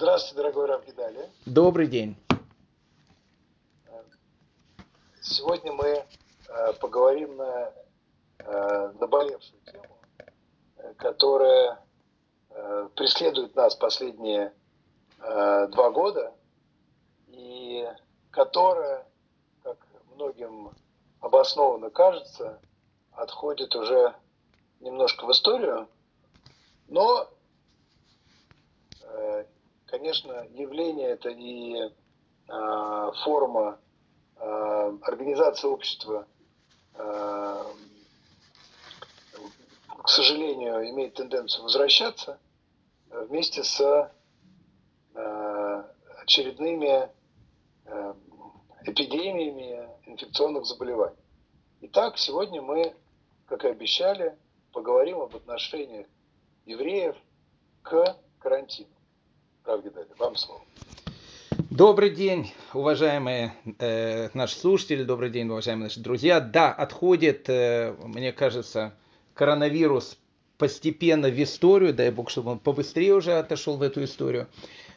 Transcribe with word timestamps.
Здравствуйте, 0.00 0.36
дорогой 0.36 0.64
Равгидали. 0.64 1.28
Добрый 1.44 1.86
день. 1.86 2.16
Сегодня 5.20 5.74
мы 5.74 5.88
э, 5.88 6.72
поговорим 6.80 7.36
на 7.36 7.70
э, 8.38 8.92
наболевшую 8.98 9.60
тему, 9.66 9.98
э, 10.78 10.94
которая 10.94 11.84
преследует 12.96 13.54
нас 13.54 13.76
последние 13.76 14.54
два 15.18 15.90
года 15.90 16.32
и 17.28 17.86
которая, 18.30 19.06
как 19.62 19.76
многим 20.14 20.72
обоснованно 21.20 21.90
кажется, 21.90 22.58
отходит 23.12 23.76
уже 23.76 24.14
немножко 24.80 25.26
в 25.26 25.32
историю, 25.32 25.88
но 26.88 27.28
конечно, 29.90 30.46
явление 30.52 31.08
это 31.10 31.30
и 31.30 31.74
э, 31.76 33.12
форма 33.24 33.78
э, 34.36 34.98
организации 35.02 35.66
общества, 35.66 36.26
э, 36.94 37.64
к 40.02 40.08
сожалению, 40.08 40.88
имеет 40.90 41.14
тенденцию 41.14 41.64
возвращаться 41.64 42.38
вместе 43.10 43.64
с 43.64 43.80
э, 45.14 45.84
очередными 46.22 47.10
э, 47.84 48.14
эпидемиями 48.84 49.88
инфекционных 50.06 50.66
заболеваний. 50.66 51.16
Итак, 51.82 52.16
сегодня 52.18 52.62
мы, 52.62 52.94
как 53.46 53.64
и 53.64 53.68
обещали, 53.68 54.38
поговорим 54.72 55.20
об 55.20 55.34
отношениях 55.34 56.06
евреев 56.64 57.16
к 57.82 58.16
карантину. 58.38 58.99
Равгидали, 59.70 60.08
вам 60.18 60.34
слово. 60.34 60.62
Добрый 61.70 62.10
день, 62.10 62.52
уважаемые 62.74 63.54
э, 63.78 64.28
наши 64.34 64.56
слушатели, 64.56 65.04
добрый 65.04 65.30
день, 65.30 65.48
уважаемые 65.48 65.84
наши 65.84 66.00
друзья. 66.00 66.40
Да, 66.40 66.72
отходит, 66.72 67.48
э, 67.48 67.94
мне 68.04 68.32
кажется, 68.32 68.92
коронавирус 69.32 70.18
постепенно 70.58 71.28
в 71.28 71.40
историю, 71.40 71.94
дай 71.94 72.10
бог, 72.10 72.30
чтобы 72.30 72.50
он 72.50 72.58
побыстрее 72.58 73.14
уже 73.14 73.34
отошел 73.34 73.76
в 73.76 73.82
эту 73.82 74.02
историю. 74.02 74.48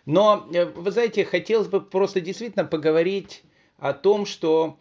Но, 0.08 0.48
э, 0.52 0.66
вы 0.66 0.90
знаете, 0.90 1.24
хотелось 1.24 1.68
бы 1.68 1.80
просто 1.80 2.20
действительно 2.20 2.66
поговорить 2.66 3.44
о 3.78 3.94
том, 3.94 4.26
что 4.26 4.80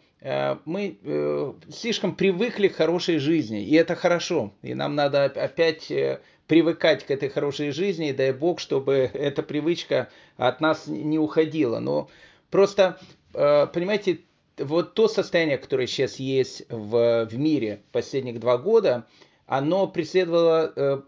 мы 0.65 0.97
э, 1.03 1.53
слишком 1.69 2.15
привыкли 2.15 2.69
к 2.69 2.75
хорошей 2.75 3.17
жизни, 3.17 3.61
и 3.61 3.75
это 3.75 3.95
хорошо, 3.95 4.53
и 4.61 4.73
нам 4.73 4.95
надо 4.95 5.25
опять 5.25 5.91
э, 5.91 6.21
привыкать 6.47 7.05
к 7.05 7.11
этой 7.11 7.27
хорошей 7.27 7.71
жизни, 7.71 8.09
и 8.09 8.13
дай 8.13 8.31
бог, 8.31 8.59
чтобы 8.59 8.93
эта 9.13 9.43
привычка 9.43 10.09
от 10.37 10.61
нас 10.61 10.87
не 10.87 11.19
уходила. 11.19 11.79
Но 11.79 12.09
просто, 12.49 12.99
э, 13.33 13.67
понимаете, 13.67 14.21
вот 14.57 14.93
то 14.93 15.09
состояние, 15.09 15.57
которое 15.57 15.87
сейчас 15.87 16.17
есть 16.17 16.63
в, 16.69 17.27
в 17.29 17.37
мире 17.37 17.81
последних 17.91 18.39
два 18.39 18.57
года, 18.57 19.05
оно 19.45 19.87
преследовало 19.87 20.71
э, 20.75 21.01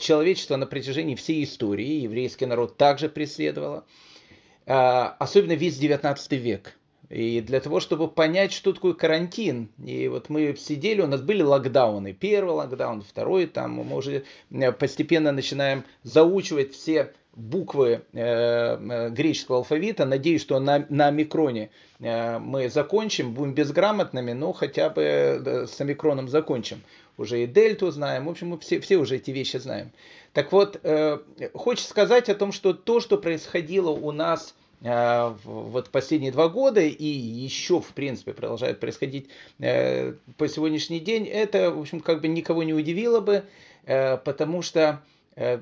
человечество 0.00 0.56
на 0.56 0.66
протяжении 0.66 1.14
всей 1.14 1.44
истории. 1.44 2.00
Еврейский 2.00 2.46
народ 2.46 2.76
также 2.76 3.08
преследовало. 3.08 3.84
Э, 4.66 5.12
особенно 5.18 5.52
весь 5.52 5.78
19 5.78 6.32
век. 6.32 6.74
И 7.10 7.40
для 7.40 7.60
того, 7.60 7.80
чтобы 7.80 8.08
понять, 8.08 8.52
что 8.52 8.72
такое 8.72 8.92
карантин, 8.92 9.70
и 9.82 10.08
вот 10.08 10.28
мы 10.28 10.54
сидели, 10.56 11.00
у 11.00 11.06
нас 11.06 11.22
были 11.22 11.42
локдауны. 11.42 12.12
Первый 12.12 12.50
локдаун, 12.50 13.02
второй, 13.02 13.46
там 13.46 13.72
мы 13.72 13.96
уже 13.96 14.24
э, 14.50 14.72
постепенно 14.72 15.32
начинаем 15.32 15.84
заучивать 16.02 16.74
все 16.74 17.14
буквы 17.34 18.02
э, 18.12 18.20
э, 18.20 19.10
греческого 19.10 19.58
алфавита. 19.58 20.04
Надеюсь, 20.04 20.42
что 20.42 20.60
на, 20.60 20.84
на 20.90 21.10
микроне 21.10 21.70
э, 21.98 22.38
мы 22.38 22.68
закончим, 22.68 23.32
будем 23.32 23.54
безграмотными, 23.54 24.32
но 24.32 24.52
хотя 24.52 24.90
бы 24.90 25.02
э, 25.02 25.66
с 25.66 25.80
омикроном 25.80 26.28
закончим. 26.28 26.82
Уже 27.16 27.42
и 27.42 27.46
дельту 27.46 27.90
знаем, 27.90 28.26
в 28.26 28.30
общем, 28.30 28.48
мы 28.48 28.58
все, 28.58 28.80
все 28.80 28.96
уже 28.96 29.16
эти 29.16 29.30
вещи 29.30 29.56
знаем. 29.56 29.92
Так 30.34 30.52
вот, 30.52 30.78
э, 30.82 31.18
хочется 31.54 31.88
сказать 31.88 32.28
о 32.28 32.34
том, 32.34 32.52
что 32.52 32.74
то, 32.74 33.00
что 33.00 33.16
происходило 33.16 33.90
у 33.90 34.12
нас 34.12 34.54
вот 34.80 35.90
последние 35.90 36.30
два 36.30 36.48
года 36.48 36.80
и 36.80 37.04
еще, 37.04 37.80
в 37.80 37.88
принципе, 37.88 38.32
продолжает 38.32 38.78
происходить 38.78 39.28
э, 39.58 40.14
по 40.36 40.46
сегодняшний 40.46 41.00
день, 41.00 41.26
это, 41.26 41.72
в 41.72 41.80
общем, 41.80 42.00
как 42.00 42.20
бы 42.20 42.28
никого 42.28 42.62
не 42.62 42.72
удивило 42.72 43.20
бы, 43.20 43.44
э, 43.86 44.16
потому 44.18 44.62
что 44.62 45.02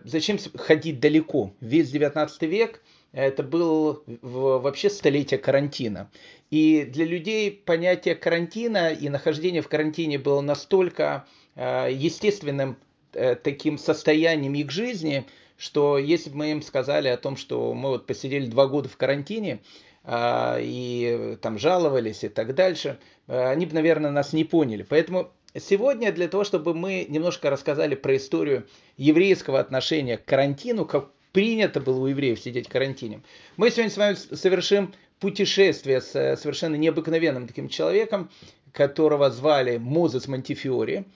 зачем 0.04 0.38
ходить 0.54 1.00
далеко? 1.00 1.52
Весь 1.60 1.90
19 1.90 2.42
век 2.42 2.82
это 3.12 3.42
был 3.42 4.02
вообще 4.22 4.88
столетие 4.88 5.38
карантина. 5.38 6.10
И 6.50 6.84
для 6.84 7.04
людей 7.04 7.50
понятие 7.50 8.14
карантина 8.14 8.90
и 8.90 9.10
нахождение 9.10 9.60
в 9.60 9.68
карантине 9.68 10.18
было 10.18 10.40
настолько 10.40 11.26
естественным 11.56 12.78
таким 13.12 13.76
состоянием 13.76 14.54
их 14.54 14.70
жизни, 14.70 15.26
что 15.56 15.98
если 15.98 16.30
бы 16.30 16.36
мы 16.36 16.50
им 16.52 16.62
сказали 16.62 17.08
о 17.08 17.16
том, 17.16 17.36
что 17.36 17.72
мы 17.74 17.90
вот 17.90 18.06
посидели 18.06 18.46
два 18.46 18.66
года 18.66 18.88
в 18.88 18.96
карантине, 18.96 19.60
а, 20.04 20.58
и 20.60 21.36
там 21.42 21.58
жаловались 21.58 22.22
и 22.24 22.28
так 22.28 22.54
дальше, 22.54 22.98
а, 23.26 23.50
они 23.50 23.66
бы, 23.66 23.74
наверное, 23.74 24.10
нас 24.10 24.32
не 24.32 24.44
поняли. 24.44 24.86
Поэтому 24.88 25.30
сегодня 25.58 26.12
для 26.12 26.28
того, 26.28 26.44
чтобы 26.44 26.74
мы 26.74 27.06
немножко 27.08 27.50
рассказали 27.50 27.94
про 27.94 28.16
историю 28.16 28.66
еврейского 28.96 29.58
отношения 29.58 30.16
к 30.16 30.24
карантину, 30.24 30.84
как 30.84 31.10
принято 31.32 31.80
было 31.80 32.00
у 32.00 32.06
евреев 32.06 32.38
сидеть 32.38 32.68
в 32.68 32.70
карантине, 32.70 33.20
мы 33.56 33.70
сегодня 33.70 33.90
с 33.90 33.96
вами 33.96 34.14
совершим 34.14 34.94
путешествие 35.18 36.00
с 36.00 36.36
совершенно 36.36 36.76
необыкновенным 36.76 37.46
таким 37.46 37.68
человеком, 37.68 38.30
которого 38.72 39.30
звали 39.30 39.78
Мозес 39.78 40.28
Монтифиори 40.28 41.06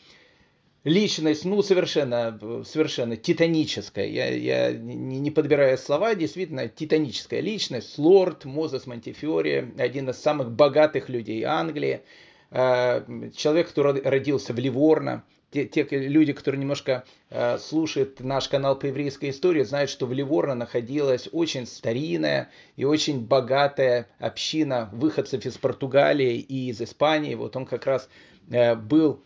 личность, 0.84 1.44
ну, 1.44 1.62
совершенно, 1.62 2.38
совершенно 2.64 3.16
титаническая. 3.16 4.06
Я, 4.06 4.28
я 4.28 4.72
не, 4.72 5.18
не 5.18 5.30
подбираю 5.30 5.76
слова, 5.78 6.14
действительно, 6.14 6.68
титаническая 6.68 7.40
личность. 7.40 7.98
Лорд 7.98 8.44
Мозес 8.44 8.86
Монтифиори, 8.86 9.74
один 9.78 10.10
из 10.10 10.18
самых 10.18 10.50
богатых 10.50 11.08
людей 11.08 11.44
Англии. 11.44 12.02
Э, 12.50 13.30
человек, 13.36 13.68
который 13.68 14.00
родился 14.02 14.52
в 14.52 14.58
Ливорно. 14.58 15.24
Те, 15.50 15.66
те 15.66 15.84
люди, 15.90 16.32
которые 16.32 16.60
немножко 16.60 17.04
э, 17.28 17.58
слушают 17.58 18.20
наш 18.20 18.48
канал 18.48 18.78
по 18.78 18.86
еврейской 18.86 19.30
истории, 19.30 19.64
знают, 19.64 19.90
что 19.90 20.06
в 20.06 20.12
Ливорно 20.12 20.54
находилась 20.54 21.28
очень 21.32 21.66
старинная 21.66 22.50
и 22.76 22.84
очень 22.84 23.26
богатая 23.26 24.08
община 24.20 24.88
выходцев 24.92 25.44
из 25.44 25.58
Португалии 25.58 26.36
и 26.36 26.70
из 26.70 26.80
Испании. 26.80 27.34
Вот 27.34 27.56
он 27.56 27.66
как 27.66 27.84
раз 27.86 28.08
э, 28.48 28.76
был 28.76 29.20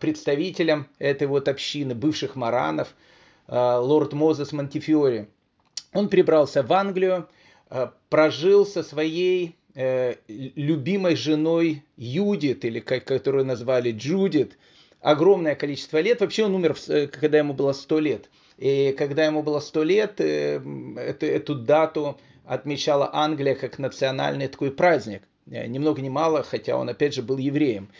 представителем 0.00 0.88
этой 0.98 1.26
вот 1.26 1.48
общины, 1.48 1.94
бывших 1.94 2.36
маранов, 2.36 2.94
э, 3.48 3.76
лорд 3.76 4.12
Мозес 4.12 4.52
Монтифиори. 4.52 5.28
Он 5.92 6.08
прибрался 6.08 6.62
в 6.62 6.72
Англию, 6.72 7.28
э, 7.70 7.88
прожил 8.08 8.66
со 8.66 8.82
своей 8.82 9.56
любимой 10.26 11.16
женой 11.16 11.84
Юдит, 11.98 12.64
или 12.64 12.80
как, 12.80 13.04
которую 13.04 13.44
назвали 13.44 13.92
Джудит, 13.92 14.56
огромное 15.02 15.54
количество 15.54 16.00
лет. 16.00 16.22
Вообще 16.22 16.46
он 16.46 16.54
умер, 16.54 16.76
когда 17.12 17.36
ему 17.36 17.52
было 17.52 17.74
100 17.74 17.98
лет. 17.98 18.30
И 18.56 18.94
когда 18.96 19.26
ему 19.26 19.42
было 19.42 19.60
100 19.60 19.82
лет, 19.82 20.18
эту, 20.18 21.26
эту 21.26 21.54
дату 21.54 22.18
отмечала 22.46 23.10
Англия 23.12 23.54
как 23.54 23.78
национальный 23.78 24.48
такой 24.48 24.70
праздник. 24.70 25.22
Ни 25.46 25.78
много 25.78 26.00
ни 26.00 26.08
мало, 26.08 26.42
хотя 26.42 26.76
он 26.76 26.88
опять 26.88 27.14
же 27.14 27.22
был 27.22 27.36
евреем. 27.36 27.90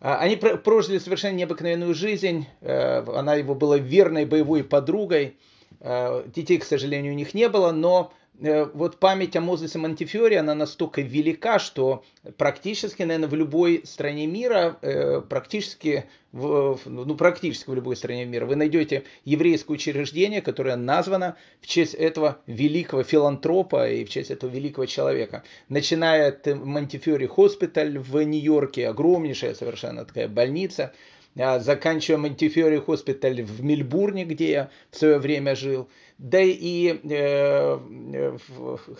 А, 0.00 0.18
они 0.18 0.36
прожили 0.36 0.98
совершенно 0.98 1.34
необыкновенную 1.34 1.94
жизнь. 1.94 2.46
Э, 2.60 3.04
она 3.14 3.34
его 3.34 3.54
была 3.54 3.78
верной 3.78 4.26
боевой 4.26 4.62
подругой. 4.62 5.36
Э, 5.80 6.24
детей, 6.26 6.58
к 6.58 6.64
сожалению, 6.64 7.12
у 7.12 7.16
них 7.16 7.34
не 7.34 7.48
было, 7.48 7.72
но 7.72 8.12
вот 8.40 8.98
память 8.98 9.34
о 9.36 9.40
Мозесе 9.40 9.78
Монтифиоре, 9.78 10.38
она 10.38 10.54
настолько 10.54 11.00
велика, 11.00 11.58
что 11.58 12.04
практически, 12.36 13.02
наверное, 13.02 13.28
в 13.28 13.34
любой 13.34 13.82
стране 13.84 14.26
мира, 14.26 14.78
э, 14.80 15.20
практически, 15.22 16.04
в, 16.30 16.78
ну, 16.84 17.16
практически 17.16 17.68
в 17.68 17.74
любой 17.74 17.96
стране 17.96 18.24
мира 18.26 18.46
вы 18.46 18.54
найдете 18.54 19.02
еврейское 19.24 19.72
учреждение, 19.72 20.40
которое 20.40 20.76
названо 20.76 21.36
в 21.60 21.66
честь 21.66 21.94
этого 21.94 22.38
великого 22.46 23.02
филантропа 23.02 23.90
и 23.90 24.04
в 24.04 24.10
честь 24.10 24.30
этого 24.30 24.50
великого 24.50 24.86
человека. 24.86 25.42
Начиная 25.68 26.28
от 26.28 26.46
Montefiore 26.46 27.26
Hospital 27.26 27.98
в 27.98 28.22
Нью-Йорке, 28.22 28.88
огромнейшая 28.88 29.54
совершенно 29.54 30.04
такая 30.04 30.28
больница, 30.28 30.92
заканчивая 31.58 32.18
Montefiore 32.18 32.78
Hospital 32.78 33.42
в 33.42 33.62
Мельбурне, 33.62 34.24
где 34.24 34.50
я 34.50 34.70
в 34.90 34.96
свое 34.96 35.18
время 35.18 35.54
жил, 35.54 35.88
да 36.18 36.40
и 36.42 36.98
э, 37.04 38.38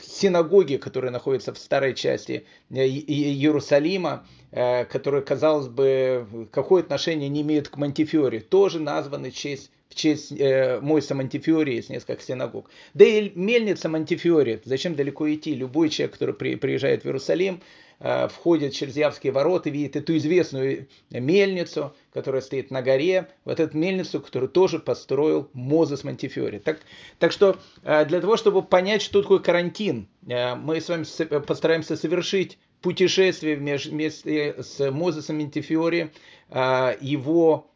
синагоги, 0.02 0.76
которые 0.76 1.11
находятся 1.11 1.52
в 1.52 1.58
старой 1.58 1.94
части 1.94 2.46
э, 2.70 2.87
Иерусалима, 2.87 4.25
э, 4.52 4.85
которые, 4.85 5.23
казалось 5.23 5.67
бы, 5.67 6.49
какое 6.52 6.82
отношение 6.82 7.29
не 7.29 7.43
имеют 7.43 7.69
к 7.69 7.76
Монтифиоре, 7.76 8.40
тоже 8.40 8.79
названы 8.79 9.31
в 9.31 9.35
честь 9.35 9.70
в 9.88 9.94
честь 9.94 10.32
э, 10.32 10.81
Мойса 10.81 11.14
Монтифиори 11.14 11.75
есть 11.75 11.88
несколько 11.88 12.23
синагог. 12.23 12.70
Да 12.94 13.05
и 13.05 13.32
мельница 13.35 13.88
Монтифиори, 13.88 14.61
зачем 14.64 14.94
далеко 14.94 15.32
идти? 15.32 15.55
Любой 15.55 15.88
человек, 15.88 16.12
который 16.12 16.35
при, 16.35 16.56
приезжает 16.56 17.02
в 17.02 17.06
Иерусалим, 17.06 17.62
входит 17.98 18.74
через 18.74 18.96
Явские 18.96 19.32
ворота, 19.32 19.70
видит 19.70 19.96
эту 19.96 20.16
известную 20.16 20.86
мельницу, 21.10 21.94
которая 22.12 22.42
стоит 22.42 22.70
на 22.70 22.80
горе, 22.80 23.28
вот 23.44 23.58
эту 23.58 23.76
мельницу, 23.76 24.20
которую 24.20 24.48
тоже 24.48 24.78
построил 24.78 25.50
Мозес 25.52 26.04
Монтифиори. 26.04 26.58
Так, 26.58 26.78
так 27.18 27.32
что 27.32 27.56
э, 27.82 28.04
для 28.04 28.20
того, 28.20 28.36
чтобы 28.36 28.62
понять, 28.62 29.02
что 29.02 29.22
такое 29.22 29.40
карантин, 29.40 30.08
э, 30.28 30.54
мы 30.54 30.80
с 30.80 30.88
вами 30.88 31.04
постараемся 31.40 31.96
совершить 31.96 32.58
путешествие 32.82 33.56
вместе 33.56 34.54
с 34.62 34.90
Мозесом 34.92 35.38
Монтифиори, 35.38 36.12
э, 36.50 36.96
его 37.00 37.68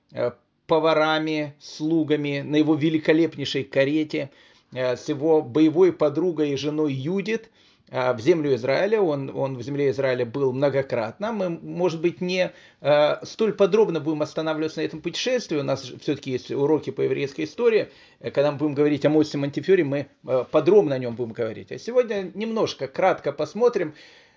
поварами, 0.67 1.55
слугами 1.61 2.41
на 2.41 2.57
его 2.57 2.75
великолепнейшей 2.75 3.65
карете 3.65 4.31
э, 4.73 4.97
с 4.97 5.09
его 5.09 5.43
боевой 5.43 5.93
подругой 5.93 6.53
и 6.53 6.57
женой 6.57 6.95
Юдит 6.95 7.43
э, 7.43 7.49
в 7.93 8.21
землю 8.21 8.55
Израиля. 8.55 9.01
Он, 9.01 9.31
он 9.35 9.57
в 9.57 9.63
земле 9.63 9.91
Израиля 9.91 10.25
был 10.25 10.53
многократно. 10.53 11.33
Мы, 11.33 11.51
может 11.51 12.01
быть, 12.01 12.21
не 12.21 12.51
э, 12.81 13.17
столь 13.25 13.53
подробно 13.53 14.01
будем 14.01 14.23
останавливаться 14.23 14.81
на 14.81 14.85
этом 14.85 15.03
путешествии. 15.03 15.59
У 15.59 15.63
нас 15.63 15.83
все-таки 16.01 16.31
есть 16.31 16.51
уроки 16.51 16.91
по 16.91 17.03
еврейской 17.03 17.45
истории. 17.45 17.91
Когда 18.21 18.51
мы 18.51 18.59
будем 18.59 18.75
говорить 18.75 19.05
о 19.05 19.11
Мосе 19.11 19.37
Монтифере, 19.39 19.85
мы 19.85 20.07
подробно 20.51 20.95
о 20.95 20.99
нем 20.99 21.15
будем 21.15 21.33
говорить. 21.33 21.71
А 21.71 21.79
сегодня 21.79 22.31
немножко, 22.35 22.89
кратко 22.89 23.33
посмотрим 23.33 23.95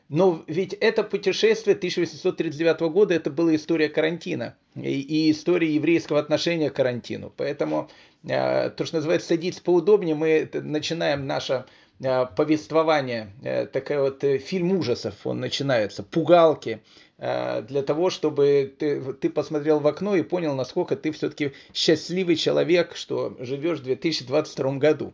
но 0.08 0.44
ведь 0.48 0.74
это 0.74 1.04
путешествие 1.04 1.76
1839 1.76 2.80
года, 2.92 3.16
это 3.16 3.32
была 3.32 3.56
история 3.56 3.90
карантина 3.90 4.56
и, 4.76 5.02
и 5.02 5.32
история 5.32 5.74
еврейского 5.74 6.20
отношения 6.20 6.70
к 6.70 6.76
карантину. 6.76 7.34
Поэтому 7.36 7.90
э, 8.24 8.70
то, 8.70 8.86
что 8.86 8.98
называется 8.98 9.30
садиться 9.30 9.64
поудобнее, 9.64 10.14
мы 10.14 10.48
начинаем 10.54 11.26
наше 11.26 11.54
э, 11.54 11.64
повествование, 12.00 13.32
э, 13.42 13.66
такой 13.68 14.00
вот 14.00 14.24
э, 14.24 14.38
фильм 14.38 14.72
ужасов, 14.74 15.16
он 15.24 15.40
начинается, 15.40 16.04
пугалки, 16.04 16.82
э, 17.18 17.62
для 17.62 17.82
того, 17.84 18.10
чтобы 18.10 18.74
ты, 18.78 19.02
ты 19.14 19.30
посмотрел 19.30 19.80
в 19.80 19.88
окно 19.88 20.16
и 20.16 20.24
понял, 20.24 20.56
насколько 20.56 20.96
ты 20.96 21.12
все-таки 21.12 21.54
счастливый 21.74 22.36
человек, 22.36 22.96
что 22.96 23.36
живешь 23.40 23.80
в 23.80 23.84
2022 23.84 24.74
году. 24.74 25.14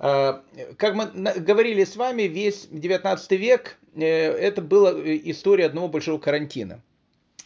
Э, 0.00 0.40
как 0.76 0.94
мы 0.94 1.06
говорили 1.06 1.84
с 1.84 1.94
вами, 1.94 2.22
весь 2.22 2.66
19 2.70 3.30
век 3.32 3.76
э, 3.94 4.04
это 4.04 4.62
была 4.62 4.92
история 4.92 5.66
одного 5.66 5.88
большого 5.88 6.18
карантина. 6.18 6.82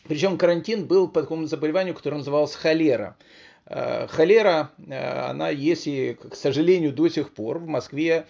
Причем 0.05 0.39
карантин 0.39 0.87
был 0.87 1.09
по 1.09 1.23
такому 1.23 1.47
заболеванию, 1.47 1.95
которое 1.95 2.19
называлось 2.19 2.55
холера. 2.55 3.17
Э, 3.67 4.07
холера, 4.09 4.71
она 4.89 5.49
есть 5.49 5.87
и, 5.87 6.15
к 6.15 6.35
сожалению, 6.35 6.93
до 6.93 7.09
сих 7.09 7.33
пор. 7.33 7.59
В 7.59 7.67
Москве 7.67 8.27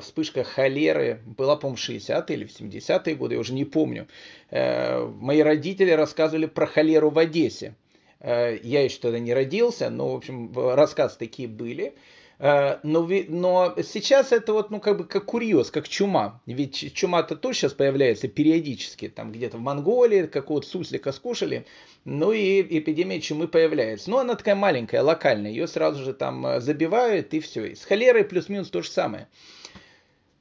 вспышка 0.00 0.44
холеры 0.44 1.20
была, 1.24 1.56
по-моему, 1.56 1.76
в 1.76 1.88
60-е 1.88 2.36
или 2.36 2.44
в 2.44 2.60
70-е 2.60 3.14
годы, 3.14 3.34
я 3.34 3.40
уже 3.40 3.52
не 3.52 3.64
помню. 3.64 4.08
Мои 4.50 5.40
родители 5.40 5.90
рассказывали 5.90 6.46
про 6.46 6.66
холеру 6.66 7.10
в 7.10 7.18
Одессе. 7.18 7.74
Я 8.20 8.82
еще 8.82 8.98
тогда 8.98 9.18
не 9.18 9.34
родился, 9.34 9.88
но, 9.90 10.12
в 10.12 10.16
общем, 10.16 10.52
рассказы 10.56 11.16
такие 11.18 11.48
были. 11.48 11.94
Э, 12.42 12.80
но, 12.82 13.08
но 13.28 13.76
сейчас 13.84 14.32
это 14.32 14.52
вот, 14.52 14.70
ну, 14.70 14.80
как 14.80 14.98
бы 14.98 15.04
как 15.04 15.26
курьез, 15.26 15.70
как 15.70 15.88
чума. 15.88 16.40
Ведь 16.44 16.92
чума-то 16.92 17.36
тоже 17.36 17.58
сейчас 17.58 17.72
появляется 17.72 18.26
периодически, 18.26 19.08
там 19.08 19.30
где-то 19.30 19.58
в 19.58 19.60
Монголии, 19.60 20.26
какого-то 20.26 20.66
суслика 20.66 21.12
скушали, 21.12 21.66
ну 22.04 22.32
и 22.32 22.60
эпидемия 22.62 23.20
чумы 23.20 23.46
появляется. 23.46 24.10
Но 24.10 24.18
она 24.18 24.34
такая 24.34 24.56
маленькая, 24.56 25.02
локальная, 25.02 25.52
ее 25.52 25.68
сразу 25.68 26.02
же 26.02 26.12
там 26.14 26.44
э, 26.44 26.60
забивают 26.60 27.32
и 27.32 27.38
все. 27.38 27.66
И 27.66 27.74
с 27.76 27.84
холерой 27.84 28.24
плюс-минус 28.24 28.70
то 28.70 28.82
же 28.82 28.90
самое. 28.90 29.28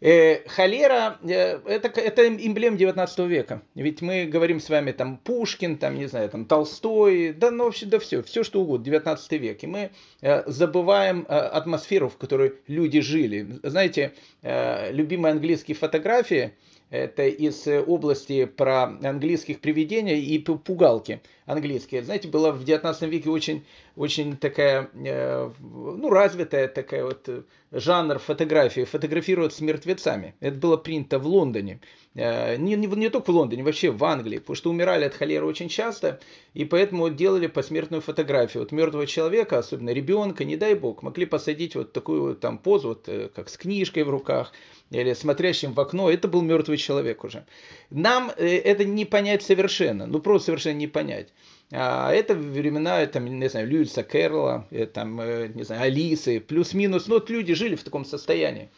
Э, 0.04 0.48
холера 0.50 1.20
э, 1.22 1.60
это, 1.64 1.90
это 2.02 2.28
эмблем 2.28 2.76
19 2.76 3.20
века. 3.20 3.62
Ведь 3.76 4.02
мы 4.02 4.26
говорим 4.26 4.60
с 4.60 4.68
вами 4.68 4.94
там 4.94 5.18
Пушкин, 5.18 5.78
там, 5.78 5.96
не 5.96 6.08
знаю, 6.08 6.28
там 6.30 6.46
Толстой, 6.46 7.34
да, 7.34 7.52
ну 7.52 7.66
вообще, 7.66 7.86
да 7.86 8.00
все, 8.00 8.24
все 8.24 8.44
что 8.44 8.62
угодно, 8.62 8.86
19 8.86 9.32
век. 9.34 9.64
И 9.64 9.68
мы 9.68 9.92
э, 10.22 10.50
забываем 10.50 11.28
э, 11.30 11.36
атмосферу, 11.36 12.10
в 12.10 12.18
которой 12.18 12.56
люди 12.66 13.00
жили. 13.00 13.60
Знаете, 13.62 14.14
э, 14.42 14.92
любимые 14.92 15.34
английские 15.34 15.76
фотографии, 15.76 16.54
это 16.90 17.28
из 17.28 17.66
области 17.68 18.44
про 18.44 18.84
английских 18.84 19.62
привидений 19.62 20.20
и 20.20 20.40
пугалки 20.40 21.22
английские. 21.46 22.04
Знаете, 22.04 22.28
была 22.28 22.52
в 22.52 22.64
19 22.66 23.04
веке 23.04 23.30
очень, 23.30 23.64
очень 24.02 24.36
такая, 24.36 24.90
э, 24.96 25.52
ну, 25.60 26.10
развитая 26.10 26.68
такая 26.68 27.06
вот 27.06 27.30
э, 27.30 27.44
жанр 27.72 28.18
фотографии, 28.18 28.84
фотографировать 28.84 29.54
с 29.54 29.62
мертвецами. 29.62 30.34
Это 30.40 30.58
было 30.58 30.76
принято 30.76 31.20
в 31.20 31.28
Лондоне. 31.28 31.82
Э, 32.16 32.56
не, 32.56 32.76
не, 32.76 32.88
не 32.88 33.10
только 33.10 33.32
в 33.32 33.36
Лондоне, 33.36 33.62
вообще 33.62 33.92
в 33.92 34.04
Англии, 34.04 34.40
потому 34.40 34.56
что 34.56 34.72
умирали 34.72 35.06
от 35.06 35.14
холеры 35.14 35.46
очень 35.46 35.70
часто, 35.70 36.20
и 36.56 36.66
поэтому 36.66 37.12
делали 37.12 37.46
посмертную 37.46 38.02
фотографию. 38.02 38.64
Вот 38.64 38.72
мертвого 38.72 39.06
человека, 39.06 39.60
особенно 39.60 39.92
ребенка, 39.92 40.46
не 40.46 40.58
дай 40.58 40.74
бог, 40.74 41.04
могли 41.04 41.28
посадить 41.28 41.76
вот 41.76 41.94
такую 41.94 42.36
там 42.36 42.58
позу, 42.58 42.88
вот, 42.90 43.08
как 43.36 43.50
с 43.50 43.58
книжкой 43.58 44.04
в 44.04 44.10
руках, 44.10 44.52
или 44.90 45.14
смотрящим 45.14 45.74
в 45.74 45.80
окно, 45.80 46.10
это 46.10 46.28
был 46.28 46.42
мертвый 46.42 46.78
человек 46.78 47.24
уже. 47.24 47.46
Нам 47.92 48.32
это 48.36 48.84
не 48.84 49.06
понять 49.06 49.44
совершенно, 49.44 50.08
ну 50.08 50.20
просто 50.20 50.48
совершенно 50.48 50.78
не 50.78 50.88
понять. 50.88 51.28
А 51.74 52.12
это 52.12 52.36
времена, 52.36 53.06
там, 53.08 53.26
не 53.26 53.48
знаю, 53.48 53.68
Льюиса 53.68 54.04
Кэрролла, 54.04 54.68
э, 54.72 54.86
там, 54.86 55.22
э, 55.22 55.48
не 55.48 55.64
знаю, 55.64 55.84
Алисы, 55.84 56.42
плюс-минус. 56.42 57.08
Ну, 57.08 57.16
вот 57.16 57.30
люди 57.30 57.54
жили 57.54 57.76
в 57.76 57.84
таком 57.84 58.04
состоянии. 58.04 58.70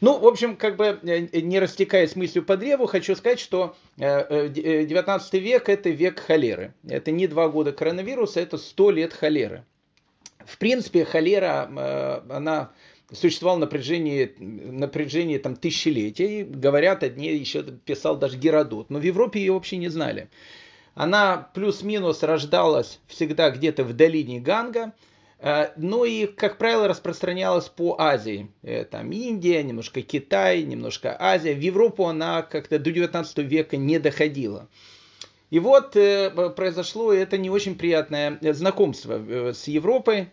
Ну, 0.00 0.18
в 0.18 0.26
общем, 0.26 0.56
как 0.56 0.76
бы 0.76 0.98
э, 1.02 1.40
не 1.40 1.58
растекаясь 1.58 2.16
мыслью 2.16 2.42
по 2.42 2.56
древу, 2.56 2.86
хочу 2.86 3.14
сказать, 3.14 3.40
что 3.40 3.76
19 3.98 5.34
век 5.34 5.68
это 5.68 5.90
век 5.90 6.20
холеры. 6.20 6.72
Это 6.88 7.10
не 7.10 7.26
два 7.26 7.48
года 7.48 7.72
коронавируса, 7.72 8.40
это 8.40 8.56
100 8.56 8.90
лет 8.92 9.12
холеры. 9.12 9.64
В 10.46 10.56
принципе, 10.56 11.04
холера, 11.04 12.22
она 12.30 12.72
существовала 13.12 13.58
на 13.58 13.66
протяжении, 13.66 14.32
на 14.38 14.88
протяжении 14.88 15.36
там, 15.36 15.54
тысячелетий. 15.54 16.44
Говорят, 16.44 17.02
одни 17.02 17.34
еще 17.34 17.62
писал 17.62 18.16
даже 18.16 18.38
Геродот. 18.38 18.88
Но 18.88 18.98
в 18.98 19.02
Европе 19.02 19.40
ее 19.40 19.52
вообще 19.52 19.76
не 19.76 19.88
знали. 19.88 20.30
Она 20.94 21.48
плюс-минус 21.54 22.22
рождалась 22.22 23.00
всегда 23.06 23.50
где-то 23.50 23.84
в 23.84 23.92
долине 23.92 24.40
Ганга, 24.40 24.92
э, 25.38 25.70
ну 25.76 26.04
и, 26.04 26.26
как 26.26 26.58
правило, 26.58 26.88
распространялась 26.88 27.68
по 27.68 27.96
Азии. 27.98 28.50
Э, 28.62 28.84
там 28.84 29.12
Индия, 29.12 29.62
немножко 29.62 30.02
Китай, 30.02 30.62
немножко 30.62 31.16
Азия. 31.18 31.54
В 31.54 31.60
Европу 31.60 32.06
она 32.06 32.42
как-то 32.42 32.78
до 32.78 32.90
19 32.90 33.38
века 33.38 33.76
не 33.76 33.98
доходила. 33.98 34.68
И 35.50 35.58
вот 35.58 35.96
э, 35.96 36.30
произошло 36.56 37.12
это 37.12 37.38
не 37.38 37.50
очень 37.50 37.76
приятное 37.76 38.38
знакомство 38.52 39.52
с 39.52 39.66
Европой. 39.68 40.28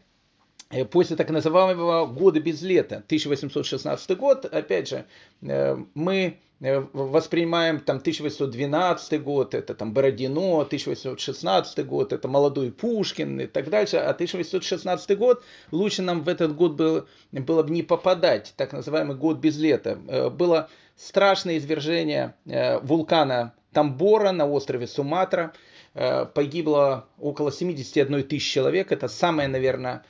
После 0.91 1.15
так 1.15 1.29
называемого 1.29 2.07
года 2.07 2.41
без 2.41 2.61
лета, 2.61 2.97
1816 2.97 4.17
год, 4.17 4.43
опять 4.43 4.89
же, 4.89 5.05
мы 5.39 6.39
воспринимаем 6.59 7.79
там 7.79 7.97
1812 7.97 9.21
год, 9.21 9.53
это 9.53 9.75
там 9.75 9.93
Бородино, 9.93 10.61
1816 10.61 11.85
год, 11.85 12.13
это 12.13 12.27
молодой 12.27 12.71
Пушкин 12.71 13.41
и 13.41 13.47
так 13.47 13.69
дальше, 13.69 13.97
а 13.97 14.09
1816 14.09 15.17
год, 15.17 15.43
лучше 15.71 16.01
нам 16.01 16.23
в 16.23 16.29
этот 16.29 16.55
год 16.55 16.73
было, 16.73 17.05
было 17.31 17.63
бы 17.63 17.69
не 17.69 17.83
попадать, 17.83 18.53
так 18.57 18.73
называемый 18.73 19.15
год 19.15 19.37
без 19.37 19.57
лета. 19.57 19.99
Э, 20.07 20.29
было 20.29 20.69
страшное 20.95 21.59
извержение 21.59 22.33
э, 22.45 22.79
вулкана 22.79 23.53
Тамбора 23.71 24.31
на 24.31 24.47
острове 24.49 24.87
Суматра, 24.87 25.53
погибло 25.93 27.07
около 27.19 27.51
71 27.51 28.23
тысяч 28.23 28.51
человек, 28.51 28.91
это 28.91 29.07
самое, 29.07 29.47
наверное, 29.47 30.03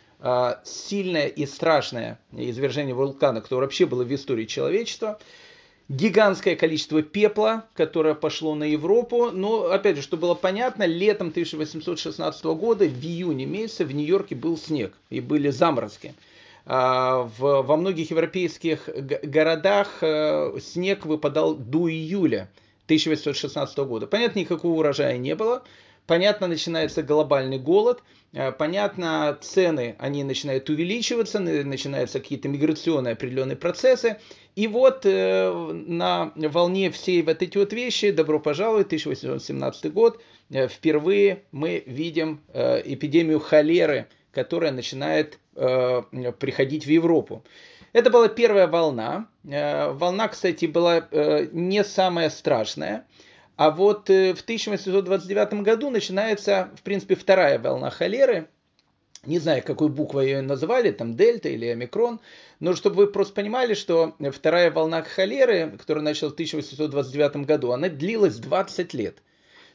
сильное 0.66 1.28
и 1.28 1.46
страшное 1.46 2.20
извержение 2.34 2.94
вулкана, 2.94 3.40
которое 3.40 3.64
вообще 3.64 3.86
было 3.86 4.04
в 4.04 4.14
истории 4.14 4.46
человечества 4.46 5.18
гигантское 5.90 6.56
количество 6.56 7.02
пепла, 7.02 7.66
которое 7.74 8.14
пошло 8.14 8.56
на 8.56 8.66
Европу. 8.66 9.32
Но, 9.32 9.72
опять 9.72 9.98
же, 9.98 10.02
чтобы 10.02 10.22
было 10.22 10.36
понятно, 10.36 10.84
летом 10.84 11.30
1816 11.30 12.44
года, 12.46 12.86
в 12.86 13.04
июне 13.04 13.46
месяце, 13.46 13.86
в 13.86 13.94
Нью-Йорке 13.94 14.36
был 14.36 14.58
снег 14.58 14.94
и 15.10 15.22
были 15.22 15.50
заморозки. 15.50 16.14
А, 16.66 17.30
в, 17.38 17.62
во 17.62 17.78
многих 17.78 18.12
европейских 18.12 18.90
городах 18.94 20.00
э, 20.02 20.60
снег 20.62 21.06
выпадал 21.06 21.56
до 21.56 21.90
июля 21.90 22.50
1816 22.86 23.78
года. 23.80 24.08
Понятно, 24.08 24.40
никакого 24.40 24.80
урожая 24.80 25.18
не 25.18 25.34
было. 25.36 25.64
Понятно, 26.08 26.48
начинается 26.48 27.04
глобальный 27.04 27.58
голод. 27.58 28.04
Э, 28.34 28.52
понятно, 28.52 29.38
цены, 29.40 29.96
они 29.98 30.26
начинают 30.26 30.70
увеличиваться, 30.70 31.40
начинаются 31.40 32.20
какие-то 32.20 32.50
миграционные 32.50 33.14
определенные 33.14 33.56
процессы. 33.56 34.18
И 34.58 34.66
вот 34.66 35.06
э, 35.06 35.52
на 35.86 36.32
волне 36.36 36.90
всей 36.90 37.22
вот 37.22 37.44
эти 37.44 37.60
вот 37.60 37.74
вещи, 37.74 38.10
добро 38.10 38.40
пожаловать, 38.40 38.88
1817 38.88 39.94
год, 39.94 40.20
э, 40.50 40.68
впервые 40.68 41.44
мы 41.52 41.84
видим 41.86 42.42
э, 42.54 42.82
эпидемию 42.84 43.40
холеры, 43.40 44.08
которая 44.32 44.72
начинает 44.72 45.38
э, 45.56 46.02
приходить 46.40 46.88
в 46.88 46.90
Европу. 46.90 47.44
Это 47.94 48.10
была 48.10 48.30
первая 48.30 48.66
волна. 48.66 49.28
Э, 49.48 49.92
волна, 49.92 50.28
кстати, 50.28 50.66
была 50.66 51.08
э, 51.12 51.50
не 51.52 51.84
самая 51.84 52.32
страшная. 52.32 53.06
А 53.58 53.70
вот 53.70 54.10
э, 54.10 54.34
в 54.34 54.42
1829 54.42 55.62
году 55.62 55.92
начинается, 55.92 56.72
в 56.76 56.82
принципе, 56.82 57.14
вторая 57.14 57.60
волна 57.60 57.92
холеры. 57.92 58.50
Не 59.26 59.40
знаю, 59.40 59.64
какой 59.66 59.90
буквой 59.90 60.28
ее 60.28 60.42
называли, 60.42 60.92
там 60.92 61.16
дельта 61.16 61.50
или 61.50 61.66
омикрон. 61.66 62.20
Но 62.60 62.76
чтобы 62.76 62.96
вы 62.98 63.08
просто 63.08 63.34
понимали, 63.34 63.74
что 63.74 64.16
вторая 64.32 64.72
волна 64.72 65.02
холеры, 65.04 65.76
которая 65.78 66.04
началась 66.04 66.32
в 66.32 66.36
1829 66.36 67.46
году, 67.46 67.72
она 67.72 67.90
длилась 67.90 68.38
20 68.38 68.94
лет. 68.94 69.18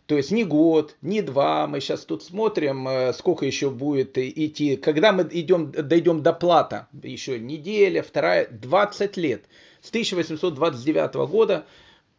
То 0.07 0.17
есть 0.17 0.33
не 0.33 0.45
год, 0.45 0.97
не 1.01 1.23
два, 1.23 1.67
мы 1.67 1.81
сейчас 1.81 2.05
тут 2.05 2.25
смотрим, 2.25 2.89
э, 2.89 3.13
сколько 3.13 3.47
еще 3.47 3.71
будет 3.71 4.19
идти. 4.19 4.77
Когда 4.77 5.13
мы 5.13 5.29
идем, 5.31 5.71
дойдем 5.71 6.23
до 6.23 6.33
плата, 6.33 6.89
еще 7.03 7.39
неделя, 7.39 8.03
вторая, 8.03 8.49
20 8.51 9.17
лет. 9.17 9.45
С 9.81 9.91
1829 9.91 11.15
года 11.29 11.67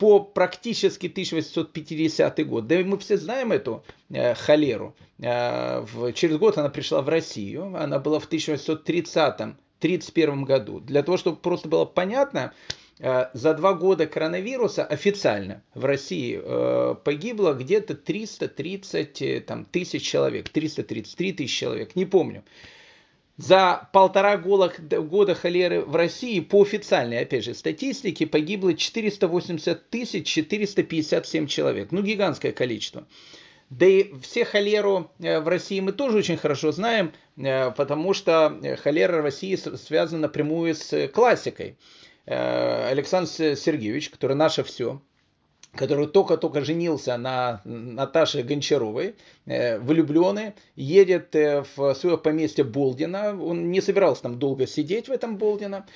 по 0.04 0.20
практически 0.20 1.08
1850 1.08 2.46
год. 2.46 2.68
Да 2.68 2.78
и 2.78 2.84
мы 2.84 2.98
все 2.98 3.16
знаем 3.16 3.54
эту 3.54 3.86
э, 4.10 4.34
холеру. 4.34 4.94
Э, 5.20 5.80
в, 5.80 6.12
через 6.12 6.36
год 6.36 6.58
она 6.58 6.68
пришла 6.68 7.02
в 7.02 7.08
Россию. 7.08 7.74
Она 7.78 8.00
была 8.00 8.20
в 8.20 8.30
1830-31 8.30 10.44
году. 10.44 10.82
Для 10.82 11.04
того, 11.04 11.16
чтобы 11.16 11.38
просто 11.38 11.70
было 11.70 11.86
понятно, 11.86 12.52
Э, 13.00 13.28
за 13.34 13.54
два 13.54 13.74
года 13.74 14.06
коронавируса 14.06 14.86
официально 14.86 15.64
в 15.74 15.86
России 15.86 16.40
э, 16.42 16.96
погибло 17.04 17.54
где-то 17.54 17.96
330 17.96 19.22
э, 19.22 19.42
там, 19.42 19.66
тысяч 19.66 20.04
человек, 20.04 20.50
333 20.50 21.34
тысячи 21.34 21.60
человек, 21.60 21.96
не 21.96 22.06
помню. 22.06 22.44
За 23.38 23.90
полтора 23.94 24.38
года, 24.38 25.34
холеры 25.34 25.82
в 25.82 25.96
России 25.96 26.40
по 26.40 26.62
официальной, 26.62 27.20
опять 27.20 27.44
же, 27.44 27.56
статистике 27.56 28.28
погибло 28.28 28.76
480 28.76 29.90
тысяч 29.90 30.28
457 30.28 31.48
человек. 31.48 31.92
Ну, 31.92 32.04
гигантское 32.04 32.52
количество. 32.52 33.08
Да 33.72 33.88
и 33.88 34.14
все 34.22 34.46
холеру 34.46 35.10
в 35.18 35.48
России 35.48 35.80
мы 35.80 35.94
тоже 35.94 36.20
очень 36.20 36.38
хорошо 36.38 36.72
знаем, 36.72 37.12
потому 37.36 38.14
что 38.14 38.60
холера 38.84 39.22
в 39.22 39.24
России 39.24 39.56
связана 39.56 40.24
напрямую 40.24 40.76
с 40.76 41.08
классикой. 41.08 41.78
Э, 42.26 42.90
Александр 42.90 43.30
Сергеевич, 43.30 44.10
который 44.10 44.36
наше 44.36 44.64
все, 44.64 45.02
который 45.76 46.08
только-только 46.08 46.62
женился 46.62 47.18
на 47.18 47.62
Наташе 47.66 48.44
Гончаровой, 48.44 49.16
э, 49.46 49.80
влюбленный, 49.80 50.54
едет 50.76 51.36
э, 51.36 51.64
в 51.76 51.96
свое 51.96 52.18
поместье 52.18 52.64
Болдина. 52.64 53.36
Он 53.42 53.72
не 53.72 53.82
собирался 53.82 54.24
там 54.24 54.38
долго 54.38 54.68
сидеть 54.68 55.08
в 55.08 55.12
этом 55.12 55.38
Болдино, 55.38 55.88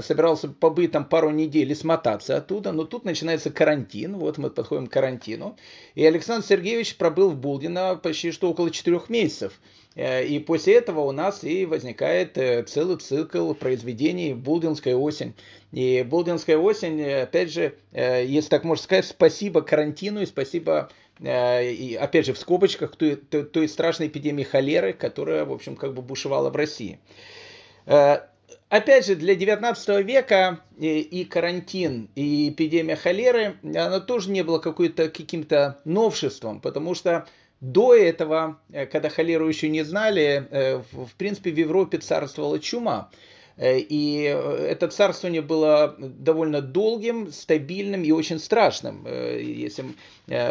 собирался 0.00 0.48
побыть 0.48 0.92
там 0.92 1.04
пару 1.04 1.30
недель 1.30 1.70
и 1.70 1.74
смотаться 1.74 2.36
оттуда, 2.36 2.72
но 2.72 2.84
тут 2.84 3.04
начинается 3.04 3.50
карантин, 3.50 4.16
вот 4.16 4.38
мы 4.38 4.48
подходим 4.48 4.86
к 4.86 4.92
карантину. 4.92 5.56
И 5.94 6.04
Александр 6.04 6.46
Сергеевич 6.46 6.96
пробыл 6.96 7.30
в 7.30 7.36
Болдино 7.36 8.00
почти 8.02 8.32
что 8.32 8.50
около 8.50 8.70
четырех 8.70 9.10
месяцев. 9.10 9.60
И 9.96 10.44
после 10.46 10.74
этого 10.74 11.00
у 11.00 11.12
нас 11.12 11.42
и 11.42 11.64
возникает 11.64 12.34
целый 12.68 12.98
цикл 12.98 13.54
произведений 13.54 14.34
«Булдинская 14.34 14.94
осень». 14.94 15.34
И 15.76 16.02
Болдинская 16.02 16.56
осень, 16.56 17.04
опять 17.04 17.52
же, 17.52 17.74
э, 17.92 18.24
если 18.24 18.48
так 18.48 18.64
можно 18.64 18.82
сказать, 18.82 19.04
спасибо 19.04 19.60
карантину 19.60 20.22
и 20.22 20.26
спасибо, 20.26 20.88
э, 21.20 21.96
опять 21.96 22.24
же, 22.24 22.32
в 22.32 22.38
скобочках, 22.38 22.96
той, 22.96 23.16
той, 23.16 23.44
той 23.44 23.68
страшной 23.68 24.08
эпидемии 24.08 24.42
холеры, 24.42 24.94
которая, 24.94 25.44
в 25.44 25.52
общем, 25.52 25.76
как 25.76 25.92
бы 25.92 26.00
бушевала 26.00 26.48
в 26.48 26.56
России. 26.56 26.98
Э, 27.84 28.20
опять 28.70 29.04
же, 29.04 29.16
для 29.16 29.34
19 29.34 30.00
века 30.02 30.60
и 30.78 31.26
карантин, 31.28 32.08
и 32.14 32.48
эпидемия 32.48 32.96
холеры, 32.96 33.56
она 33.62 34.00
тоже 34.00 34.30
не 34.30 34.42
была 34.42 34.60
какой-то, 34.60 35.10
каким-то 35.10 35.82
новшеством, 35.84 36.62
потому 36.62 36.94
что 36.94 37.26
до 37.60 37.94
этого, 37.94 38.58
когда 38.90 39.10
холеру 39.10 39.46
еще 39.46 39.68
не 39.68 39.82
знали, 39.82 40.48
в 40.92 41.14
принципе, 41.18 41.50
в 41.50 41.58
Европе 41.58 41.98
царствовала 41.98 42.58
чума. 42.60 43.10
Э, 43.56 43.78
и 43.78 44.24
э, 44.24 44.66
это 44.70 44.88
царствование 44.88 45.42
было 45.42 45.94
довольно 45.98 46.60
долгим, 46.60 47.32
стабильным 47.32 48.04
и 48.04 48.12
очень 48.12 48.38
страшным. 48.38 49.04
Э, 49.06 49.42
если 49.42 49.86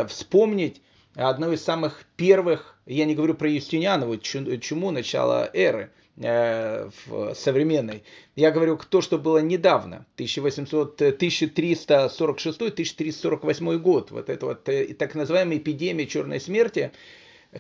вспомнить 0.07 0.81
одно 1.15 1.51
из 1.51 1.63
самых 1.63 2.05
первых, 2.15 2.79
я 2.85 3.05
не 3.05 3.15
говорю 3.15 3.33
про 3.35 3.49
Юстинианову 3.49 4.17
чуму 4.17 4.91
начала 4.91 5.49
эры, 5.53 5.91
современной. 6.17 8.03
Я 8.37 8.51
говорю 8.51 8.79
то, 8.89 9.01
что 9.01 9.17
было 9.17 9.39
недавно, 9.39 10.05
1800, 10.15 11.01
1346-1348 11.01 13.77
год. 13.79 14.11
Вот 14.11 14.29
это 14.29 14.45
вот 14.45 14.63
так 14.63 15.13
называемая 15.13 15.57
эпидемия 15.57 16.07
черной 16.07 16.39
смерти, 16.39 16.93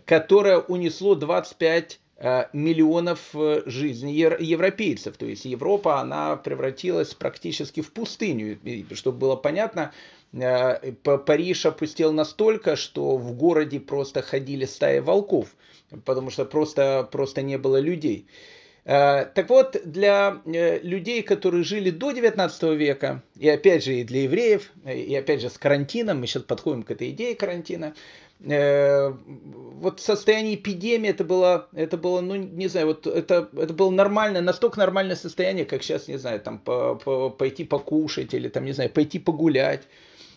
которая 0.05 0.59
унесло 0.59 1.15
25 1.15 1.95
Э, 1.95 2.04
миллионов 2.53 3.19
э, 3.33 3.63
жизней 3.65 4.13
европейцев. 4.13 5.17
То 5.17 5.25
есть 5.25 5.43
Европа, 5.43 5.99
она 5.99 6.37
превратилась 6.37 7.13
практически 7.13 7.81
в 7.81 7.91
пустыню. 7.91 8.57
И, 8.63 8.85
чтобы 8.93 9.17
было 9.17 9.35
понятно, 9.35 9.91
э, 10.31 10.93
Париж 10.93 11.65
опустел 11.65 12.13
настолько, 12.13 12.77
что 12.77 13.17
в 13.17 13.33
городе 13.33 13.81
просто 13.81 14.21
ходили 14.21 14.63
стаи 14.65 14.99
волков, 14.99 15.49
потому 16.05 16.29
что 16.29 16.45
просто, 16.45 17.07
просто 17.11 17.41
не 17.41 17.57
было 17.57 17.77
людей. 17.77 18.27
Так 18.85 19.49
вот, 19.49 19.81
для 19.83 20.43
людей, 20.45 21.23
которые 21.23 21.63
жили 21.63 21.89
до 21.89 22.11
19 22.11 22.77
века, 22.77 23.23
и 23.35 23.49
опять 23.49 23.83
же 23.83 23.95
и 23.95 24.03
для 24.03 24.21
евреев, 24.21 24.71
и 24.85 25.15
опять 25.15 25.41
же 25.41 25.49
с 25.49 25.57
карантином, 25.57 26.19
мы 26.19 26.27
сейчас 26.27 26.43
подходим 26.43 26.83
к 26.83 26.91
этой 26.91 27.09
идее 27.09 27.33
карантина, 27.33 27.95
Э, 28.41 29.13
вот 29.79 30.01
состояние 30.01 30.55
эпидемии 30.55 31.09
это 31.09 31.23
было, 31.23 31.69
это 31.73 31.97
было, 31.97 32.21
ну 32.21 32.35
не 32.35 32.67
знаю, 32.67 32.87
вот 32.87 33.07
это, 33.07 33.49
это 33.57 33.73
было 33.73 33.89
нормальное, 33.91 34.41
настолько 34.41 34.79
нормальное 34.79 35.15
состояние, 35.15 35.65
как 35.65 35.83
сейчас, 35.83 36.07
не 36.07 36.17
знаю, 36.17 36.41
там 36.41 36.59
по, 36.59 36.95
по, 36.95 37.29
пойти 37.29 37.63
покушать 37.63 38.33
или 38.33 38.49
там, 38.49 38.65
не 38.65 38.73
знаю, 38.73 38.89
пойти 38.89 39.19
погулять. 39.19 39.83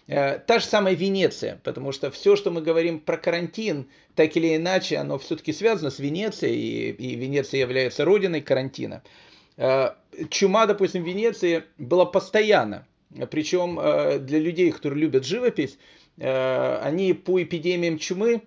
Э, 0.07 0.39
та 0.39 0.61
же 0.61 0.67
самая 0.67 0.95
Венеция, 0.95 1.61
потому 1.65 1.91
что 1.91 2.11
все, 2.13 2.37
что 2.37 2.51
мы 2.53 2.63
говорим 2.63 3.01
про 3.01 3.17
карантин, 3.17 3.89
так 4.15 4.37
или 4.37 4.55
иначе, 4.55 4.97
оно 4.97 5.19
все-таки 5.19 5.53
связано 5.53 5.91
с 5.91 5.99
Венецией, 5.99 6.91
и, 6.91 6.91
и 6.93 7.17
Венеция 7.17 7.61
является 7.61 8.05
родиной 8.05 8.43
карантина. 8.43 9.03
Э, 9.57 9.91
чума, 10.31 10.67
допустим, 10.67 11.03
в 11.03 11.07
Венеции 11.07 11.65
была 11.79 12.05
постоянно. 12.05 12.87
Причем 13.31 13.77
для 14.27 14.39
людей, 14.39 14.71
которые 14.71 15.01
любят 15.01 15.25
живопись, 15.25 15.79
они 16.21 17.13
по 17.13 17.43
эпидемиям 17.43 17.99
чумы 17.99 18.43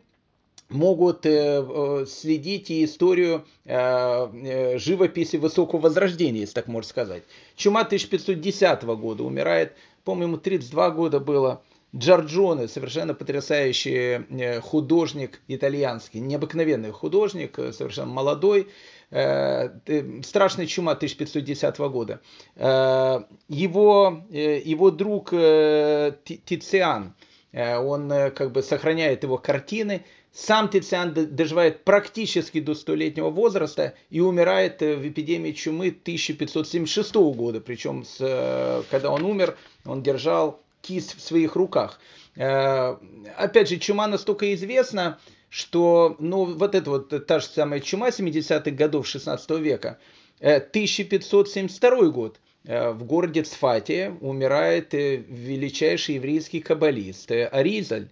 могут 0.72 1.26
э, 1.26 1.64
э, 1.68 2.06
следить 2.08 2.72
и 2.72 2.86
историю 2.86 3.46
живописи 3.66 5.36
высокого 5.38 5.82
возрождения, 5.82 6.42
если 6.42 6.56
так 6.56 6.68
можно 6.68 6.90
сказать. 6.90 7.24
Чума 7.56 7.82
1510 7.82 8.84
года 8.84 9.24
умирает, 9.24 9.76
по-моему, 10.04 10.38
32 10.38 10.90
года 10.92 11.20
было. 11.20 11.62
Джорджоне, 11.94 12.70
совершенно 12.70 13.14
потрясающий 13.14 14.60
художник 14.62 15.42
итальянский, 15.50 16.22
необыкновенный 16.22 16.92
художник, 16.92 17.60
совершенно 17.74 18.14
молодой, 18.14 18.70
страшная 19.10 20.68
чума 20.68 20.94
1510 20.94 21.78
года. 21.80 22.22
Его, 22.56 24.24
его 24.30 24.92
друг 24.92 25.32
Тициан, 25.32 27.14
Э, 27.14 27.31
он 27.54 28.12
э, 28.12 28.32
как 28.32 28.52
бы 28.52 28.64
сохраняет 28.64 29.24
его 29.24 29.38
картины. 29.38 30.06
Сам 30.32 30.70
Тициан 30.70 31.14
доживает 31.14 31.84
практически 31.84 32.62
до 32.62 32.74
столетнего 32.74 33.30
возраста 33.30 33.94
и 34.10 34.22
умирает 34.22 34.82
э, 34.82 34.96
в 34.96 35.08
эпидемии 35.08 35.52
чумы 35.52 35.88
1576 35.90 37.16
года. 37.16 37.60
Причем, 37.60 38.06
с, 38.06 38.86
когда 38.90 39.12
он 39.12 39.24
умер, 39.24 39.58
он 39.86 40.02
держал 40.02 40.62
кисть 40.82 41.18
в 41.18 41.22
своих 41.22 41.56
руках. 41.56 42.00
Опять 42.36 43.68
же, 43.68 43.78
чума 43.78 44.08
настолько 44.08 44.54
известна, 44.54 45.20
что 45.50 46.16
ну, 46.18 46.46
вот 46.46 46.74
это 46.76 46.90
вот 46.90 47.28
та 47.28 47.40
же 47.40 47.46
самая 47.46 47.82
чума 47.82 48.08
70-х 48.08 48.72
годов 48.72 49.06
16 49.06 49.50
века, 49.60 50.00
1572 50.40 52.06
год– 52.06 52.40
Э, 52.51 52.51
в 52.64 53.04
городе 53.04 53.42
Цфате 53.42 54.14
умирает 54.22 54.94
э, 54.94 55.16
величайший 55.16 56.16
еврейский 56.16 56.60
каббалист 56.60 57.32
э, 57.32 57.46
Аризаль. 57.48 58.10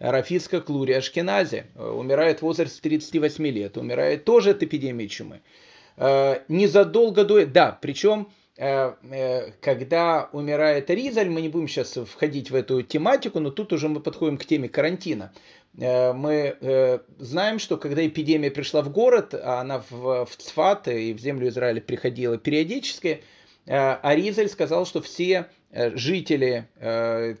Рафиска 0.00 0.60
Клури 0.60 0.94
Ашкенази 0.94 1.66
умирает 1.76 2.40
в 2.40 2.42
возрасте 2.42 2.80
38 2.82 3.46
лет, 3.46 3.76
умирает 3.76 4.24
тоже 4.24 4.50
от 4.50 4.60
эпидемии 4.60 5.06
чумы. 5.06 5.42
Незадолго 5.96 7.24
до... 7.24 7.46
Да, 7.46 7.78
причем 7.80 8.26
когда 8.56 10.28
умирает 10.32 10.90
Аризаль, 10.90 11.28
мы 11.28 11.40
не 11.40 11.48
будем 11.48 11.68
сейчас 11.68 11.96
входить 12.04 12.50
в 12.50 12.56
эту 12.56 12.82
тематику, 12.82 13.38
но 13.38 13.52
тут 13.52 13.72
уже 13.72 13.88
мы 13.88 14.00
подходим 14.00 14.38
к 14.38 14.44
теме 14.44 14.68
карантина. 14.68 15.32
мы 15.76 17.00
знаем, 17.20 17.60
что 17.60 17.76
когда 17.76 18.04
эпидемия 18.04 18.50
пришла 18.50 18.82
в 18.82 18.90
город, 18.90 19.34
а 19.34 19.60
она 19.60 19.84
в, 19.88 20.24
в 20.24 20.36
Цфат 20.36 20.88
и 20.88 21.12
в 21.12 21.20
землю 21.20 21.48
Израиля 21.48 21.80
приходила 21.80 22.38
периодически, 22.38 23.22
Аризаль 23.66 24.48
сказал, 24.48 24.86
что 24.86 25.00
все 25.00 25.48
жители 25.70 26.68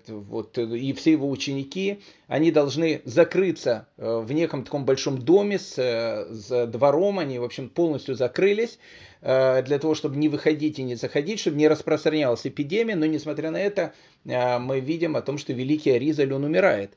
вот, 0.08 0.56
и 0.56 0.92
все 0.92 1.12
его 1.12 1.28
ученики, 1.28 2.00
они 2.28 2.50
должны 2.50 3.02
закрыться 3.04 3.88
в 3.96 4.32
неком 4.32 4.64
таком 4.64 4.84
большом 4.84 5.18
доме 5.18 5.58
с, 5.58 5.74
с 5.74 6.66
двором, 6.66 7.18
они, 7.18 7.38
в 7.38 7.44
общем, 7.44 7.68
полностью 7.68 8.14
закрылись, 8.14 8.78
Э, 9.22 9.62
для 9.62 9.78
того, 9.78 9.94
чтобы 9.94 10.16
не 10.16 10.28
выходить 10.28 10.80
и 10.80 10.82
не 10.82 10.96
заходить, 10.96 11.38
чтобы 11.38 11.56
не 11.56 11.68
распространялась 11.68 12.44
эпидемия, 12.44 12.96
но 12.96 13.06
несмотря 13.06 13.52
на 13.52 13.60
это, 13.60 13.94
э, 14.24 14.58
мы 14.58 14.80
видим 14.80 15.14
о 15.14 15.22
том, 15.22 15.38
что 15.38 15.52
великий 15.52 15.92
Аризаль, 15.92 16.32
он 16.32 16.42
умирает. 16.42 16.92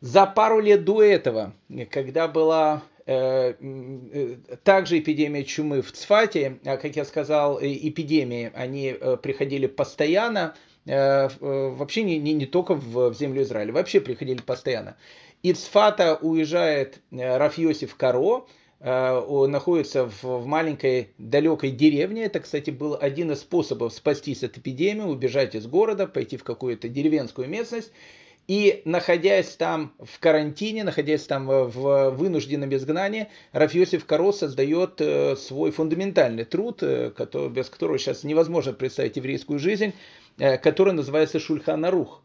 За 0.00 0.24
пару 0.24 0.60
лет 0.60 0.84
до 0.84 1.02
этого, 1.02 1.52
когда 1.90 2.26
была 2.26 2.82
э, 2.91 2.91
также 3.04 4.98
эпидемия 4.98 5.44
чумы 5.44 5.82
в 5.82 5.90
Цфате, 5.92 6.58
а, 6.64 6.76
как 6.76 6.94
я 6.96 7.04
сказал, 7.04 7.58
эпидемии, 7.60 8.52
они 8.54 8.94
приходили 9.22 9.66
постоянно, 9.66 10.54
вообще 10.84 12.02
не, 12.04 12.18
не, 12.18 12.32
не 12.32 12.46
только 12.46 12.74
в, 12.74 13.10
в 13.10 13.14
землю 13.14 13.42
Израиля, 13.42 13.72
вообще 13.72 14.00
приходили 14.00 14.40
постоянно. 14.40 14.96
Из 15.42 15.58
Цфата 15.58 16.16
уезжает 16.20 17.00
Рафьосиф 17.10 17.96
Каро, 17.96 18.46
Э, 18.84 19.46
находится 19.46 20.10
в 20.22 20.44
маленькой 20.44 21.10
далекой 21.16 21.70
деревне. 21.70 22.24
Это, 22.24 22.40
кстати, 22.40 22.70
был 22.70 22.98
один 23.00 23.30
из 23.30 23.40
способов 23.40 23.92
спастись 23.92 24.42
от 24.42 24.58
эпидемии, 24.58 25.02
убежать 25.02 25.54
из 25.54 25.68
города, 25.68 26.08
пойти 26.08 26.36
в 26.36 26.42
какую-то 26.42 26.88
деревенскую 26.88 27.48
местность. 27.48 27.92
И 28.52 28.82
находясь 28.84 29.56
там 29.56 29.94
в 29.98 30.18
карантине, 30.18 30.84
находясь 30.84 31.24
там 31.24 31.46
в 31.46 32.10
вынужденном 32.10 32.74
изгнании, 32.74 33.28
Рафьосиф 33.52 34.04
Каро 34.04 34.30
создает 34.30 35.00
э, 35.00 35.36
свой 35.36 35.70
фундаментальный 35.70 36.44
труд, 36.44 36.82
э, 36.82 37.12
без 37.48 37.70
которого 37.70 37.98
сейчас 37.98 38.24
невозможно 38.24 38.74
представить 38.74 39.16
еврейскую 39.16 39.58
жизнь, 39.58 39.94
который 40.36 40.92
называется 40.92 41.40
Шульханарух. 41.40 42.20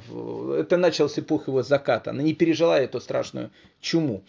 это 0.58 0.78
началась 0.78 1.20
эпоха 1.20 1.52
его 1.52 1.64
заката, 1.64 2.12
она 2.12 2.24
не 2.24 2.34
пережила 2.34 2.80
эту 2.80 3.02
страшную 3.02 3.52
чуму. 3.82 4.24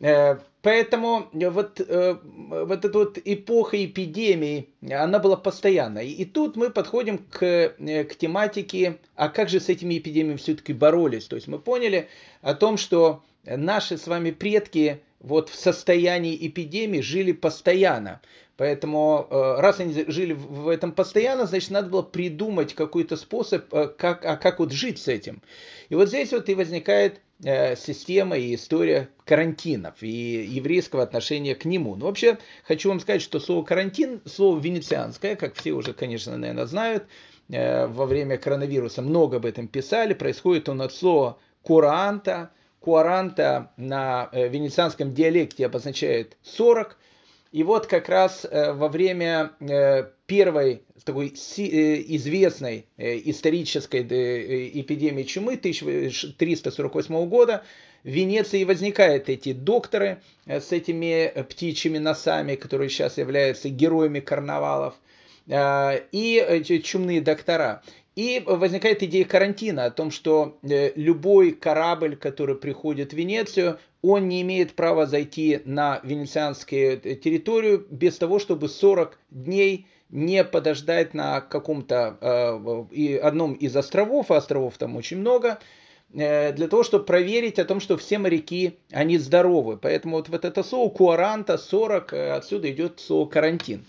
Э, 0.00 0.38
поэтому 0.62 1.28
вот, 1.32 1.80
э, 1.80 2.16
вот 2.22 2.84
эта 2.84 2.98
вот 2.98 3.18
эпоха 3.24 3.84
эпидемии, 3.84 4.68
она 4.90 5.18
была 5.18 5.36
постоянной. 5.36 6.08
И 6.08 6.24
тут 6.24 6.56
мы 6.56 6.70
подходим 6.70 7.18
к, 7.18 7.42
э, 7.42 8.04
к 8.04 8.16
тематике, 8.16 8.98
а 9.14 9.28
как 9.28 9.48
же 9.48 9.60
с 9.60 9.68
этими 9.68 9.98
эпидемиями 9.98 10.38
все-таки 10.38 10.72
боролись. 10.72 11.26
То 11.26 11.36
есть 11.36 11.48
мы 11.48 11.58
поняли 11.58 12.08
о 12.40 12.54
том, 12.54 12.76
что 12.76 13.22
наши 13.44 13.98
с 13.98 14.06
вами 14.06 14.30
предки 14.30 15.02
вот 15.20 15.50
в 15.50 15.54
состоянии 15.54 16.46
эпидемии 16.46 17.00
жили 17.00 17.32
постоянно. 17.32 18.20
Поэтому, 18.60 19.26
раз 19.30 19.80
они 19.80 20.04
жили 20.08 20.34
в 20.34 20.68
этом 20.68 20.92
постоянно, 20.92 21.46
значит, 21.46 21.70
надо 21.70 21.88
было 21.88 22.02
придумать 22.02 22.74
какой-то 22.74 23.16
способ, 23.16 23.68
как, 23.70 24.24
а 24.24 24.36
как 24.36 24.58
вот 24.58 24.70
жить 24.70 24.98
с 24.98 25.08
этим. 25.08 25.40
И 25.88 25.94
вот 25.94 26.08
здесь 26.08 26.30
вот 26.32 26.48
и 26.50 26.54
возникает 26.54 27.22
Э, 27.42 27.74
система 27.74 28.36
и 28.36 28.54
история 28.54 29.08
карантинов 29.24 30.02
и 30.02 30.08
еврейского 30.08 31.02
отношения 31.02 31.54
к 31.54 31.64
нему. 31.64 31.96
Ну, 31.96 32.04
вообще, 32.04 32.36
хочу 32.64 32.90
вам 32.90 33.00
сказать, 33.00 33.22
что 33.22 33.40
слово 33.40 33.64
карантин, 33.64 34.20
слово 34.26 34.60
венецианское, 34.60 35.36
как 35.36 35.54
все 35.54 35.72
уже, 35.72 35.94
конечно, 35.94 36.36
наверное, 36.36 36.66
знают, 36.66 37.06
э, 37.48 37.86
во 37.86 38.04
время 38.04 38.36
коронавируса 38.36 39.00
много 39.00 39.38
об 39.38 39.46
этом 39.46 39.68
писали, 39.68 40.12
происходит 40.12 40.68
он 40.68 40.82
от 40.82 40.92
слова 40.92 41.38
куранта, 41.62 42.50
куаранта 42.78 43.70
на 43.78 44.28
э, 44.32 44.48
венецианском 44.48 45.14
диалекте 45.14 45.64
обозначает 45.64 46.36
40, 46.42 46.98
и 47.52 47.64
вот 47.64 47.88
как 47.88 48.08
раз 48.08 48.46
э, 48.48 48.72
во 48.72 48.88
время 48.88 49.50
э, 49.58 50.04
первой 50.26 50.82
такой 51.04 51.28
э, 51.28 51.32
известной 52.16 52.86
исторической 52.96 54.02
эпидемии 54.02 55.24
чумы 55.24 55.54
1348 55.54 57.28
года 57.28 57.64
в 58.04 58.08
Венеции 58.08 58.62
возникают 58.62 59.28
эти 59.28 59.52
докторы 59.52 60.22
с 60.46 60.70
этими 60.70 61.42
птичьими 61.42 61.98
носами, 61.98 62.54
которые 62.54 62.88
сейчас 62.88 63.18
являются 63.18 63.68
героями 63.68 64.20
карнавалов, 64.20 64.94
и 65.48 66.80
чумные 66.84 67.20
доктора. 67.20 67.82
И 68.16 68.42
возникает 68.44 69.02
идея 69.02 69.24
карантина 69.24 69.84
о 69.84 69.90
том, 69.90 70.10
что 70.10 70.58
любой 70.62 71.52
корабль, 71.52 72.16
который 72.16 72.56
приходит 72.56 73.12
в 73.12 73.16
Венецию, 73.16 73.78
он 74.02 74.28
не 74.28 74.42
имеет 74.42 74.74
права 74.74 75.06
зайти 75.06 75.60
на 75.64 76.00
венецианскую 76.02 76.98
территорию 76.98 77.86
без 77.90 78.18
того, 78.18 78.38
чтобы 78.38 78.68
40 78.68 79.18
дней 79.30 79.86
не 80.10 80.42
подождать 80.42 81.14
на 81.14 81.40
каком-то 81.40 82.18
э, 82.20 83.18
одном 83.18 83.54
из 83.54 83.76
островов, 83.76 84.30
а 84.30 84.38
островов 84.38 84.76
там 84.76 84.96
очень 84.96 85.18
много, 85.18 85.60
э, 86.12 86.52
для 86.52 86.66
того, 86.66 86.82
чтобы 86.82 87.04
проверить 87.04 87.58
о 87.58 87.64
том, 87.64 87.80
что 87.80 87.96
все 87.96 88.18
моряки, 88.18 88.78
они 88.90 89.18
здоровы. 89.18 89.76
Поэтому 89.76 90.16
вот, 90.16 90.28
вот 90.28 90.44
это 90.44 90.62
слово 90.64 90.90
куаранта, 90.90 91.58
40, 91.58 92.12
э, 92.12 92.32
отсюда 92.32 92.70
идет 92.70 92.98
слово 92.98 93.28
карантин. 93.28 93.84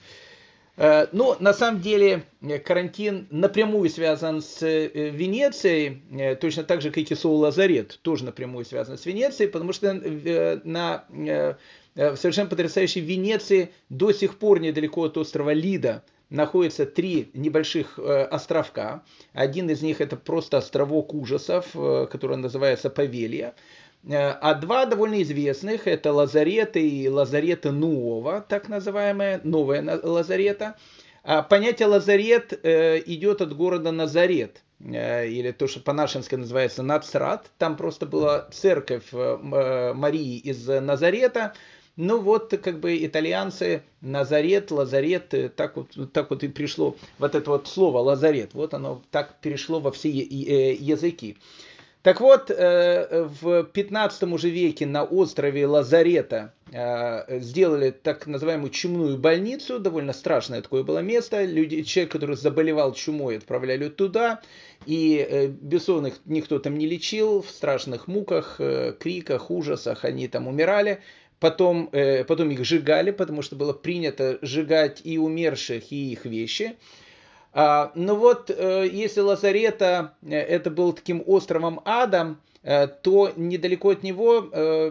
Э, 0.78 1.08
ну, 1.12 1.36
на 1.40 1.54
самом 1.54 1.82
деле, 1.82 2.24
э, 2.42 2.60
карантин 2.60 3.28
напрямую 3.30 3.90
связан 3.90 4.42
с 4.42 4.64
э, 4.64 5.10
Венецией, 5.10 6.36
точно 6.36 6.64
так 6.64 6.82
же, 6.82 6.92
как 6.92 7.12
и 7.12 7.16
Сол 7.16 7.38
Лазарет, 7.38 8.00
тоже 8.02 8.26
напрямую 8.26 8.66
связан 8.66 8.98
с 8.98 9.06
Венецией, 9.06 9.50
потому 9.50 9.74
что 9.74 9.94
на 9.94 11.06
в 11.94 12.16
совершенно 12.16 12.50
потрясающей 12.50 13.02
Венеции 13.02 13.72
до 13.90 14.14
сих 14.14 14.40
пор 14.40 14.62
недалеко 14.62 15.04
от 15.04 15.18
острова 15.18 15.52
Лида 15.52 16.04
находятся 16.30 16.86
три 16.86 17.30
небольших 17.34 18.00
островка. 18.00 19.04
Один 19.34 19.70
из 19.70 19.82
них 19.82 20.00
это 20.00 20.16
просто 20.16 20.58
островок 20.60 21.14
ужасов, 21.14 21.66
который 21.74 22.38
называется 22.38 22.90
Павелья. 22.90 23.56
Э, 24.04 24.32
а 24.42 24.56
два 24.56 24.86
довольно 24.86 25.22
известных, 25.22 25.88
это 25.88 26.12
Лазареты 26.12 26.88
и 26.88 27.08
Лазарета 27.08 27.72
Нуова, 27.72 28.44
так 28.48 28.68
называемая, 28.70 29.42
новая 29.44 30.00
Лазарета. 30.04 30.76
А 31.24 31.44
понятие 31.44 31.88
Лазарет 31.88 32.60
э, 32.64 33.00
идет 33.06 33.42
от 33.42 33.56
города 33.56 33.92
Назарет, 33.92 34.64
э, 34.80 35.28
или 35.28 35.52
то, 35.52 35.68
что 35.68 35.82
по-нашенски 35.82 36.36
называется 36.36 36.82
Нацрат. 36.82 37.52
Там 37.60 37.78
просто 37.78 38.08
была 38.08 38.48
церковь 38.52 39.12
Марии 39.12 40.38
из 40.38 40.68
Назарета. 40.68 41.54
Ну 41.98 42.22
вот, 42.22 42.58
как 42.64 42.80
бы 42.80 43.06
итальянцы, 43.06 43.84
Назарет, 44.00 44.72
Лазарет, 44.72 45.56
так 45.56 45.76
вот, 45.76 45.90
так 46.12 46.32
вот 46.32 46.44
и 46.44 46.48
пришло 46.48 46.96
вот 47.20 47.36
это 47.36 47.52
вот 47.52 47.68
слово 47.68 48.00
Лазарет. 48.00 48.56
Вот 48.56 48.74
оно 48.74 49.04
так 49.12 49.40
перешло 49.42 49.80
во 49.80 49.92
все 49.92 50.10
языки. 50.10 51.38
Так 52.04 52.20
вот, 52.20 52.50
э, 52.50 53.28
в 53.42 53.64
15 53.64 54.24
уже 54.34 54.50
веке 54.50 54.88
на 54.88 55.04
острове 55.04 55.68
Лазарета 55.68 56.52
э, 56.72 57.40
сделали 57.40 57.92
так 57.92 58.26
называемую 58.26 58.72
чумную 58.72 59.20
больницу, 59.20 59.78
довольно 59.78 60.12
страшное 60.12 60.64
такое 60.64 60.82
было 60.82 61.00
место. 61.00 61.44
Люди, 61.44 61.84
человек, 61.84 62.12
который 62.12 62.36
заболевал 62.38 62.94
чумой, 62.94 63.38
отправляли 63.38 63.90
туда, 63.90 64.42
и 64.88 65.24
э, 65.30 65.48
бессонных 65.48 66.16
никто 66.26 66.58
там 66.58 66.76
не 66.76 66.88
лечил, 66.88 67.44
в 67.44 67.52
страшных 67.52 68.08
муках, 68.08 68.60
криках, 69.00 69.52
ужасах 69.52 70.04
они 70.04 70.28
там 70.28 70.48
умирали. 70.48 71.02
Потом, 71.40 71.90
потом 72.28 72.52
их 72.52 72.64
сжигали, 72.64 73.10
потому 73.10 73.42
что 73.42 73.56
было 73.56 73.74
принято 73.74 74.38
сжигать 74.44 75.02
и 75.04 75.18
умерших, 75.18 75.92
и 75.92 76.12
их 76.12 76.26
вещи. 76.26 76.76
А, 77.54 77.92
ну 77.96 78.16
вот, 78.16 78.50
э, 78.50 78.88
если 78.92 79.20
Лазарета 79.20 80.14
э, 80.24 80.36
это 80.36 80.72
был 80.72 80.94
таким 80.94 81.22
островом 81.26 81.82
Адам, 81.84 82.40
э, 82.64 82.88
то 82.88 83.32
недалеко 83.36 83.90
от 83.90 84.04
него 84.04 84.42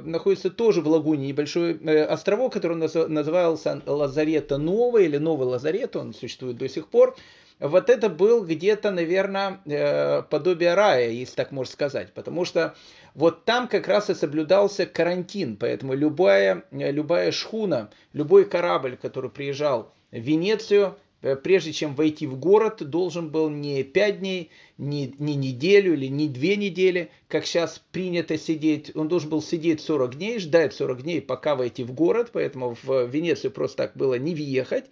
находится 0.04 0.50
тоже 0.50 0.82
в 0.82 0.88
лагуне 0.88 1.28
небольшой 1.28 1.74
островок, 2.04 2.52
который 2.52 2.76
назывался 2.76 3.80
Лазарета 3.86 4.58
Новый 4.58 5.06
или 5.06 5.16
Новый 5.16 5.46
Лазарет, 5.46 5.96
он 5.96 6.12
существует 6.12 6.58
до 6.58 6.68
сих 6.68 6.88
пор. 6.88 7.16
вот 7.60 7.88
это 7.88 8.10
был 8.10 8.44
где-то, 8.44 8.90
наверное, 8.90 10.22
подобие 10.28 10.74
рая, 10.74 11.10
если 11.10 11.36
так 11.36 11.52
можно 11.52 11.72
сказать. 11.72 12.12
Потому 12.12 12.44
что 12.44 12.74
вот 13.14 13.44
там 13.44 13.68
как 13.68 13.88
раз 13.88 14.10
и 14.10 14.14
соблюдался 14.14 14.84
карантин. 14.84 15.56
Поэтому 15.56 15.94
любая, 15.94 16.64
любая 16.70 17.32
шхуна, 17.32 17.90
любой 18.12 18.44
корабль, 18.44 18.96
который 19.00 19.30
приезжал 19.30 19.92
в 20.10 20.16
Венецию, 20.16 20.96
прежде 21.20 21.72
чем 21.72 21.94
войти 21.94 22.26
в 22.26 22.38
город, 22.38 22.88
должен 22.88 23.28
был 23.28 23.50
не 23.50 23.82
пять 23.82 24.20
дней, 24.20 24.50
не, 24.78 25.14
не 25.18 25.34
неделю 25.34 25.94
или 25.94 26.06
не 26.06 26.28
две 26.28 26.56
недели, 26.56 27.10
как 27.28 27.46
сейчас 27.46 27.82
принято 27.92 28.38
сидеть. 28.38 28.92
Он 28.94 29.08
должен 29.08 29.30
был 29.30 29.42
сидеть 29.42 29.80
40 29.80 30.16
дней, 30.16 30.38
ждать 30.38 30.74
40 30.74 31.02
дней, 31.02 31.20
пока 31.20 31.56
войти 31.56 31.84
в 31.84 31.92
город, 31.92 32.30
поэтому 32.32 32.76
в 32.82 33.06
Венецию 33.06 33.50
просто 33.50 33.76
так 33.78 33.96
было 33.96 34.14
не 34.14 34.34
въехать. 34.34 34.86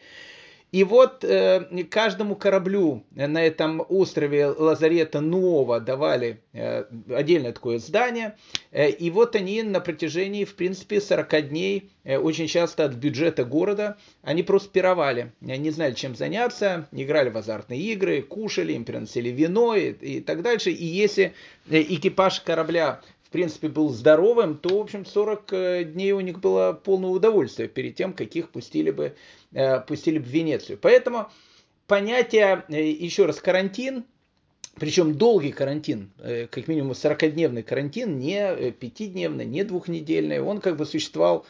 И 0.71 0.85
вот 0.85 1.25
э, 1.25 1.85
каждому 1.91 2.37
кораблю 2.37 3.03
на 3.15 3.43
этом 3.43 3.85
острове 3.89 4.47
Лазарета 4.47 5.21
Нуова 5.21 5.81
давали 5.81 6.41
э, 6.53 6.85
отдельное 7.09 7.53
такое 7.53 7.79
здание. 7.79 8.37
Э, 8.71 8.91
и 8.91 9.11
вот 9.11 9.35
они 9.35 9.63
на 9.63 9.81
протяжении, 9.81 10.45
в 10.45 10.55
принципе, 10.57 11.01
40 11.01 11.49
дней, 11.49 11.91
очень 12.05 12.47
часто 12.47 12.85
от 12.85 12.95
бюджета 12.95 13.45
города, 13.45 13.99
они 14.23 14.43
просто 14.43 14.71
пировали. 14.71 15.33
Не 15.41 15.71
знали, 15.71 15.93
чем 15.93 16.17
заняться, 16.17 16.89
играли 16.93 17.29
в 17.29 17.37
азартные 17.37 17.81
игры, 17.81 18.23
кушали, 18.23 18.73
им 18.73 18.85
приносили 18.85 19.29
вино 19.29 19.75
и, 19.75 19.93
и 19.93 20.21
так 20.21 20.43
дальше. 20.43 20.71
И 20.71 20.85
если 20.85 21.35
экипаж 21.69 22.41
корабля 22.41 23.01
в 23.29 23.31
принципе, 23.31 23.69
был 23.69 23.91
здоровым, 23.91 24.57
то, 24.57 24.79
в 24.79 24.81
общем, 24.81 25.05
40 25.05 25.53
э, 25.53 25.85
дней 25.85 26.13
у 26.13 26.21
них 26.21 26.41
было 26.41 26.73
полное 26.73 27.11
удовольствие 27.11 27.69
перед 27.69 27.95
тем, 27.95 28.15
каких 28.15 28.49
пустили 28.49 28.91
бы, 28.91 29.17
э, 29.53 29.81
пустили 29.81 30.19
бы 30.19 30.25
в 30.25 30.29
Венецию. 30.29 30.79
Поэтому 30.81 31.29
понятие, 31.87 32.65
э, 32.71 32.89
еще 32.89 33.27
раз, 33.27 33.39
карантин, 33.39 34.07
причем 34.77 35.15
долгий 35.15 35.51
карантин, 35.51 36.13
как 36.17 36.69
минимум 36.69 36.93
40-дневный 36.93 37.65
карантин, 37.65 38.17
не 38.19 38.71
пятидневный, 38.71 39.45
не 39.45 39.65
двухнедельный, 39.65 40.41
он 40.41 40.61
как 40.61 40.77
бы 40.77 40.87
существовал 40.87 41.45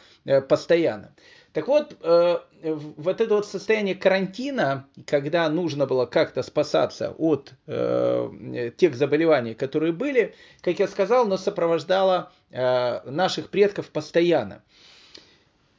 постоянно. 0.47 1.13
Так 1.59 1.67
вот, 1.67 1.97
э, 2.01 2.37
вот 2.63 3.19
это 3.19 3.35
вот 3.35 3.45
состояние 3.45 3.93
карантина, 3.93 4.87
когда 5.05 5.49
нужно 5.49 5.85
было 5.85 6.05
как-то 6.05 6.41
спасаться 6.41 7.13
от 7.17 7.51
э, 7.67 8.71
тех 8.77 8.95
заболеваний, 8.95 9.55
которые 9.55 9.91
были, 9.91 10.33
как 10.61 10.79
я 10.79 10.87
сказал, 10.87 11.27
но 11.27 11.35
сопровождало 11.35 12.31
э, 12.49 13.01
наших 13.11 13.49
предков 13.49 13.89
постоянно. 13.89 14.63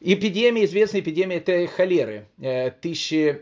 Эпидемия, 0.02 0.66
известная 0.66 1.00
эпидемия, 1.00 1.38
это 1.38 1.66
холеры. 1.66 2.26
Тысячи, 2.82 3.40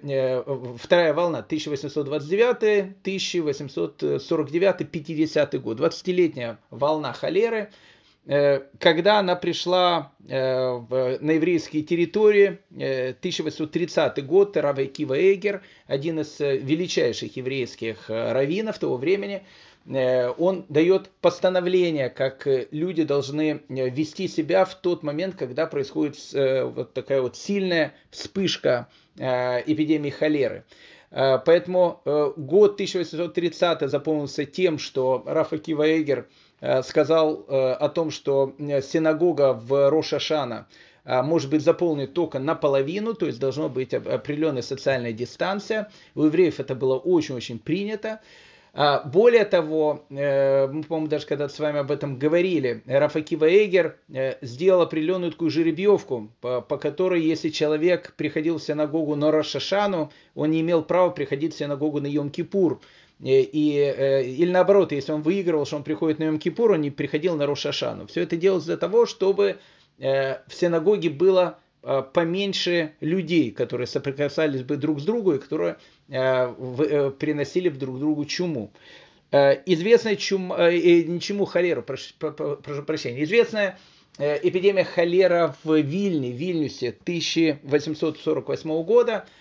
вторая 0.79 1.13
волна, 1.13 1.39
1829, 1.41 3.01
1849, 3.03 4.91
50 4.91 5.61
год. 5.61 5.81
20-летняя 5.81 6.59
волна 6.71 7.13
холеры– 7.13 7.71
когда 8.29 9.21
она 9.21 9.37
пришла 9.37 10.13
э, 10.29 10.37
на 10.37 11.31
еврейские 11.31 11.83
территории, 11.83 12.59
1830 12.71 14.19
э, 14.19 14.21
год, 14.21 14.55
Рав 14.59 14.77
Кива 14.93 15.19
Эгер, 15.19 15.63
один 15.87 16.21
из 16.21 16.39
величайших 16.39 17.37
еврейских 17.37 18.11
раввинов 18.11 18.79
того 18.79 18.99
времени, 18.99 19.45
он 19.87 20.67
дает 20.69 21.09
постановление, 21.23 22.11
как 22.11 22.47
люди 22.71 23.05
должны 23.05 23.63
вести 23.71 24.29
себя 24.29 24.67
в 24.67 24.75
тот 24.75 25.03
момент, 25.03 25.35
когда 25.37 25.67
происходит 25.67 26.19
вот 26.35 26.93
такая 26.93 27.23
вот 27.23 27.37
сильная 27.37 27.95
вспышка 28.11 28.89
эпидемии 29.17 30.11
холеры. 30.11 30.65
Поэтому 31.11 32.03
год 32.37 32.75
1830 32.75 33.89
запомнился 33.89 34.45
тем, 34.45 34.79
что 34.79 35.23
Рафа 35.25 35.57
Кива 35.57 35.91
Эгер– 35.99 36.27
Э, 36.48 36.48
сказал 36.83 37.45
э, 37.47 37.73
о 37.73 37.89
том, 37.89 38.11
что 38.11 38.55
э, 38.59 38.83
синагога 38.83 39.53
в 39.53 39.91
Рошашана 39.91 40.67
может 41.05 41.49
быть 41.49 41.63
заполнена 41.63 42.07
только 42.07 42.39
наполовину, 42.39 43.15
то 43.15 43.25
есть 43.25 43.41
должно 43.41 43.71
быть 43.71 43.95
определенная 43.95 44.61
социальная 44.61 45.15
дистанция. 45.15 45.91
У 46.15 46.25
евреев 46.25 46.61
это 46.61 46.75
было 46.75 46.99
очень-очень 46.99 47.59
принято. 47.59 48.21
А, 48.75 49.03
более 49.05 49.47
того, 49.47 50.05
мы, 50.11 50.85
по-моему, 50.87 51.07
даже 51.07 51.25
когда 51.25 51.49
с 51.49 51.59
вами 51.59 51.79
об 51.79 51.91
этом 51.91 52.19
говорили, 52.19 52.83
Рафакива 52.85 53.47
Эйгер 53.47 53.97
сделал 54.43 54.83
определенную 54.83 55.33
такую 55.33 55.51
жеребьевку, 55.51 56.31
по, 56.43 56.61
которой, 56.61 57.23
если 57.23 57.49
человек 57.49 58.13
приходил 58.19 58.59
в 58.59 58.63
синагогу 58.63 59.17
на 59.17 59.31
Рошашану, 59.31 60.13
он 60.35 60.51
не 60.51 60.61
имел 60.61 60.83
права 60.83 61.09
приходить 61.09 61.55
в 61.55 61.59
синагогу 61.59 62.03
на 62.03 62.07
Йом-Кипур. 62.07 62.81
Э, 63.21 63.41
и, 63.41 63.79
э, 63.79 64.25
или 64.25 64.51
наоборот, 64.51 64.93
если 64.93 65.13
он 65.13 65.23
выигрывал, 65.23 65.67
что 65.67 65.77
он 65.77 65.83
приходит 65.83 66.19
на 66.19 66.25
Йом-Кипур, 66.25 66.75
он 66.75 66.81
не 66.81 66.91
приходил 66.91 67.37
на 67.37 67.47
Рошашану. 67.47 68.07
Все 68.07 68.23
это 68.23 68.37
делалось 68.37 68.65
для 68.65 68.77
того, 68.77 69.07
чтобы 69.07 69.59
э, 69.99 70.39
в 70.47 70.55
синагоге 70.55 71.11
было 71.11 71.59
поменьше 72.13 72.95
людей, 73.01 73.53
которые 73.53 73.87
соприкасались 73.87 74.65
бы 74.65 74.77
друг 74.77 75.01
с 75.01 75.05
другом 75.05 75.37
и 75.37 75.39
которые 75.39 75.77
приносили 76.09 77.69
бы 77.69 77.79
друг 77.79 78.01
другу 78.01 78.25
чуму. 78.25 78.73
Известная 79.31 80.17
чум, 80.17 80.49
не 80.59 81.21
чуму, 81.21 81.45
холеру, 81.45 81.83
прошу, 81.83 82.13
прошу 82.19 82.83
прощения, 82.83 83.23
известная 83.23 83.79
эпидемия 84.19 84.83
холера 84.83 85.55
в 85.63 85.77
Вильне, 85.77 86.33
Вильнюсе 86.33 86.89
1848 86.89 88.83
года– 88.83 89.25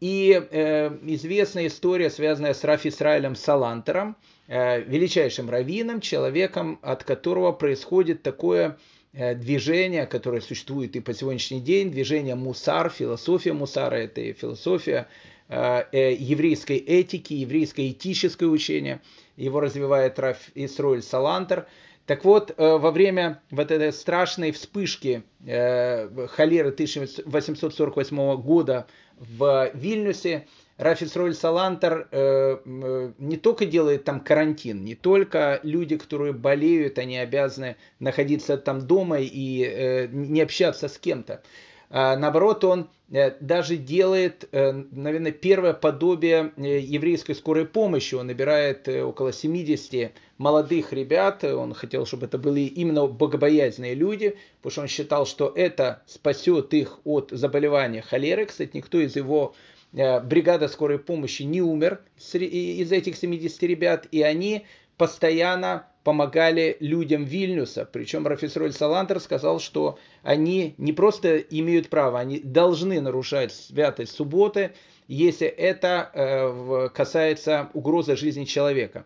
и 0.00 0.46
э, 0.50 0.90
известная 1.02 1.68
история, 1.68 2.10
связанная 2.10 2.52
с 2.54 2.62
Раф 2.64 2.84
Исраилем 2.84 3.34
Салантером, 3.34 4.16
э, 4.46 4.82
величайшим 4.82 5.48
раввином, 5.48 6.00
человеком, 6.00 6.78
от 6.82 7.04
которого 7.04 7.52
происходит 7.52 8.22
такое 8.22 8.78
э, 9.12 9.34
движение, 9.34 10.06
которое 10.06 10.42
существует 10.42 10.96
и 10.96 11.00
по 11.00 11.14
сегодняшний 11.14 11.60
день, 11.60 11.90
движение 11.90 12.34
мусар, 12.34 12.90
философия 12.90 13.54
мусара, 13.54 13.96
это 13.96 14.20
и 14.20 14.34
философия 14.34 15.08
э, 15.48 15.84
э, 15.92 16.14
еврейской 16.14 16.76
этики, 16.76 17.32
еврейское 17.32 17.90
этическое 17.90 18.48
учение. 18.48 19.00
Его 19.36 19.60
развивает 19.60 20.18
Раф 20.18 20.50
Исраиль 20.54 21.02
Салантер. 21.02 21.66
Так 22.06 22.24
вот, 22.24 22.54
э, 22.56 22.76
во 22.76 22.90
время 22.92 23.42
вот 23.50 23.70
этой 23.70 23.92
страшной 23.92 24.52
вспышки 24.52 25.24
э, 25.44 26.26
холеры 26.28 26.68
1848 26.68 28.36
года 28.36 28.86
в 29.18 29.70
Вильнюсе 29.74 30.46
Рафис 30.78 31.16
Роль 31.16 31.34
Салантер 31.34 32.08
э, 32.10 32.58
э, 32.64 33.12
не 33.18 33.36
только 33.38 33.64
делает 33.64 34.04
там 34.04 34.20
карантин, 34.20 34.84
не 34.84 34.94
только 34.94 35.58
люди, 35.62 35.96
которые 35.96 36.34
болеют, 36.34 36.98
они 36.98 37.16
обязаны 37.16 37.76
находиться 37.98 38.58
там 38.58 38.86
дома 38.86 39.18
и 39.20 39.64
э, 39.64 40.06
не 40.08 40.42
общаться 40.42 40.88
с 40.88 40.98
кем-то. 40.98 41.42
А 41.90 42.16
наоборот, 42.16 42.64
он 42.64 42.88
э, 43.10 43.32
даже 43.40 43.76
делает, 43.76 44.48
э, 44.52 44.72
наверное, 44.72 45.32
первое 45.32 45.72
подобие 45.72 46.52
э, 46.56 46.80
еврейской 46.80 47.34
скорой 47.34 47.66
помощи. 47.66 48.14
Он 48.14 48.26
набирает 48.26 48.88
около 48.88 49.32
70 49.32 50.12
молодых 50.38 50.92
ребят. 50.92 51.44
Он 51.44 51.74
хотел, 51.74 52.06
чтобы 52.06 52.26
это 52.26 52.38
были 52.38 52.60
именно 52.60 53.06
богобоязненные 53.06 53.94
люди, 53.94 54.36
потому 54.58 54.72
что 54.72 54.80
он 54.82 54.88
считал, 54.88 55.26
что 55.26 55.52
это 55.54 56.02
спасет 56.06 56.74
их 56.74 57.00
от 57.04 57.30
заболевания 57.30 58.02
холеры. 58.02 58.46
Кстати, 58.46 58.70
никто 58.74 58.98
из 58.98 59.16
его 59.16 59.54
бригады 59.92 60.68
скорой 60.68 60.98
помощи 60.98 61.42
не 61.42 61.62
умер 61.62 62.00
из 62.18 62.92
этих 62.92 63.16
70 63.16 63.62
ребят, 63.62 64.06
и 64.10 64.20
они 64.20 64.66
постоянно 64.98 65.86
помогали 66.06 66.76
людям 66.78 67.24
Вильнюса. 67.24 67.84
Причем 67.84 68.28
Рафисроль 68.28 68.72
Салантер 68.72 69.18
сказал, 69.18 69.58
что 69.58 69.98
они 70.22 70.76
не 70.78 70.92
просто 70.92 71.38
имеют 71.38 71.88
право, 71.88 72.20
они 72.20 72.38
должны 72.38 73.00
нарушать 73.00 73.52
святость 73.52 74.14
субботы, 74.14 74.70
если 75.08 75.48
это 75.48 76.08
э, 76.14 76.90
касается 76.94 77.70
угрозы 77.74 78.14
жизни 78.14 78.44
человека. 78.44 79.04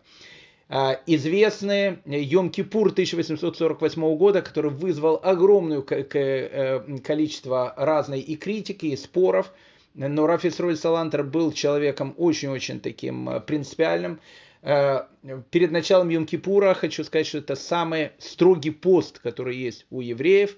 Известный 1.07 1.97
Йом-Кипур 2.05 2.91
1848 2.91 4.15
года, 4.15 4.43
который 4.43 4.69
вызвал 4.69 5.19
огромное 5.23 5.83
э, 5.89 6.99
количество 7.03 7.73
разной 7.75 8.19
и 8.19 8.35
критики, 8.35 8.85
и 8.85 8.95
споров, 8.95 9.51
но 9.95 10.27
Рафис 10.27 10.59
Роль 10.59 10.77
Салантер 10.77 11.23
был 11.23 11.51
человеком 11.51 12.13
очень-очень 12.17 12.79
таким 12.79 13.27
э, 13.27 13.39
принципиальным. 13.41 14.19
Э, 14.63 15.05
перед 15.49 15.71
началом 15.71 16.09
Йом-Кипура 16.09 16.73
хочу 16.73 17.03
сказать, 17.03 17.27
что 17.27 17.39
это 17.39 17.55
самый 17.55 18.11
строгий 18.19 18.71
пост, 18.71 19.19
который 19.19 19.57
есть 19.57 19.85
у 19.89 20.01
евреев. 20.01 20.55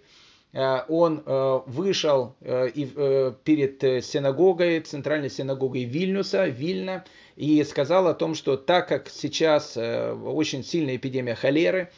Э, 0.51 0.81
он 0.89 1.23
э, 1.25 1.59
вышел 1.65 2.35
перед 2.41 4.03
синагогой, 4.03 4.81
центральной 4.81 5.29
синагогой 5.29 5.85
Вильнюса, 5.85 6.47
Вильна, 6.47 7.05
и 7.35 7.63
сказал 7.63 8.07
о 8.07 8.13
том, 8.13 8.35
что 8.35 8.57
так 8.57 8.87
как 8.87 9.09
сейчас 9.09 9.75
очень 9.75 10.63
сильная 10.63 10.97
эпидемия 10.97 11.35
холеры, 11.35 11.89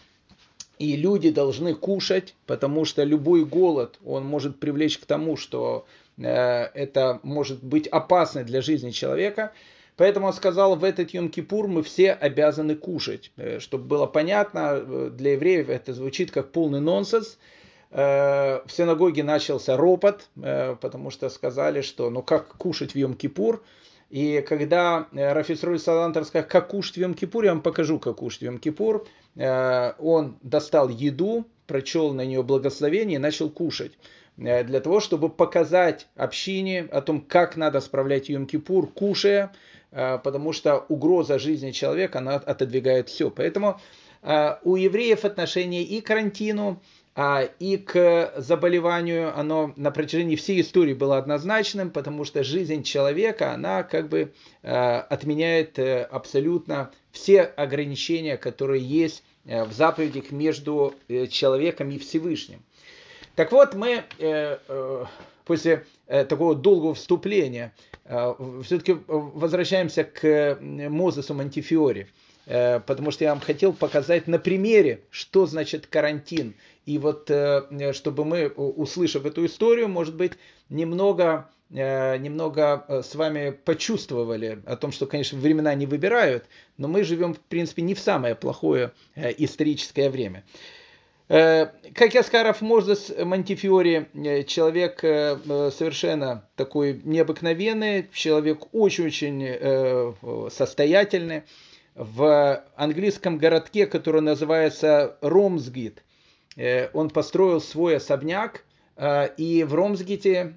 и 0.78 0.96
люди 0.96 1.30
должны 1.30 1.74
кушать, 1.74 2.36
потому 2.46 2.86
что 2.86 3.04
любой 3.04 3.46
голод, 3.46 3.98
он 4.06 4.26
может 4.26 4.60
привлечь 4.60 4.98
к 4.98 5.06
тому, 5.06 5.36
что 5.38 5.86
это 6.18 7.20
может 7.24 7.64
быть 7.64 7.88
опасно 7.88 8.44
для 8.44 8.62
жизни 8.62 8.92
человека, 8.92 9.52
Поэтому 9.98 10.28
он 10.28 10.34
сказал, 10.34 10.76
в 10.76 10.84
этот 10.84 11.14
Йом-Кипур 11.14 11.68
мы 11.68 11.82
все 11.84 12.12
обязаны 12.12 12.76
кушать. 12.76 13.32
Чтобы 13.60 13.86
было 13.86 14.06
понятно, 14.06 15.10
для 15.10 15.34
евреев 15.34 15.70
это 15.70 15.94
звучит 15.94 16.32
как 16.32 16.52
полный 16.52 16.82
нонсенс. 16.82 17.38
В 17.92 18.64
синагоге 18.68 19.24
начался 19.24 19.78
ропот, 19.78 20.28
потому 20.36 21.12
что 21.12 21.30
сказали, 21.30 21.82
что 21.82 22.10
ну 22.10 22.22
как 22.22 22.50
кушать 22.58 22.92
в 22.92 22.96
Йом-Кипур. 22.96 23.62
И 24.10 24.44
когда 24.48 25.08
Рафисруль 25.14 25.80
Салантер 25.80 26.26
сказал, 26.26 26.48
как 26.48 26.68
кушать 26.68 26.96
в 26.96 27.00
Йом-Кипур, 27.00 27.46
я 27.46 27.52
вам 27.52 27.62
покажу, 27.62 27.98
как 28.00 28.18
кушать 28.18 28.42
в 28.42 28.46
Йом-Кипур, 28.46 29.08
он 30.00 30.38
достал 30.42 30.90
еду, 30.90 31.46
прочел 31.68 32.14
на 32.14 32.26
нее 32.26 32.44
благословение 32.44 33.16
и 33.16 33.20
начал 33.20 33.50
кушать. 33.50 33.94
Э, 34.38 34.64
для 34.64 34.80
того, 34.80 35.00
чтобы 35.00 35.30
показать 35.30 36.08
общине 36.16 36.88
о 36.92 37.02
том, 37.02 37.22
как 37.22 37.56
надо 37.56 37.80
справлять 37.82 38.30
Йом-Кипур, 38.30 38.88
кушая, 38.88 39.46
э, 39.46 39.58
потому 40.24 40.54
что 40.54 40.86
угроза 40.90 41.40
жизни 41.40 41.72
человека, 41.72 42.20
она 42.20 42.36
отодвигает 42.36 43.10
все. 43.10 43.30
Поэтому 43.30 43.80
э, 44.22 44.56
у 44.64 44.76
евреев 44.76 45.26
отношение 45.26 45.84
и 45.84 46.02
к 46.02 46.08
карантину, 46.08 46.82
а, 47.18 47.44
и 47.60 47.78
к 47.78 48.34
заболеванию, 48.36 49.38
оно 49.38 49.74
на 49.78 49.92
протяжении 49.92 50.36
всей 50.36 50.60
истории 50.60 50.94
было 50.94 51.18
однозначным, 51.18 51.90
потому 51.90 52.26
что 52.26 52.44
жизнь 52.44 52.84
человека, 52.84 53.54
она 53.54 53.84
как 53.84 54.10
бы 54.10 54.34
отменяет 54.62 55.80
абсолютно 55.80 56.92
все 57.12 57.44
ограничения, 57.44 58.36
которые 58.36 58.84
есть 58.84 59.24
в 59.46 59.72
заповедях 59.72 60.32
между 60.32 60.94
человеком 61.30 61.90
и 61.90 61.98
Всевышним. 61.98 62.62
Так 63.36 63.52
вот, 63.52 63.74
мы 63.74 64.04
э, 64.18 64.58
э, 64.68 65.06
после 65.46 65.86
э, 66.08 66.26
такого 66.26 66.56
долгого 66.56 66.94
вступления 66.96 67.74
все-таки 68.64 68.98
возвращаемся 69.08 70.04
к 70.04 70.60
Мозесу 70.62 71.34
Монтифиори, 71.34 72.08
потому 72.46 73.10
что 73.10 73.24
я 73.24 73.32
вам 73.32 73.40
хотел 73.40 73.74
показать 73.74 74.28
на 74.28 74.38
примере, 74.38 75.02
что 75.10 75.48
значит 75.48 75.88
карантин. 75.88 76.54
И 76.86 77.00
вот, 77.00 77.32
чтобы 77.94 78.26
мы, 78.26 78.48
услышав 78.50 79.26
эту 79.26 79.44
историю, 79.48 79.88
может 79.88 80.16
быть, 80.16 80.34
немного 80.70 81.50
немного 81.72 82.86
с 83.04 83.16
вами 83.16 83.50
почувствовали 83.50 84.62
о 84.68 84.76
том, 84.76 84.92
что, 84.92 85.08
конечно, 85.08 85.40
времена 85.40 85.74
не 85.74 85.88
выбирают, 85.88 86.46
но 86.78 86.88
мы 86.88 87.04
живем, 87.04 87.34
в 87.34 87.40
принципе, 87.40 87.82
не 87.82 87.96
в 87.96 88.00
самое 88.00 88.36
плохое 88.36 88.92
историческое 89.16 90.12
время. 90.12 90.44
Э, 91.28 91.68
как 91.96 92.14
я 92.14 92.22
сказал, 92.24 92.54
Мозес 92.62 93.12
Монтифиори, 93.18 94.08
э, 94.14 94.44
человек 94.44 95.04
э, 95.04 95.38
совершенно 95.72 96.48
такой 96.56 97.02
необыкновенный, 97.04 98.08
человек 98.14 98.74
очень-очень 98.74 100.50
состоятельный. 100.52 101.44
В 101.96 102.62
английском 102.76 103.38
городке, 103.38 103.88
который 103.88 104.20
называется 104.20 105.18
Ромсгит, 105.22 106.04
он 106.92 107.10
построил 107.10 107.62
свой 107.62 107.96
особняк, 107.96 108.65
и 108.98 109.66
в 109.68 109.74
Ромсгите 109.74 110.54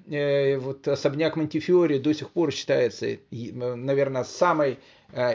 вот 0.61 0.87
особняк 0.87 1.35
Монтифиори 1.35 1.97
до 1.97 2.13
сих 2.13 2.29
пор 2.29 2.51
считается, 2.51 3.17
наверное, 3.31 4.23
самой 4.23 4.79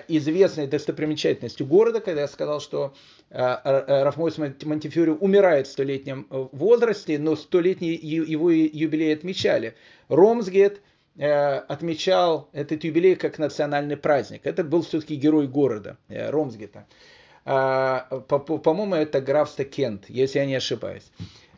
известной 0.09 0.67
достопримечательностью 0.69 1.67
города, 1.67 2.01
когда 2.01 2.23
я 2.23 2.29
сказал, 2.29 2.61
что 2.61 2.95
Э, 3.37 3.59
э, 3.65 4.03
Рафмойс 4.05 4.39
Монтифьори 4.39 5.11
умирает 5.11 5.67
в 5.67 5.73
столетнем 5.73 6.29
э, 6.31 6.47
возрасте, 6.53 7.19
но 7.19 7.35
столетний 7.35 7.95
его 7.97 8.49
юбилей 8.51 9.13
отмечали. 9.13 9.75
Ромсгет 10.09 10.81
отмечал 11.17 12.49
этот 12.53 12.83
юбилей 12.83 13.15
как 13.15 13.39
национальный 13.39 13.97
праздник. 13.97 14.41
Это 14.45 14.65
был 14.65 14.83
все-таки 14.83 15.15
герой 15.15 15.47
города 15.47 15.97
Ромсгета. 16.09 16.87
По-моему, 17.45 18.97
это 18.97 19.21
графство 19.21 19.65
Кент, 19.65 20.07
если 20.09 20.41
я 20.41 20.47
не 20.47 20.57
ошибаюсь. 20.57 21.05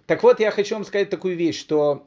Так 0.07 0.23
вот, 0.23 0.41
я 0.41 0.51
хочу 0.51 0.75
вам 0.75 0.85
сказать 0.85 1.11
такую 1.11 1.37
вещь, 1.37 1.59
что 1.59 2.07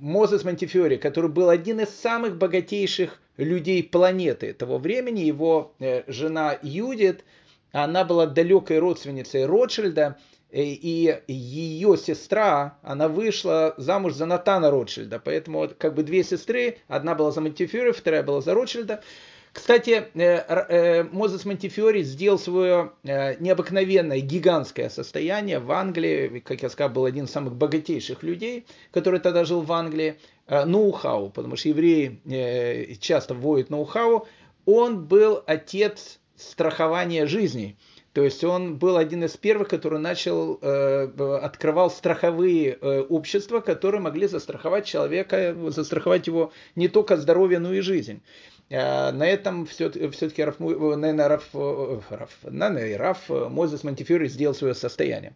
Мозес 0.00 0.44
Монтифиори, 0.44 0.96
который 0.96 1.30
был 1.30 1.48
один 1.48 1.80
из 1.80 1.90
самых 1.90 2.38
богатейших 2.38 3.20
людей 3.36 3.82
планеты 3.82 4.52
того 4.52 4.78
времени, 4.78 5.20
его 5.20 5.74
жена 6.06 6.58
Юдит– 6.62 7.24
она 7.72 8.04
была 8.04 8.26
далекой 8.26 8.78
родственницей 8.78 9.44
Ротшильда, 9.44 10.16
э, 10.50 10.62
и 10.62 11.22
ее 11.28 11.96
сестра, 11.96 12.78
она 12.82 13.08
вышла 13.08 13.74
замуж 13.76 14.14
за 14.14 14.26
Натана 14.26 14.70
Ротшильда. 14.70 15.20
Поэтому 15.22 15.68
как 15.78 15.94
бы 15.94 16.02
две 16.02 16.24
сестры, 16.24 16.78
одна 16.88 17.14
была 17.14 17.30
за 17.30 17.40
Монтифиори, 17.40 17.92
вторая 17.92 18.22
была 18.22 18.40
за 18.40 18.54
Ротшильда. 18.54 19.02
Кстати, 19.52 20.08
э, 20.14 20.18
э, 20.18 21.04
Мозес 21.04 21.44
Монтифиори 21.44 22.02
сделал 22.02 22.38
свое 22.38 22.92
необыкновенное, 23.04 24.20
гигантское 24.20 24.88
состояние 24.88 25.58
в 25.58 25.70
Англии. 25.72 26.40
Как 26.40 26.62
я 26.62 26.70
сказал, 26.70 26.90
был 26.90 27.04
один 27.04 27.24
из 27.24 27.30
самых 27.30 27.54
богатейших 27.54 28.22
людей, 28.22 28.66
который 28.92 29.20
тогда 29.20 29.44
жил 29.44 29.62
в 29.62 29.72
Англии. 29.72 30.18
Ноу-хау, 30.48 31.28
потому 31.28 31.56
что 31.56 31.68
евреи 31.68 32.96
часто 33.00 33.34
вводят 33.34 33.68
ноу-хау. 33.68 34.26
Он 34.64 35.04
был 35.04 35.42
отец 35.46 36.20
страхования 36.36 37.26
жизни. 37.26 37.76
То 38.18 38.24
есть 38.24 38.42
он 38.42 38.78
был 38.78 38.96
один 38.96 39.22
из 39.24 39.36
первых, 39.36 39.68
который 39.68 40.00
начал, 40.00 40.58
э, 40.60 41.38
открывал 41.40 41.90
страховые 41.90 42.78
э, 42.80 43.00
общества, 43.02 43.60
которые 43.60 44.00
могли 44.00 44.26
застраховать 44.26 44.86
человека, 44.86 45.54
застраховать 45.68 46.26
его 46.26 46.52
не 46.74 46.88
только 46.88 47.16
здоровье, 47.16 47.58
но 47.58 47.72
и 47.72 47.80
жизнь. 47.80 48.22
Э, 48.70 49.10
на 49.12 49.26
этом 49.26 49.66
все, 49.66 49.90
все-таки 50.10 50.42
Раф, 50.42 50.60
наверное, 50.60 51.28
Раф, 51.28 51.48
Раф, 51.52 52.38
наверное, 52.42 52.98
Раф 52.98 53.28
Мозес 53.28 53.84
Монтифиори 53.84 54.28
сделал 54.28 54.54
свое 54.54 54.74
состояние. 54.74 55.34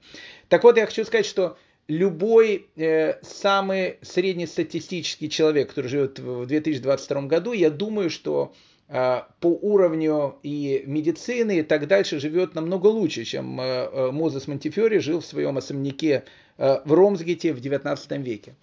Так 0.49 0.65
вот, 0.65 0.77
я 0.77 0.87
хочу 0.87 1.05
сказать, 1.05 1.27
что 1.27 1.57
любой 1.89 2.67
э, 2.77 3.23
самый 3.23 3.99
среднестатистический 4.03 5.29
человек, 5.29 5.71
который 5.71 5.89
живет 5.89 6.19
в 6.19 6.47
2022 6.47 7.23
году, 7.23 7.53
я 7.53 7.71
думаю, 7.71 8.11
что 8.11 8.53
Э, 8.95 9.23
по 9.41 9.47
уровню 9.47 10.37
и 10.43 10.83
медицины 10.87 11.61
и 11.61 11.63
так 11.63 11.87
дальше 11.89 12.21
живет 12.21 12.55
намного 12.55 12.89
лучше, 12.89 13.25
чем 13.25 13.59
э, 13.59 13.65
э, 13.65 14.11
Мозес 14.11 14.47
Монтифиори 14.47 14.99
жил 14.99 15.21
в 15.21 15.25
своем 15.25 15.57
особняке 15.57 16.25
в 16.59 16.93
Ромсгете 16.93 17.55
в 17.55 17.61
19 17.61 18.11
веке. 18.19 18.55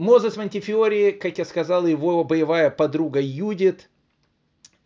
Мозес 0.00 0.36
Монтифиори, 0.38 1.10
как 1.10 1.36
я 1.36 1.44
сказал, 1.44 1.86
его 1.86 2.24
боевая 2.24 2.70
подруга 2.70 3.20
Юдит, 3.20 3.90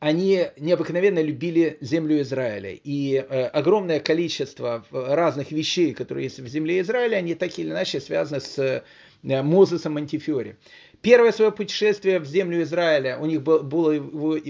они 0.01 0.49
необыкновенно 0.59 1.23
любили 1.23 1.79
землю 1.81 2.21
Израиля. 2.23 2.73
И 2.73 3.17
огромное 3.17 4.01
количество 4.01 4.85
разных 4.91 5.53
вещей, 5.53 5.95
которые 5.95 6.25
есть 6.25 6.41
в 6.41 6.49
земле 6.49 6.81
Израиля, 6.81 7.19
они 7.19 7.37
так 7.37 7.57
или 7.61 7.71
иначе 7.71 8.01
связаны 8.01 8.41
с 8.41 8.83
Мозесом 9.23 9.95
Монтифиори. 9.95 10.57
Первое 11.01 11.31
свое 11.31 11.53
путешествие 11.53 12.19
в 12.19 12.27
землю 12.27 12.61
Израиля, 12.63 13.17
у 13.21 13.27
них 13.27 13.43
было, 13.43 14.01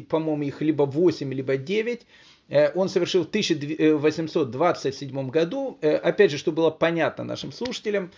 по-моему, 0.09 0.45
их 0.45 0.63
либо 0.63 0.85
8, 0.85 1.35
либо 1.35 1.59
9, 1.59 2.07
э, 2.49 2.73
он 2.75 2.89
совершил 2.89 3.25
в 3.25 3.29
1827 3.29 5.29
году. 5.29 5.77
Э, 5.83 5.97
опять 5.97 6.31
же, 6.31 6.39
чтобы 6.39 6.57
было 6.57 6.71
понятно 6.71 7.23
нашим 7.23 7.53
слушателям, 7.53 8.11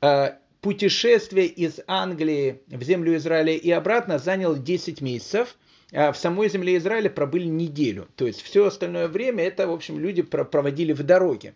э, 0.00 0.32
путешествие 0.64 1.44
из 1.44 1.80
Англии 1.86 2.62
в 2.68 2.82
землю 2.82 3.14
Израиля 3.16 3.52
и 3.52 3.70
обратно 3.70 4.18
заняло 4.18 4.58
10 4.58 5.02
месяцев. 5.02 5.56
В 5.90 6.14
самой 6.14 6.48
земле 6.48 6.78
Израиля 6.78 7.10
пробыли 7.10 7.44
неделю. 7.44 8.08
То 8.16 8.26
есть 8.26 8.40
все 8.40 8.64
остальное 8.64 9.08
время 9.08 9.44
это, 9.44 9.68
в 9.68 9.72
общем, 9.72 9.98
люди 9.98 10.22
проводили 10.22 10.94
в 10.94 11.02
дороге. 11.02 11.54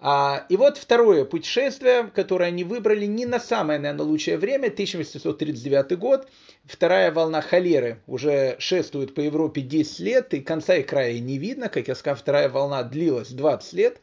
А, 0.00 0.46
и 0.48 0.56
вот 0.56 0.78
второе 0.78 1.26
путешествие, 1.26 2.10
которое 2.14 2.46
они 2.46 2.64
выбрали 2.64 3.04
не 3.04 3.26
на 3.26 3.38
самое, 3.38 3.78
наверное, 3.78 4.06
лучшее 4.06 4.38
время, 4.38 4.68
1839 4.68 5.98
год. 5.98 6.26
Вторая 6.64 7.12
волна 7.12 7.42
холеры 7.42 8.00
уже 8.06 8.56
шествует 8.58 9.14
по 9.14 9.20
Европе 9.20 9.60
10 9.60 10.00
лет, 10.00 10.32
и 10.32 10.40
конца 10.40 10.76
и 10.76 10.82
края 10.82 11.18
не 11.18 11.36
видно. 11.36 11.68
Как 11.68 11.86
я 11.86 11.94
сказал, 11.94 12.16
вторая 12.16 12.48
волна 12.48 12.82
длилась 12.82 13.28
20 13.28 13.72
лет. 13.74 14.00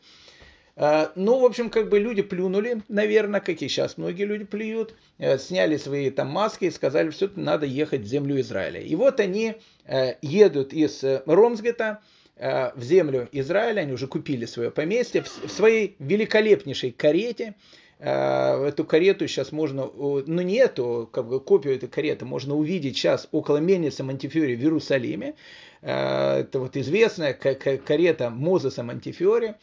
А, 0.81 1.11
ну, 1.15 1.39
в 1.39 1.45
общем, 1.45 1.69
как 1.69 1.89
бы 1.89 1.99
люди 1.99 2.21
плюнули, 2.21 2.81
наверное, 2.87 3.41
как 3.41 3.61
и 3.61 3.67
сейчас 3.67 3.97
многие 3.97 4.23
люди 4.23 4.45
плюют, 4.45 4.95
э, 5.17 5.37
сняли 5.37 5.77
свои 5.77 6.09
там 6.09 6.29
маски 6.29 6.65
и 6.65 6.71
сказали, 6.71 7.09
все, 7.09 7.29
надо 7.35 7.65
ехать 7.65 8.01
в 8.01 8.07
землю 8.07 8.39
Израиля. 8.39 8.79
И 8.79 8.95
вот 8.95 9.19
они 9.19 9.55
э, 9.85 10.15
едут 10.21 10.73
из 10.73 11.03
э, 11.03 11.21
Ромсгета, 11.25 11.99
Э, 12.39 12.71
в 12.73 12.83
землю 12.83 13.27
Израиля, 13.33 13.81
они 13.81 13.91
уже 13.91 14.07
купили 14.07 14.45
свое 14.45 14.71
поместье, 14.71 15.23
в 15.23 15.49
своей 15.49 15.97
великолепнейшей 15.99 16.91
карете. 16.91 17.55
Э, 17.99 18.65
эту 18.65 18.85
карету 18.85 19.27
сейчас 19.27 19.51
можно, 19.51 19.89
ну 19.93 20.41
не 20.41 20.55
эту, 20.55 21.09
как 21.11 21.27
бы 21.27 21.41
копию 21.41 21.75
этой 21.75 21.89
кареты 21.89 22.23
можно 22.23 22.55
увидеть 22.55 22.95
сейчас 22.95 23.27
около 23.33 23.57
мельницы 23.57 24.05
Монтифиори 24.05 24.55
в 24.55 24.61
Иерусалиме. 24.61 25.35
Э, 25.81 26.39
это 26.39 26.59
вот 26.59 26.77
известная 26.77 27.33
карета 27.33 28.29
Мозеса 28.29 28.83
Монтифиори 28.83 29.55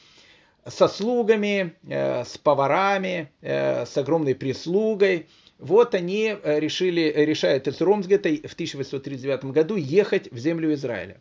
со 0.69 0.89
слугами, 0.89 1.75
с 1.89 2.39
поварами, 2.39 3.31
с 3.41 3.97
огромной 3.97 4.35
прислугой. 4.35 5.27
вот 5.59 5.95
они 5.95 6.37
решили, 6.43 7.13
решают 7.17 7.69
из 7.69 7.81
Ромсгета 7.81 8.29
в 8.29 8.55
1839 8.55 9.45
году 9.47 9.77
ехать 9.77 10.31
в 10.31 10.39
землю 10.39 10.75
Израиля 10.75 11.21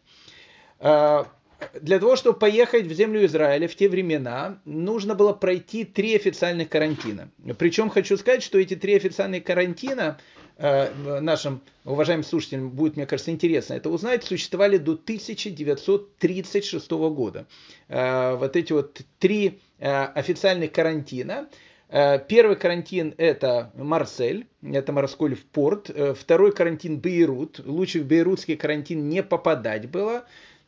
для 1.81 1.99
того, 1.99 2.15
чтобы 2.15 2.37
поехать 2.37 2.85
в 2.85 2.93
землю 2.93 3.25
Израиля 3.25 3.67
в 3.67 3.75
те 3.75 3.89
времена, 3.89 4.59
нужно 4.65 5.15
было 5.15 5.33
пройти 5.33 5.85
три 5.85 6.15
официальных 6.15 6.69
карантина. 6.69 7.29
Причем 7.57 7.89
хочу 7.89 8.17
сказать, 8.17 8.43
что 8.43 8.59
эти 8.59 8.75
три 8.75 8.95
официальных 8.95 9.43
карантина 9.43 10.17
э, 10.17 10.44
нашим 10.57 11.61
уважаемым 11.83 12.23
слушателям 12.23 12.69
будет, 12.69 12.95
мне 12.95 13.05
кажется, 13.05 13.31
интересно 13.31 13.73
это 13.73 13.89
узнать, 13.89 14.23
существовали 14.23 14.77
до 14.77 14.93
1936 14.93 16.91
года. 16.91 17.45
Э, 17.87 18.35
вот 18.35 18.55
эти 18.55 18.73
вот 18.73 19.01
три 19.19 19.59
э, 19.79 20.03
официальных 20.05 20.71
карантина. 20.71 21.47
Э, 21.89 22.19
первый 22.19 22.55
карантин 22.55 23.13
это 23.17 23.71
Марсель, 23.75 24.47
это 24.63 24.91
морской 24.91 25.35
порт. 25.35 25.89
Э, 25.89 26.13
второй 26.13 26.51
карантин 26.51 26.99
Бейрут. 26.99 27.59
Лучше 27.63 28.01
в 28.01 28.05
бейрутский 28.05 28.55
карантин 28.55 29.07
не 29.07 29.23
попадать 29.23 29.89
было. 29.89 30.25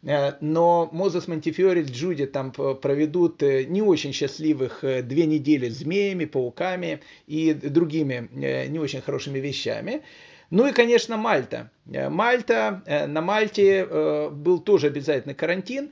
Э, 0.07 0.33
но 0.39 0.89
Мозес 0.91 1.27
Монтифиори 1.27 1.83
с 1.83 1.91
Джуди 1.91 2.25
там 2.25 2.51
проведут 2.51 3.43
э, 3.43 3.65
не 3.65 3.81
очень 3.81 4.13
счастливых 4.13 4.83
э, 4.83 5.01
две 5.01 5.25
недели 5.25 5.69
с 5.69 5.79
змеями, 5.79 6.25
пауками 6.25 7.01
и 7.27 7.53
другими 7.53 8.29
не 8.31 8.79
очень 8.79 9.01
хорошими 9.01 9.39
вещами. 9.39 10.01
Ну 10.49 10.65
и, 10.65 10.71
конечно, 10.71 11.17
Мальта. 11.17 11.69
Мальта, 11.85 12.81
на 13.07 13.19
Мальте 13.19 13.85
был 14.31 14.59
тоже 14.59 14.87
обязательный 14.87 15.35
карантин. 15.35 15.91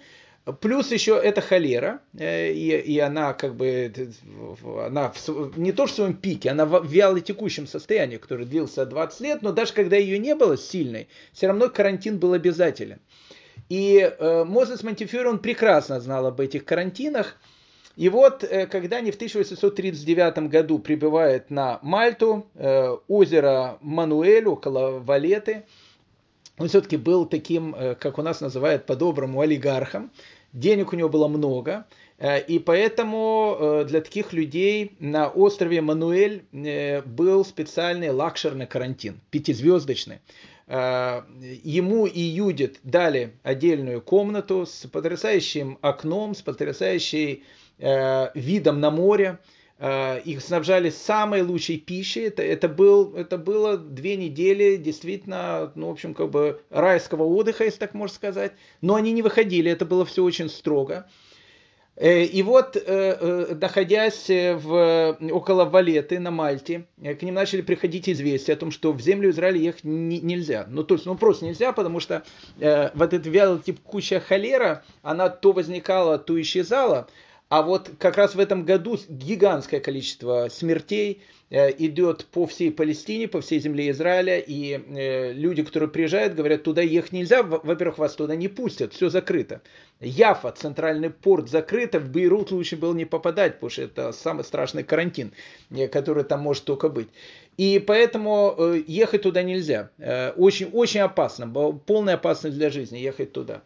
Плюс 0.62 0.94
еще 0.94 1.20
это 1.22 1.42
холера, 1.42 2.00
и, 2.18 2.84
и 2.86 3.00
она 3.00 3.34
как 3.34 3.56
бы, 3.56 3.92
она 4.86 5.12
в, 5.12 5.60
не 5.60 5.74
то 5.74 5.88
в 5.88 5.92
своем 5.92 6.14
пике, 6.14 6.52
она 6.52 6.66
в 6.66 6.86
вялотекущем 6.86 7.68
состоянии, 7.68 8.16
который 8.16 8.46
длился 8.46 8.86
20 8.86 9.20
лет, 9.22 9.42
но 9.42 9.52
даже 9.52 9.74
когда 9.74 9.98
ее 9.98 10.20
не 10.20 10.36
было 10.36 10.56
сильной, 10.56 11.10
все 11.34 11.48
равно 11.48 11.68
карантин 11.68 12.18
был 12.18 12.32
обязателен. 12.32 13.00
И 13.70 13.98
э, 13.98 14.44
Мозес 14.44 14.84
Монтифьори, 14.84 15.28
он 15.28 15.40
прекрасно 15.40 16.00
знал 16.00 16.28
об 16.28 16.40
этих 16.40 16.66
карантинах. 16.66 17.38
И 17.96 18.10
вот, 18.10 18.44
э, 18.44 18.68
когда 18.68 18.98
они 18.98 19.12
в 19.12 19.16
1839 19.16 20.50
году 20.50 20.80
прибывают 20.80 21.50
на 21.50 21.80
Мальту, 21.82 22.46
э, 22.56 22.96
озеро 23.08 23.78
Мануэль, 23.82 24.46
около 24.46 25.00
Валеты, 25.00 25.64
он 26.58 26.70
все-таки 26.70 26.98
был 26.98 27.26
таким, 27.26 27.76
э, 27.76 27.96
как 27.96 28.18
у 28.18 28.22
нас 28.22 28.42
называют 28.42 28.86
по-доброму, 28.86 29.42
олигархом. 29.42 30.12
Денег 30.54 30.94
у 30.94 30.96
него 30.96 31.10
было 31.10 31.28
много. 31.28 31.86
Э, 32.18 32.40
и 32.42 32.60
поэтому 32.60 33.58
э, 33.60 33.86
для 33.86 34.02
таких 34.02 34.32
людей 34.32 34.96
на 35.00 35.28
острове 35.28 35.82
Мануэль 35.82 36.46
был 37.06 37.44
специальный 37.44 38.10
лакшерный 38.10 38.68
карантин, 38.68 39.20
пятизвездочный. 39.32 40.20
Э, 40.68 41.22
ему 41.64 42.08
и 42.08 42.20
Юдит 42.20 42.80
дали 42.84 43.34
отдельную 43.44 44.02
комнату 44.02 44.66
с 44.66 44.88
потрясающим 44.88 45.78
окном, 45.82 46.34
с 46.34 46.42
потрясающим 46.42 47.44
э, 47.78 48.30
видом 48.34 48.80
на 48.80 48.90
море. 48.90 49.40
Э, 49.78 50.20
их 50.22 50.42
снабжали 50.42 50.90
самой 50.90 51.44
лучшей 51.44 51.78
пищей. 51.78 52.22
Это, 52.22 52.42
это, 52.42 52.68
был, 52.68 53.16
это 53.16 53.38
было 53.38 53.78
две 53.78 54.16
недели 54.16 54.78
действительно, 54.78 55.72
ну, 55.76 55.88
в 55.88 55.92
общем, 55.92 56.16
как 56.16 56.32
бы 56.32 56.62
райского 56.72 57.24
отдыха, 57.24 57.66
если 57.66 57.80
так 57.80 57.94
можно 57.94 58.16
сказать. 58.16 58.54
Но 58.82 58.96
они 58.96 59.12
не 59.12 59.22
выходили, 59.22 59.70
это 59.70 59.86
было 59.86 60.04
все 60.04 60.24
очень 60.24 60.50
строго. 60.50 61.08
Э, 61.98 62.24
и 62.24 62.44
вот, 62.44 62.76
э, 62.76 62.82
э, 62.86 63.56
находясь 63.56 64.28
в, 64.28 65.18
около 65.32 65.66
Валеты 65.66 66.20
на 66.20 66.30
Мальте, 66.30 66.86
к 67.02 67.22
ним 67.22 67.36
начали 67.36 67.62
приходить 67.62 68.10
известия 68.10 68.56
о 68.56 68.58
том, 68.58 68.72
что 68.72 68.92
в 68.92 69.00
землю 69.00 69.30
Израиля 69.30 69.60
ехать 69.60 69.86
нельзя. 69.86 70.66
Ну, 70.70 70.84
то 70.84 70.96
есть, 70.96 71.06
ну, 71.06 71.16
просто 71.16 71.46
нельзя, 71.46 71.72
потому 71.72 72.00
что 72.00 72.24
вот 72.58 73.14
эта 73.14 73.30
вялотекущая 73.30 74.20
холера, 74.20 74.84
она 75.02 75.30
то 75.30 75.54
возникала, 75.54 76.18
то 76.18 76.40
исчезала. 76.42 77.08
А 77.48 77.62
вот 77.62 77.92
как 78.00 78.18
раз 78.18 78.34
в 78.34 78.40
этом 78.40 78.66
году 78.66 78.98
гигантское 79.08 79.80
количество 79.80 80.48
смертей 80.50 81.22
э, 81.52 81.72
идет 81.78 82.26
по 82.26 82.48
всей 82.48 82.72
Палестине, 82.72 83.28
по 83.28 83.40
всей 83.42 83.60
земле 83.60 83.92
Израиля, 83.92 84.40
и 84.40 84.74
э, 84.74 85.32
люди, 85.32 85.62
которые 85.62 85.90
приезжают, 85.90 86.34
говорят, 86.34 86.64
туда 86.64 86.82
ехать 86.82 87.12
нельзя, 87.12 87.44
во-первых, 87.44 88.00
вас 88.00 88.16
туда 88.16 88.36
не 88.36 88.48
пустят, 88.48 88.94
все 88.94 89.10
закрыто. 89.10 89.62
Яфа, 90.00 90.52
центральный 90.54 91.12
порт 91.12 91.48
закрыто, 91.48 92.00
в 92.00 92.10
Бейрут 92.10 92.50
лучше 92.50 92.78
было 92.78 92.96
не 92.96 93.06
попадать, 93.06 93.56
потому 93.56 93.70
что 93.70 93.84
это 93.84 94.12
самый 94.12 94.44
страшный 94.44 94.84
карантин, 94.84 95.32
э, 95.70 95.88
который 95.88 96.24
там 96.24 96.40
может 96.42 96.66
только 96.66 96.90
быть. 96.90 97.10
И 97.58 97.78
поэтому 97.78 98.54
ехать 98.86 99.22
туда 99.22 99.42
нельзя. 99.42 99.90
Очень, 100.36 100.70
очень 100.74 101.00
опасно, 101.00 101.48
полная 101.86 102.16
опасность 102.16 102.58
для 102.58 102.70
жизни 102.70 102.98
ехать 102.98 103.32
туда. 103.32 103.62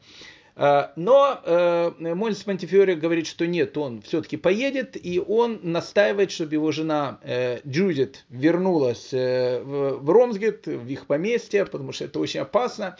А, 0.61 0.91
но 0.97 1.39
э, 1.45 1.91
Мойнс 1.99 2.45
Монтифиори 2.45 2.95
говорит, 2.95 3.27
что 3.27 3.47
нет, 3.47 3.77
он 3.77 4.01
все-таки 4.01 4.35
поедет, 4.35 4.97
и 5.01 5.17
он 5.25 5.61
настаивает, 5.63 6.31
чтобы 6.31 6.55
его 6.55 6.73
жена 6.73 7.17
э, 7.23 7.61
Джудит 7.65 8.25
вернулась 8.27 9.13
э, 9.13 9.61
в 9.63 10.09
Ромсгет, 10.09 10.67
в 10.67 10.85
их 10.89 11.05
поместье, 11.05 11.63
потому 11.63 11.93
что 11.93 12.03
это 12.03 12.19
очень 12.19 12.41
опасно. 12.41 12.97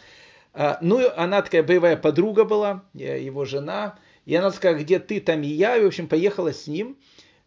А, 0.54 0.78
ну, 0.82 1.02
она 1.18 1.42
такая 1.42 1.62
боевая 1.62 1.98
подруга 1.98 2.46
была, 2.46 2.86
его 2.94 3.44
жена, 3.44 4.00
и 4.26 4.34
она 4.36 4.52
сказала, 4.52 4.80
где 4.80 4.98
ты, 5.00 5.20
там 5.20 5.42
и 5.42 5.48
я, 5.48 5.76
и, 5.76 5.84
в 5.84 5.88
общем, 5.88 6.08
поехала 6.08 6.54
с 6.54 6.66
ним. 6.66 6.96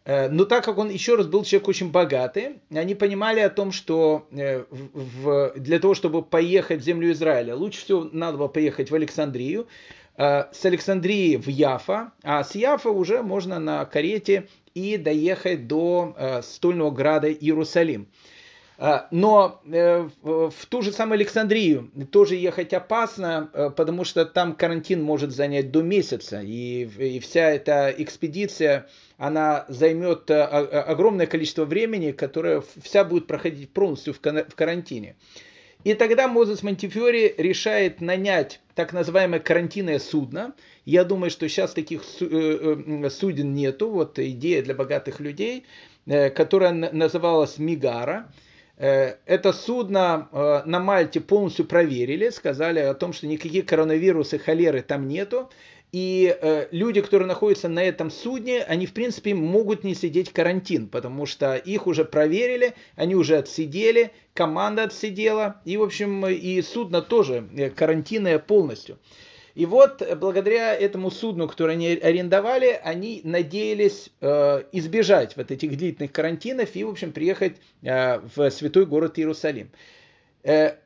Но 0.05 0.43
так 0.43 0.65
как 0.65 0.77
он, 0.77 0.89
еще 0.89 1.15
раз, 1.15 1.27
был 1.27 1.45
человек 1.45 1.69
очень 1.69 1.89
богатый, 1.89 2.59
они 2.69 2.93
понимали 2.93 3.39
о 3.39 3.49
том, 3.49 3.71
что 3.71 4.27
в, 4.31 5.53
для 5.55 5.79
того, 5.79 5.93
чтобы 5.93 6.21
поехать 6.21 6.81
в 6.81 6.83
землю 6.83 7.13
Израиля, 7.13 7.55
лучше 7.55 7.85
всего 7.85 8.09
надо 8.11 8.37
было 8.37 8.49
поехать 8.49 8.91
в 8.91 8.95
Александрию, 8.95 9.65
с 10.15 10.65
Александрии 10.65 11.37
в 11.37 11.47
Яфа, 11.47 12.11
а 12.23 12.43
с 12.43 12.53
Яфа 12.55 12.89
уже 12.89 13.23
можно 13.23 13.59
на 13.59 13.85
карете 13.85 14.47
и 14.75 14.97
доехать 14.97 15.67
до 15.67 16.15
э, 16.17 16.41
стольного 16.41 16.91
града 16.91 17.31
Иерусалим. 17.31 18.07
Э, 18.77 19.01
но 19.11 19.61
в 19.63 20.65
ту 20.69 20.81
же 20.81 20.91
самую 20.91 21.15
Александрию 21.15 21.89
тоже 22.11 22.35
ехать 22.35 22.73
опасно, 22.73 23.49
потому 23.75 24.03
что 24.03 24.25
там 24.25 24.55
карантин 24.55 25.01
может 25.01 25.31
занять 25.31 25.71
до 25.71 25.81
месяца. 25.81 26.41
И, 26.43 27.19
вся 27.19 27.51
эта 27.51 27.93
экспедиция, 27.97 28.87
она 29.17 29.65
займет 29.67 30.29
огромное 30.29 31.27
количество 31.27 31.65
времени, 31.65 32.11
которое 32.11 32.63
вся 32.81 33.03
будет 33.03 33.27
проходить 33.27 33.71
полностью 33.71 34.13
в 34.13 34.19
карантине. 34.19 35.15
И 35.83 35.95
тогда 35.95 36.27
Мозес 36.27 36.63
Монтифиори 36.63 37.35
решает 37.37 37.99
нанять 37.99 38.61
так 38.73 38.93
называемое 38.93 39.39
карантинное 39.39 39.99
судно. 39.99 40.53
Я 40.85 41.03
думаю, 41.03 41.29
что 41.29 41.47
сейчас 41.49 41.73
таких 41.73 42.03
э, 42.21 42.25
э, 42.25 43.09
суден 43.09 43.53
нету. 43.53 43.89
Вот 43.89 44.17
идея 44.17 44.63
для 44.63 44.75
богатых 44.75 45.19
людей, 45.19 45.65
э, 46.05 46.29
которая 46.29 46.71
называлась 46.71 47.57
Мигара. 47.57 48.31
Это 48.75 49.53
судно 49.53 50.29
на 50.65 50.79
Мальте 50.79 51.21
полностью 51.21 51.63
проверили, 51.63 52.29
сказали 52.29 52.79
о 52.79 52.95
том, 52.95 53.13
что 53.13 53.27
никаких 53.27 53.67
коронавирусы, 53.67 54.39
холеры 54.39 54.81
там 54.81 55.07
нету. 55.07 55.51
И 55.93 56.35
э, 56.41 56.69
люди, 56.71 57.01
которые 57.01 57.27
находятся 57.27 57.69
на 57.69 57.83
этом 57.83 58.09
судне, 58.09 58.63
они, 58.63 58.87
в 58.87 58.93
принципе, 58.93 59.35
могут 59.35 59.83
не 59.83 59.93
сидеть 59.93 60.33
карантин, 60.33 60.87
потому 60.87 61.27
что 61.27 61.55
их 61.55 61.85
уже 61.85 62.03
проверили, 62.03 62.73
они 62.95 63.13
уже 63.13 63.37
отсидели, 63.37 64.11
команда 64.33 64.85
отсидела, 64.85 65.61
и, 65.65 65.77
в 65.77 65.83
общем, 65.83 66.25
и 66.25 66.59
судно 66.63 67.03
тоже 67.03 67.47
э, 67.55 67.69
карантинное 67.69 68.39
полностью. 68.39 68.97
И 69.53 69.67
вот, 69.67 70.01
благодаря 70.17 70.73
этому 70.73 71.11
судну, 71.11 71.47
которое 71.47 71.73
они 71.73 71.89
арендовали, 71.89 72.79
они 72.83 73.21
надеялись 73.23 74.09
э, 74.19 74.63
избежать 74.71 75.37
вот 75.37 75.51
этих 75.51 75.77
длительных 75.77 76.11
карантинов 76.11 76.75
и, 76.75 76.83
в 76.83 76.89
общем, 76.89 77.11
приехать 77.11 77.57
э, 77.83 78.19
в 78.35 78.49
святой 78.49 78.87
город 78.87 79.19
Иерусалим. 79.19 79.69
Э, 80.43 80.77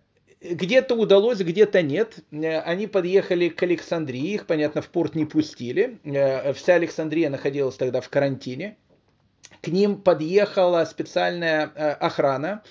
где-то 0.41 0.95
удалось, 0.95 1.39
где-то 1.39 1.81
нет. 1.81 2.19
Э, 2.31 2.59
они 2.59 2.87
подъехали 2.87 3.49
к 3.49 3.61
Александрии, 3.63 4.33
их, 4.33 4.45
понятно, 4.45 4.81
в 4.81 4.89
порт 4.89 5.15
не 5.15 5.25
пустили. 5.25 5.99
Э, 6.03 6.53
вся 6.53 6.75
Александрия 6.75 7.29
находилась 7.29 7.75
тогда 7.75 8.01
в 8.01 8.09
карантине. 8.09 8.77
К 9.61 9.67
ним 9.67 10.01
подъехала 10.01 10.85
специальная 10.85 11.71
э, 11.73 11.91
охрана. 11.91 12.63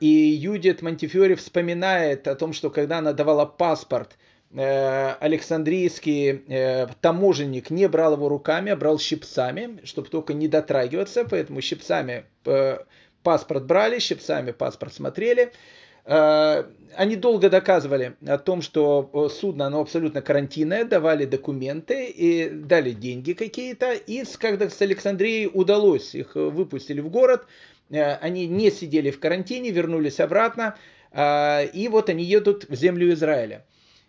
И 0.00 0.06
Юдит 0.06 0.82
Монтифиори 0.82 1.36
вспоминает 1.36 2.26
о 2.26 2.34
том, 2.34 2.52
что 2.52 2.70
когда 2.70 2.98
она 2.98 3.12
давала 3.12 3.46
паспорт, 3.46 4.16
Александрийский 4.52 6.42
таможенник 7.00 7.70
не 7.70 7.88
брал 7.88 8.14
его 8.14 8.28
руками, 8.28 8.72
а 8.72 8.76
брал 8.76 8.98
щипцами, 8.98 9.78
чтобы 9.84 10.08
только 10.08 10.34
не 10.34 10.48
дотрагиваться, 10.48 11.24
поэтому 11.24 11.60
щипцами 11.60 12.24
паспорт 13.22 13.66
брали, 13.66 14.00
щипцами 14.00 14.50
паспорт 14.50 14.92
смотрели. 14.92 15.52
Они 16.10 17.14
долго 17.14 17.48
доказывали 17.48 18.16
о 18.26 18.36
том, 18.36 18.62
что 18.62 19.30
судно, 19.32 19.66
оно 19.66 19.80
абсолютно 19.80 20.22
карантинное, 20.22 20.84
давали 20.84 21.24
документы 21.24 22.06
и 22.06 22.48
дали 22.50 22.90
деньги 22.90 23.32
какие-то. 23.32 23.92
И 23.92 24.24
когда 24.38 24.68
с 24.68 24.82
Александрией 24.82 25.46
удалось, 25.46 26.16
их 26.16 26.34
выпустили 26.34 27.00
в 27.00 27.10
город, 27.10 27.46
они 27.90 28.48
не 28.48 28.72
сидели 28.72 29.10
в 29.10 29.20
карантине, 29.20 29.70
вернулись 29.70 30.18
обратно, 30.18 30.74
и 31.16 31.88
вот 31.90 32.08
они 32.08 32.24
едут 32.24 32.68
в 32.68 32.74
землю 32.74 33.12
Израиля. 33.12 33.64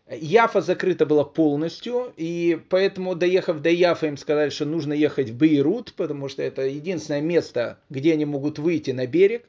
Яфа 0.09 0.61
закрыта 0.61 1.05
была 1.05 1.23
полностью, 1.23 2.11
и 2.17 2.59
поэтому, 2.69 3.15
доехав 3.15 3.61
до 3.61 3.69
Яфа, 3.69 4.07
им 4.07 4.17
сказали, 4.17 4.49
что 4.49 4.65
нужно 4.65 4.93
ехать 4.93 5.29
в 5.29 5.37
Бейрут, 5.37 5.93
потому 5.93 6.29
что 6.29 6.41
это 6.41 6.63
единственное 6.63 7.21
место, 7.21 7.77
где 7.89 8.13
они 8.13 8.25
могут 8.25 8.59
выйти 8.59 8.91
на 8.91 9.05
берег. 9.05 9.45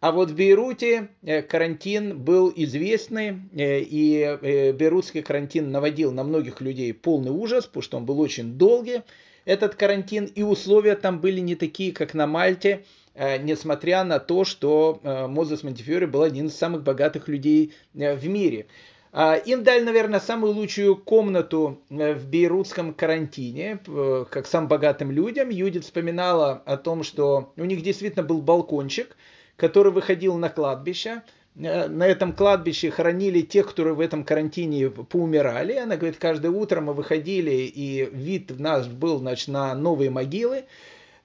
А 0.00 0.12
вот 0.12 0.30
в 0.30 0.36
Бейруте 0.36 1.08
э, 1.22 1.42
карантин 1.42 2.18
был 2.18 2.52
известный, 2.54 3.40
э, 3.56 3.80
и 3.80 4.20
э, 4.20 4.72
бейрутский 4.72 5.22
карантин 5.22 5.70
наводил 5.70 6.12
на 6.12 6.24
многих 6.24 6.60
людей 6.60 6.92
полный 6.92 7.30
ужас, 7.30 7.64
потому 7.66 7.82
что 7.82 7.96
он 7.96 8.04
был 8.04 8.20
очень 8.20 8.58
долгий, 8.58 9.00
этот 9.46 9.76
карантин, 9.76 10.26
и 10.26 10.42
условия 10.42 10.94
там 10.94 11.20
были 11.20 11.40
не 11.40 11.54
такие, 11.54 11.92
как 11.92 12.14
на 12.14 12.26
Мальте, 12.26 12.84
несмотря 13.14 14.02
на 14.02 14.18
то, 14.18 14.44
что 14.44 15.00
Мозес 15.28 15.62
Монтифиори 15.62 16.06
был 16.06 16.22
один 16.22 16.46
из 16.46 16.56
самых 16.56 16.82
богатых 16.82 17.28
людей 17.28 17.74
в 17.92 18.26
мире. 18.26 18.66
А, 19.12 19.36
им 19.36 19.62
дали, 19.62 19.84
наверное, 19.84 20.18
самую 20.18 20.54
лучшую 20.54 20.96
комнату 20.96 21.78
в 21.88 22.26
бейрутском 22.26 22.92
карантине, 22.94 23.78
как 24.30 24.46
самым 24.46 24.68
богатым 24.68 25.12
людям. 25.12 25.50
Юдит 25.50 25.84
вспоминала 25.84 26.62
о 26.66 26.76
том, 26.76 27.04
что 27.04 27.52
у 27.56 27.64
них 27.64 27.82
действительно 27.82 28.24
был 28.24 28.40
балкончик, 28.40 29.16
который 29.56 29.92
выходил 29.92 30.36
на 30.36 30.48
кладбище. 30.48 31.22
Э, 31.56 31.88
на 31.88 32.06
этом 32.06 32.32
кладбище 32.32 32.90
хоронили 32.90 33.42
тех, 33.42 33.68
которые 33.68 33.94
в 33.94 34.00
этом 34.00 34.24
карантине 34.24 34.90
поумирали. 34.90 35.74
Она 35.74 35.96
говорит, 35.96 36.18
каждое 36.18 36.50
утро 36.50 36.80
мы 36.80 36.94
выходили, 36.94 37.50
и 37.50 38.08
вид 38.12 38.58
наш 38.58 38.86
был 38.86 39.18
значит, 39.18 39.48
на 39.48 39.74
новые 39.74 40.10
могилы. 40.10 40.64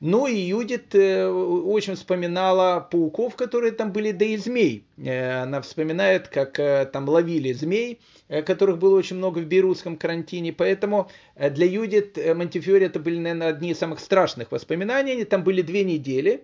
Ну 0.01 0.27
и 0.27 0.35
Юдит 0.35 0.95
э, 0.95 1.27
очень 1.27 1.95
вспоминала 1.95 2.79
пауков, 2.79 3.35
которые 3.35 3.73
там 3.73 3.91
были, 3.91 4.11
да 4.11 4.23
и 4.23 4.37
змей. 4.37 4.85
Э, 4.97 5.41
она 5.41 5.61
вспоминает, 5.61 6.29
как 6.29 6.55
там 6.91 7.09
ловили 7.09 7.51
змей, 7.51 7.99
которых 8.45 8.77
было 8.77 8.95
очень 8.95 9.17
много 9.17 9.39
в 9.39 9.45
бейрутском 9.45 9.97
карантине. 9.97 10.53
Поэтому 10.53 11.09
для 11.35 11.65
Юдит 11.65 12.17
Монтифиори 12.35 12.85
это 12.85 12.99
были, 12.99 13.17
наверное, 13.17 13.49
одни 13.49 13.71
из 13.71 13.79
самых 13.79 13.99
страшных 13.99 14.51
воспоминаний. 14.51 15.13
Они 15.13 15.23
там 15.25 15.43
были 15.43 15.63
две 15.63 15.83
недели. 15.83 16.43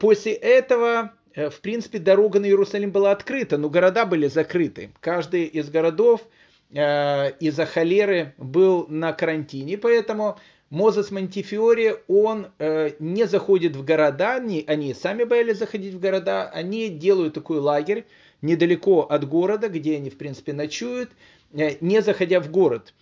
После 0.00 0.32
этого 0.32 1.12
в 1.34 1.60
принципе, 1.60 1.98
дорога 1.98 2.40
на 2.40 2.46
Иерусалим 2.46 2.92
была 2.92 3.10
открыта, 3.10 3.58
но 3.58 3.68
города 3.68 4.06
были 4.06 4.26
закрыты. 4.26 4.90
Каждый 5.00 5.44
из 5.44 5.68
городов 5.68 6.22
из-за 6.70 7.66
холеры 7.66 8.32
был 8.38 8.86
на 8.88 9.12
карантине, 9.12 9.76
поэтому 9.76 10.38
Мозес 10.70 11.12
Монтифиори, 11.12 11.96
он 12.08 12.48
э, 12.58 12.92
не 12.98 13.26
заходит 13.26 13.76
в 13.76 13.84
города, 13.84 14.34
они, 14.34 14.94
сами 14.94 15.22
боялись 15.22 15.58
заходить 15.58 15.94
в 15.94 16.00
города, 16.00 16.48
они 16.48 16.88
делают 16.88 17.34
такой 17.34 17.60
лагерь 17.60 18.04
недалеко 18.42 19.02
от 19.02 19.28
города, 19.28 19.68
где 19.68 19.96
они, 19.96 20.10
в 20.10 20.18
принципе, 20.18 20.52
ночуют, 20.52 21.10
э, 21.52 21.76
не 21.80 22.02
заходя 22.02 22.40
в 22.40 22.50
город. 22.50 22.94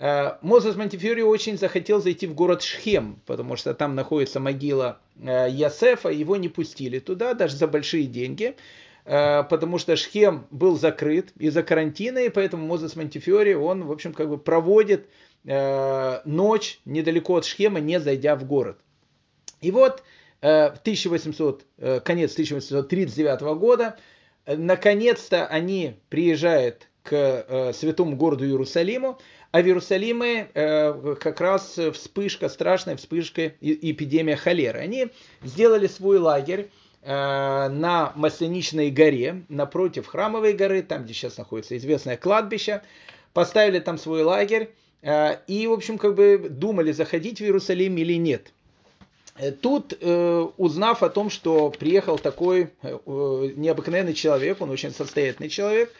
Э, 0.00 0.38
Мозес 0.42 0.74
Монтифиори 0.74 1.22
очень 1.22 1.56
захотел 1.56 2.02
зайти 2.02 2.26
в 2.26 2.34
город 2.34 2.62
Шхем, 2.62 3.20
потому 3.26 3.54
что 3.54 3.72
там 3.74 3.94
находится 3.94 4.40
могила 4.40 4.98
э, 5.16 5.46
Ясефа, 5.50 6.08
его 6.08 6.36
не 6.36 6.48
пустили 6.48 6.98
туда, 6.98 7.34
даже 7.34 7.56
за 7.56 7.68
большие 7.68 8.06
деньги, 8.06 8.56
э, 9.04 9.44
потому 9.44 9.78
что 9.78 9.94
Шхем 9.94 10.46
был 10.50 10.76
закрыт 10.76 11.32
из-за 11.38 11.62
карантина, 11.62 12.18
и 12.18 12.30
поэтому 12.30 12.66
Мозес 12.66 12.96
Монтифиори, 12.96 13.54
он, 13.54 13.84
в 13.84 13.92
общем, 13.92 14.12
как 14.12 14.28
бы 14.28 14.38
проводит 14.38 15.06
Э, 15.46 16.20
ночь 16.26 16.80
недалеко 16.84 17.36
от 17.36 17.46
Шхема, 17.46 17.80
не 17.80 17.98
зайдя 17.98 18.36
в 18.36 18.44
город. 18.44 18.78
И 19.62 19.70
вот 19.70 20.02
э, 20.42 20.70
в 20.70 20.80
1800, 20.80 21.64
э, 21.78 22.00
конец 22.00 22.32
1839 22.32 23.40
года, 23.58 23.96
наконец-то 24.46 25.46
они 25.46 25.96
приезжают 26.08 26.88
к 27.02 27.72
святому 27.72 28.14
городу 28.14 28.44
Иерусалиму, 28.44 29.18
а 29.52 29.62
в 29.62 29.66
Иерусалиме 29.66 30.48
как 31.20 31.40
раз 31.40 31.78
вспышка, 31.92 32.48
страшная 32.48 32.96
вспышка 32.96 33.52
эпидемия 33.60 34.36
холеры. 34.36 34.78
Они 34.78 35.08
сделали 35.42 35.86
свой 35.86 36.18
лагерь 36.18 36.70
на 37.02 38.12
Масленичной 38.14 38.90
горе, 38.90 39.42
напротив 39.48 40.06
Храмовой 40.06 40.52
горы, 40.52 40.82
там, 40.82 41.04
где 41.04 41.14
сейчас 41.14 41.36
находится 41.38 41.76
известное 41.76 42.16
кладбище, 42.16 42.82
поставили 43.32 43.80
там 43.80 43.98
свой 43.98 44.22
лагерь, 44.22 44.70
Э, 45.02 45.38
и, 45.46 45.66
в 45.66 45.72
общем, 45.72 45.98
как 45.98 46.14
бы 46.14 46.46
думали, 46.50 46.92
заходить 46.92 47.38
в 47.40 47.42
Иерусалим 47.42 47.96
или 47.96 48.14
нет. 48.14 48.52
Э, 49.36 49.50
тут, 49.50 49.96
э, 50.00 50.46
узнав 50.56 51.02
о 51.02 51.08
том, 51.08 51.30
что 51.30 51.70
приехал 51.70 52.18
такой 52.18 52.70
необыкновенный 52.82 54.14
человек, 54.14 54.60
он 54.60 54.70
очень 54.70 54.90
состоятельный 54.92 55.48
человек, 55.48 55.92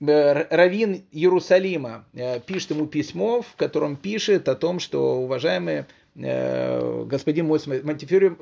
Равин 0.00 1.04
Иерусалима 1.10 2.04
пишет 2.46 2.70
ему 2.70 2.86
письмо, 2.86 3.42
в 3.42 3.56
котором 3.56 3.96
пишет 3.96 4.48
о 4.48 4.54
том, 4.54 4.78
что, 4.78 5.20
уважаемые 5.20 5.86
господин 6.14 7.46
мой 7.46 7.60
Монтифиори, 7.82 8.36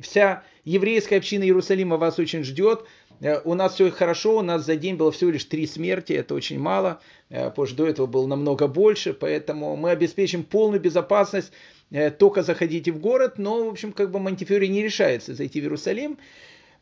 вся 0.00 0.42
еврейская 0.64 1.16
община 1.18 1.42
Иерусалима 1.42 1.96
вас 1.96 2.18
очень 2.18 2.44
ждет, 2.44 2.84
Э, 3.20 3.40
у 3.44 3.54
нас 3.54 3.74
все 3.74 3.90
хорошо, 3.90 4.38
у 4.38 4.42
нас 4.42 4.64
за 4.64 4.76
день 4.76 4.96
было 4.96 5.12
всего 5.12 5.30
лишь 5.30 5.44
три 5.44 5.66
смерти, 5.66 6.12
это 6.12 6.34
очень 6.34 6.58
мало, 6.58 7.00
э, 7.30 7.50
позже 7.50 7.74
до 7.74 7.86
этого 7.86 8.06
было 8.06 8.26
намного 8.26 8.66
больше, 8.66 9.14
поэтому 9.14 9.76
мы 9.76 9.90
обеспечим 9.90 10.42
полную 10.42 10.80
безопасность, 10.80 11.52
э, 11.90 12.10
только 12.10 12.42
заходите 12.42 12.92
в 12.92 13.00
город, 13.00 13.38
но, 13.38 13.64
в 13.64 13.68
общем, 13.68 13.92
как 13.92 14.10
бы 14.10 14.18
Монтифиори 14.18 14.66
не 14.66 14.82
решается 14.82 15.34
зайти 15.34 15.60
в 15.60 15.64
Иерусалим. 15.64 16.18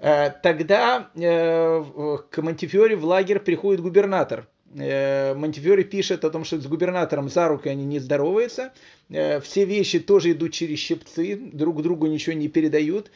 Тогда 0.02 1.10
к 1.14 2.38
Монтифиори 2.42 2.94
в 2.94 3.04
лагерь 3.04 3.38
приходит 3.38 3.80
губернатор. 3.80 4.48
Монтифиори 4.74 5.84
пишет 5.84 6.24
о 6.24 6.30
том, 6.30 6.44
что 6.44 6.60
с 6.60 6.66
губернатором 6.66 7.28
за 7.28 7.46
руку 7.46 7.68
они 7.68 7.84
не 7.84 8.00
здороваются. 8.00 8.72
Все 9.08 9.64
вещи 9.64 10.00
тоже 10.00 10.32
идут 10.32 10.54
через 10.54 10.80
щипцы, 10.80 11.36
друг 11.36 11.82
другу 11.82 12.08
ничего 12.08 12.34
не 12.34 12.48
передают. 12.48 13.12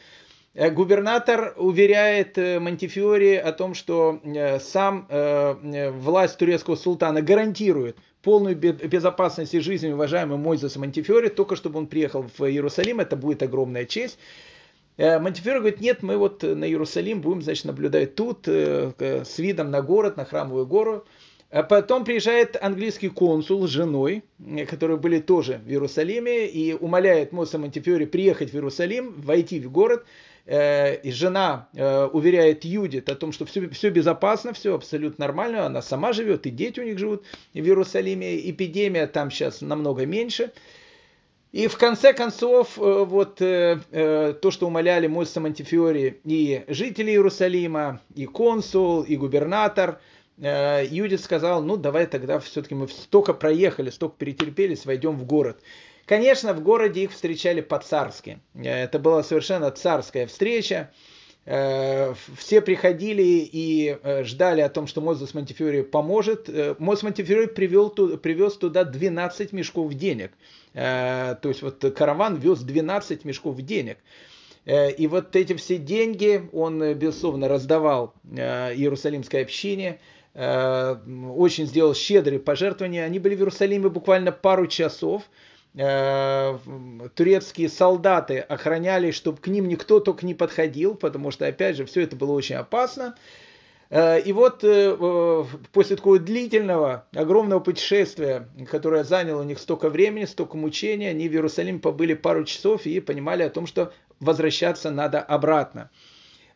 Э, 0.57 0.71
губернатор 0.71 1.53
уверяет 1.57 2.37
э, 2.39 2.59
Монтифиори 2.59 3.35
о 3.35 3.51
том, 3.51 3.75
что 3.75 4.19
э, 4.23 4.59
сам 4.59 5.07
власть 6.01 6.37
турецкого 6.37 6.75
султана 6.75 7.21
гарантирует 7.21 7.95
полную 8.23 8.55
безопасность 8.55 9.53
и 9.53 9.59
жизнь 9.59 9.91
уважаемый 9.91 10.37
Мойзес 10.37 10.75
Монтифиори, 10.75 11.29
только 11.29 11.55
чтобы 11.55 11.77
он 11.77 11.87
приехал 11.87 12.25
в 12.37 12.43
Иерусалим, 12.43 12.99
это 12.99 13.15
будет 13.15 13.43
огромная 13.43 13.85
честь. 13.85 14.17
Монтифиори 14.97 15.59
говорит, 15.59 15.79
нет, 15.79 16.01
мы 16.01 16.17
вот 16.17 16.41
на 16.43 16.65
Иерусалим 16.65 17.21
будем, 17.21 17.41
значит, 17.41 17.65
наблюдать 17.65 18.15
тут, 18.15 18.47
с 18.47 19.37
видом 19.37 19.69
на 19.69 19.81
город, 19.81 20.17
на 20.17 20.25
храмовую 20.25 20.65
гору. 20.65 21.05
А 21.49 21.63
потом 21.63 22.03
приезжает 22.03 22.57
английский 22.61 23.09
консул 23.09 23.67
с 23.67 23.71
женой, 23.71 24.23
которые 24.69 24.97
были 24.97 25.19
тоже 25.19 25.61
в 25.65 25.69
Иерусалиме, 25.69 26.47
и 26.47 26.73
умоляет 26.73 27.31
Моса 27.31 27.57
Монтифиори 27.57 28.05
приехать 28.05 28.51
в 28.51 28.55
Иерусалим, 28.55 29.13
войти 29.21 29.59
в 29.59 29.71
город. 29.71 30.03
Э, 30.49 30.95
и 30.95 31.11
жена 31.11 31.67
э, 31.73 32.05
уверяет 32.05 32.63
Юдит 32.63 33.09
о 33.09 33.15
том, 33.15 33.33
что 33.33 33.45
все, 33.45 33.69
все 33.69 33.89
безопасно, 33.89 34.53
все 34.53 34.75
абсолютно 34.75 35.25
нормально, 35.25 35.65
она 35.65 35.81
сама 35.81 36.13
живет, 36.13 36.45
и 36.47 36.51
дети 36.51 36.79
у 36.79 36.83
них 36.83 36.97
живут 36.97 37.25
в 37.53 37.57
Иерусалиме, 37.57 38.49
эпидемия 38.49 39.07
там 39.07 39.29
сейчас 39.29 39.59
намного 39.59 40.05
меньше. 40.05 40.53
И 41.51 41.67
в 41.67 41.77
конце 41.77 42.13
концов, 42.13 42.77
э, 42.77 43.05
вот 43.05 43.37
то, 43.37 44.51
что 44.51 44.67
умоляли 44.67 45.07
Мойса 45.07 45.39
Монтифиори 45.39 46.19
и 46.23 46.63
жители 46.67 47.11
Иерусалима, 47.11 48.01
и 48.15 48.25
консул, 48.25 49.01
и 49.01 49.15
губернатор, 49.15 49.99
Юдит 50.37 51.21
сказал, 51.21 51.63
ну 51.63 51.77
давай 51.77 52.05
тогда 52.05 52.39
все-таки 52.39 52.75
мы 52.75 52.87
столько 52.87 53.33
проехали, 53.33 53.89
столько 53.89 54.17
перетерпелись, 54.17 54.85
войдем 54.85 55.17
в 55.17 55.25
город. 55.25 55.59
Конечно, 56.07 56.53
в 56.53 56.61
городе 56.63 57.03
их 57.03 57.11
встречали 57.11 57.59
по-царски. 57.59 58.39
Э, 58.55 58.83
это 58.85 58.97
была 58.97 59.23
совершенно 59.23 59.69
царская 59.71 60.25
встреча. 60.25 60.89
Э, 61.45 62.13
все 62.37 62.61
приходили 62.61 63.21
и 63.23 63.97
э, 64.01 64.23
ждали 64.23 64.61
о 64.61 64.69
том, 64.69 64.87
что 64.87 65.01
Мозес 65.01 65.33
Монтифиори 65.33 65.81
поможет. 65.81 66.49
Мозес 66.79 67.03
Монтифиори 67.03 67.47
привел, 67.47 67.89
привез 67.89 68.53
туда 68.53 68.85
12 68.85 69.51
мешков 69.51 69.93
денег. 69.95 70.31
То 70.77 71.39
есть 71.43 71.63
вот 71.63 71.83
караван 71.97 72.35
вез 72.35 72.59
12 72.59 73.25
мешков 73.25 73.59
денег. 73.61 73.97
И 74.65 75.07
вот 75.09 75.35
эти 75.35 75.55
все 75.55 75.77
деньги 75.77 76.47
он, 76.53 76.93
безусловно, 76.93 77.47
раздавал 77.47 78.13
Иерусалимской 78.31 79.41
общине. 79.41 79.99
Очень 80.35 81.65
сделал 81.65 81.95
щедрые 81.95 82.39
пожертвования. 82.39 83.05
Они 83.05 83.17
были 83.17 83.33
в 83.33 83.39
Иерусалиме 83.39 83.89
буквально 83.89 84.31
пару 84.31 84.67
часов. 84.67 85.23
э, 85.77 86.57
турецкие 87.15 87.69
солдаты 87.69 88.39
охраняли, 88.39 89.11
чтобы 89.11 89.37
к 89.37 89.47
ним 89.47 89.67
никто 89.67 89.99
только 89.99 90.25
не 90.25 90.33
подходил, 90.33 90.95
потому 90.95 91.31
что, 91.31 91.47
опять 91.47 91.75
же, 91.77 91.85
все 91.85 92.01
это 92.01 92.15
было 92.15 92.31
очень 92.31 92.55
опасно. 92.55 93.15
Э, 93.89 94.19
и 94.19 94.33
вот 94.33 94.63
э, 94.63 95.45
после 95.71 95.95
такого 95.95 96.19
длительного, 96.19 97.05
огромного 97.13 97.59
путешествия, 97.59 98.49
которое 98.69 99.03
заняло 99.03 99.41
у 99.41 99.45
них 99.45 99.59
столько 99.59 99.89
времени, 99.89 100.25
столько 100.25 100.57
мучений, 100.57 101.09
они 101.09 101.29
в 101.29 101.33
Иерусалиме 101.33 101.79
побыли 101.79 102.13
пару 102.13 102.43
часов 102.43 102.85
и 102.85 102.99
понимали 102.99 103.43
о 103.43 103.49
том, 103.49 103.65
что 103.65 103.93
возвращаться 104.19 104.91
надо 104.91 105.21
обратно. 105.21 105.89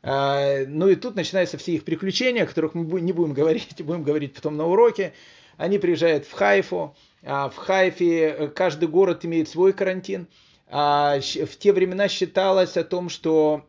Э, 0.03 0.65
ну 0.65 0.89
и 0.89 0.95
тут 0.95 1.15
начинаются 1.15 1.57
все 1.57 1.73
их 1.73 1.85
приключения, 1.85 2.43
о 2.43 2.47
которых 2.47 2.73
мы 2.73 3.01
не 3.01 3.13
будем 3.13 3.33
говорить, 3.33 3.67
будем 3.79 4.03
говорить 4.03 4.33
потом 4.33 4.57
на 4.57 4.67
уроке. 4.67 5.13
Они 5.57 5.77
приезжают 5.79 6.25
в 6.25 6.31
Хайфу. 6.33 6.95
А 7.23 7.49
в 7.49 7.55
Хайфе 7.55 8.51
каждый 8.55 8.89
город 8.89 9.23
имеет 9.25 9.47
свой 9.47 9.73
карантин. 9.73 10.27
А 10.67 11.19
в 11.19 11.57
те 11.57 11.71
времена 11.71 12.07
считалось 12.07 12.77
о 12.77 12.83
том, 12.83 13.09
что 13.09 13.65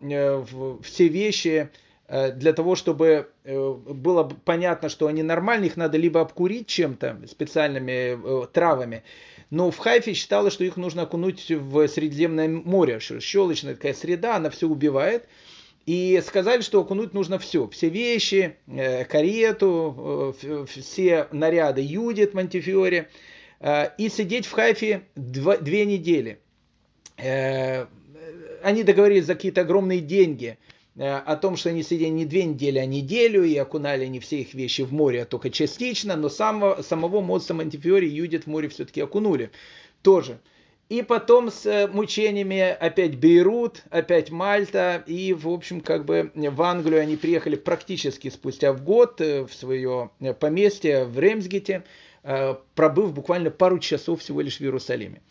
все 0.82 1.08
вещи, 1.08 1.68
для 2.08 2.52
того, 2.52 2.74
чтобы 2.74 3.28
э, 3.44 3.72
было 3.72 4.24
понятно, 4.44 4.88
что 4.88 5.06
они 5.06 5.22
нормальные, 5.22 5.68
их 5.68 5.76
надо 5.76 5.96
либо 5.96 6.20
обкурить 6.20 6.66
чем-то, 6.66 7.22
специальными 7.26 8.42
э, 8.42 8.46
травами, 8.48 9.02
но 9.48 9.70
в 9.70 9.78
Хайфе 9.78 10.12
считалось, 10.12 10.52
что 10.52 10.64
их 10.64 10.76
нужно 10.76 11.02
окунуть 11.02 11.50
в 11.50 11.88
Средиземное 11.88 12.48
море, 12.48 13.00
щелочная 13.00 13.74
такая 13.74 13.94
среда, 13.94 14.36
она 14.36 14.50
все 14.50 14.66
убивает. 14.66 15.26
И 15.84 16.22
сказали, 16.24 16.60
что 16.60 16.80
окунуть 16.80 17.12
нужно 17.12 17.40
все. 17.40 17.66
Все 17.68 17.88
вещи, 17.88 18.54
карету, 18.66 20.32
все 20.68 21.26
наряды 21.32 21.80
Юдит, 21.80 22.34
Монтифиоре. 22.34 23.10
И 23.98 24.08
сидеть 24.08 24.46
в 24.46 24.52
Хайфе 24.52 25.02
две 25.16 25.84
недели. 25.84 26.38
Они 27.18 28.84
договорились 28.84 29.26
за 29.26 29.34
какие-то 29.34 29.62
огромные 29.62 30.00
деньги– 30.00 30.56
Э, 30.68 30.71
о 30.98 31.36
том, 31.36 31.56
что 31.56 31.70
они 31.70 31.82
сидели 31.82 32.10
не 32.10 32.26
две 32.26 32.44
недели, 32.44 32.78
а 32.78 32.84
неделю, 32.84 33.44
и 33.44 33.56
окунали 33.56 34.06
не 34.06 34.20
все 34.20 34.40
их 34.40 34.52
вещи 34.52 34.82
в 34.82 34.92
море, 34.92 35.22
а 35.22 35.24
только 35.24 35.50
частично, 35.50 36.16
но 36.16 36.28
самого, 36.28 36.82
самого 36.82 37.20
Моца 37.20 37.54
Монтифиори 37.54 38.06
Юдит 38.06 38.44
в 38.44 38.46
море 38.48 38.68
все-таки 38.68 39.00
окунули 39.00 39.50
тоже. 40.02 40.38
И 40.90 41.00
потом 41.00 41.50
с 41.50 41.64
э, 41.64 41.88
мучениями 41.88 42.60
опять 42.60 43.16
Бейрут, 43.16 43.82
опять 43.88 44.30
Мальта, 44.30 45.02
и, 45.06 45.32
в 45.32 45.48
общем, 45.48 45.80
как 45.80 46.04
бы 46.04 46.30
в 46.34 46.60
Англию 46.60 47.00
они 47.00 47.16
приехали 47.16 47.56
практически 47.56 48.28
спустя 48.28 48.74
в 48.74 48.84
год 48.84 49.22
э, 49.22 49.46
в 49.46 49.54
свое 49.54 50.10
поместье 50.38 51.06
в 51.06 51.18
Ремсгете, 51.18 51.84
пробыв 52.74 53.12
буквально 53.12 53.50
пару 53.50 53.80
часов 53.80 54.20
всего 54.20 54.42
лишь 54.42 54.58
в 54.58 54.60
Иерусалиме. 54.60 55.22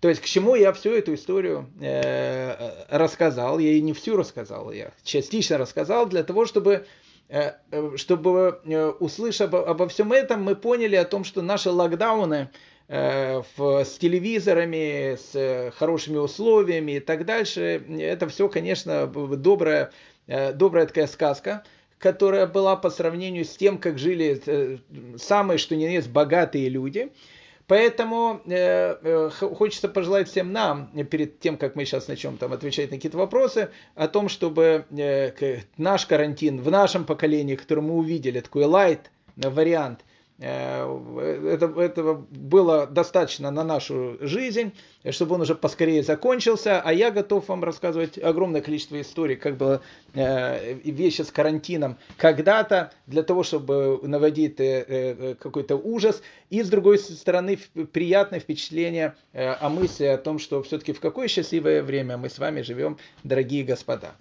То 0.00 0.08
есть 0.08 0.20
к 0.20 0.24
чему 0.26 0.54
я 0.54 0.72
всю 0.72 0.92
эту 0.92 1.14
историю 1.14 1.70
э, 1.80 2.84
рассказал? 2.90 3.58
Я 3.58 3.72
и 3.72 3.80
не 3.80 3.92
всю 3.94 4.16
рассказал, 4.16 4.70
я 4.70 4.92
частично 5.02 5.56
рассказал 5.56 6.06
для 6.06 6.22
того, 6.22 6.44
чтобы 6.44 6.86
э, 7.28 7.52
чтобы 7.96 8.60
э, 8.64 8.88
услышав 9.00 9.48
обо, 9.48 9.66
обо 9.66 9.88
всем 9.88 10.12
этом, 10.12 10.42
мы 10.42 10.54
поняли 10.54 10.96
о 10.96 11.06
том, 11.06 11.24
что 11.24 11.40
наши 11.40 11.70
локдауны 11.70 12.50
э, 12.88 13.42
в, 13.56 13.84
с 13.84 13.96
телевизорами, 13.96 15.16
с 15.16 15.72
хорошими 15.76 16.18
условиями 16.18 16.92
и 16.92 17.00
так 17.00 17.24
дальше, 17.24 17.82
это 17.98 18.28
все, 18.28 18.50
конечно, 18.50 19.06
добрая, 19.06 19.92
э, 20.26 20.52
добрая 20.52 20.86
такая 20.86 21.06
сказка, 21.06 21.64
которая 21.98 22.46
была 22.46 22.76
по 22.76 22.90
сравнению 22.90 23.46
с 23.46 23.56
тем, 23.56 23.78
как 23.78 23.98
жили 23.98 24.42
э, 24.44 24.76
самые, 25.16 25.56
что 25.56 25.74
не 25.74 25.90
есть, 25.90 26.10
богатые 26.10 26.68
люди– 26.68 27.10
Поэтому 27.66 28.40
э, 28.46 28.96
э, 29.02 29.30
хочется 29.30 29.88
пожелать 29.88 30.28
всем 30.28 30.52
нам, 30.52 30.88
перед 31.10 31.40
тем, 31.40 31.56
как 31.56 31.74
мы 31.74 31.84
сейчас 31.84 32.06
начнем 32.06 32.36
там 32.36 32.52
отвечать 32.52 32.90
на 32.90 32.96
какие-то 32.96 33.18
вопросы, 33.18 33.70
о 33.94 34.06
том, 34.06 34.28
чтобы 34.28 34.84
э, 34.90 35.60
наш 35.76 36.06
карантин 36.06 36.60
в 36.60 36.70
нашем 36.70 37.04
поколении, 37.04 37.56
который 37.56 37.82
мы 37.82 37.94
увидели, 37.94 38.40
такой 38.40 38.64
лайт 38.64 39.10
вариант– 39.36 40.00
Э, 40.10 40.15
это, 40.38 41.72
этого 41.80 42.26
было 42.30 42.86
достаточно 42.86 43.50
на 43.50 43.64
нашу 43.64 44.18
жизнь, 44.20 44.72
чтобы 45.10 45.36
он 45.36 45.40
уже 45.42 45.54
поскорее 45.54 46.02
закончился, 46.02 46.80
а 46.80 46.92
я 46.92 47.10
готов 47.10 47.48
вам 47.48 47.64
рассказывать 47.64 48.18
огромное 48.18 48.60
количество 48.60 49.00
историй, 49.00 49.36
как 49.36 49.56
было 49.56 49.80
э, 50.14 50.74
вещи 50.84 51.22
с 51.22 51.30
карантином 51.30 51.96
когда-то, 52.18 52.92
для 53.06 53.22
того, 53.22 53.44
чтобы 53.44 54.00
наводить 54.02 54.60
э, 54.60 55.36
какой-то 55.40 55.76
ужас, 55.76 56.22
и 56.50 56.62
с 56.62 56.68
другой 56.68 56.98
стороны 56.98 57.58
приятное 57.92 58.40
впечатление 58.40 59.14
о 59.32 59.68
мысли 59.70 60.04
о 60.04 60.18
том, 60.18 60.38
что 60.38 60.62
все-таки 60.62 60.92
в 60.92 61.00
какое 61.00 61.28
счастливое 61.28 61.82
время 61.82 62.18
мы 62.18 62.28
с 62.28 62.38
вами 62.38 62.60
живем, 62.60 62.98
дорогие 63.24 63.64
господа. 63.64 64.14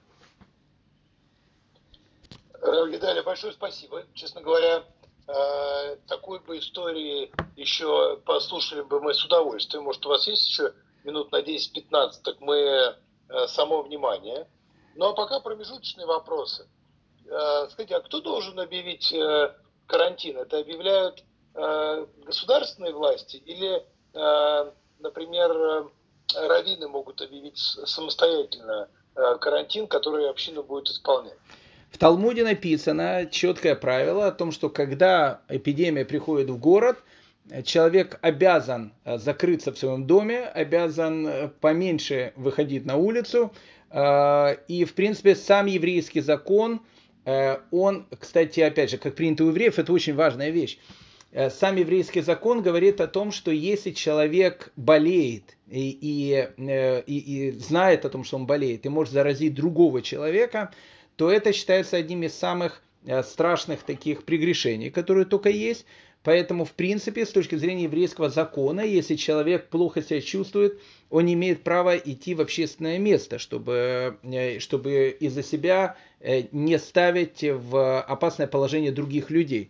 Виталий, 2.89 3.22
большое 3.22 3.53
спасибо. 3.53 4.03
Честно 4.13 4.41
говоря, 4.41 4.84
Э, 5.28 5.95
такой 6.07 6.39
бы 6.39 6.59
истории 6.59 7.32
еще 7.55 8.17
послушали 8.26 8.82
бы 8.82 9.01
мы 9.01 9.13
с 9.13 9.23
удовольствием. 9.26 9.84
Может, 9.84 10.05
у 10.05 10.09
вас 10.09 10.28
есть 10.28 10.47
еще 10.47 10.73
минут 11.03 11.32
на 11.32 11.41
10-15, 11.41 12.21
так 12.23 12.39
мы 12.41 12.57
э, 12.57 13.47
само 13.47 13.82
внимание. 13.82 14.47
Ну, 14.95 15.07
а 15.07 15.13
пока 15.13 15.39
промежуточные 15.39 16.05
вопросы. 16.05 16.67
Э, 17.26 17.67
скажите, 17.71 17.95
а 17.95 18.01
кто 18.01 18.21
должен 18.21 18.59
объявить 18.59 19.13
карантин? 19.88 20.38
Это 20.38 20.59
объявляют 20.59 21.23
государственные 22.26 22.91
власти 22.91 23.38
или, 23.38 23.86
например, 24.99 25.89
раввины 26.36 26.89
могут 26.89 27.21
объявить 27.21 27.57
самостоятельно 27.57 28.89
карантин, 29.13 29.88
который 29.88 30.30
община 30.30 30.63
будет 30.63 30.89
исполнять? 30.89 31.38
В 31.95 31.97
Талмуде 31.97 32.43
написано 32.43 33.25
четкое 33.31 33.73
правило 33.73 34.27
о 34.27 34.33
том, 34.33 34.51
что 34.51 34.69
когда 34.69 35.39
эпидемия 35.47 36.03
приходит 36.03 36.49
в 36.49 36.57
город, 36.57 36.97
человек 37.63 38.19
обязан 38.21 38.91
э, 39.05 39.17
закрыться 39.17 39.71
в 39.71 39.77
своем 39.77 40.05
доме, 40.05 40.41
обязан 40.41 41.25
э, 41.25 41.47
поменьше 41.61 42.33
выходить 42.35 42.85
на 42.85 42.97
улицу. 42.97 43.53
Э, 43.91 44.57
и, 44.67 44.83
в 44.83 44.93
принципе, 44.93 45.35
сам 45.35 45.67
еврейский 45.67 46.19
закон, 46.19 46.81
он, 47.71 48.05
кстати, 48.19 48.59
опять 48.59 48.91
же, 48.91 48.97
как 48.97 49.15
принято 49.15 49.45
у 49.45 49.47
евреев, 49.47 49.79
это 49.79 49.93
очень 49.93 50.15
важная 50.15 50.49
вещь. 50.49 50.77
Сам 51.49 51.77
еврейский 51.77 52.21
закон 52.21 52.61
говорит 52.61 52.99
о 52.99 53.07
том, 53.07 53.31
что 53.31 53.51
если 53.51 53.91
человек 53.91 54.73
болеет 54.75 55.57
и, 55.67 55.89
и, 55.89 56.47
и, 57.07 57.17
и 57.17 57.51
знает 57.51 58.05
о 58.05 58.09
том, 58.09 58.25
что 58.25 58.35
он 58.35 58.45
болеет, 58.45 58.85
и 58.85 58.89
может 58.89 59.13
заразить 59.13 59.55
другого 59.55 60.03
человека, 60.03 60.71
то 61.16 61.32
это 61.32 61.53
считается 61.53 61.97
одним 61.97 62.24
из 62.24 62.34
самых 62.34 62.82
э, 63.05 63.24
страшных 63.24 63.84
таких 63.84 64.24
прегрешений, 64.24 64.89
которые 64.89 65.26
только 65.26 65.49
есть. 65.49 65.86
Поэтому, 66.24 66.66
в 66.66 66.72
принципе, 66.72 67.24
с 67.24 67.30
точки 67.30 67.53
зрения 67.55 67.84
еврейского 67.84 68.30
закона, 68.30 68.82
если 68.82 69.13
человек 69.16 69.68
плохо 69.68 70.01
себя 70.01 70.22
чувствует, 70.22 70.80
он 71.11 71.26
не 71.26 71.34
имеет 71.34 71.61
права 71.61 71.95
идти 71.95 72.34
в 72.34 72.41
общественное 72.41 72.97
место, 72.97 73.38
чтобы, 73.38 74.18
э, 74.24 74.59
чтобы 74.59 75.16
из-за 75.20 75.43
себя 75.43 75.97
э, 76.20 76.43
не 76.51 76.80
ставить 76.80 77.43
в 77.43 78.01
опасное 78.01 78.47
положение 78.47 78.91
других 78.91 79.30
людей. 79.30 79.70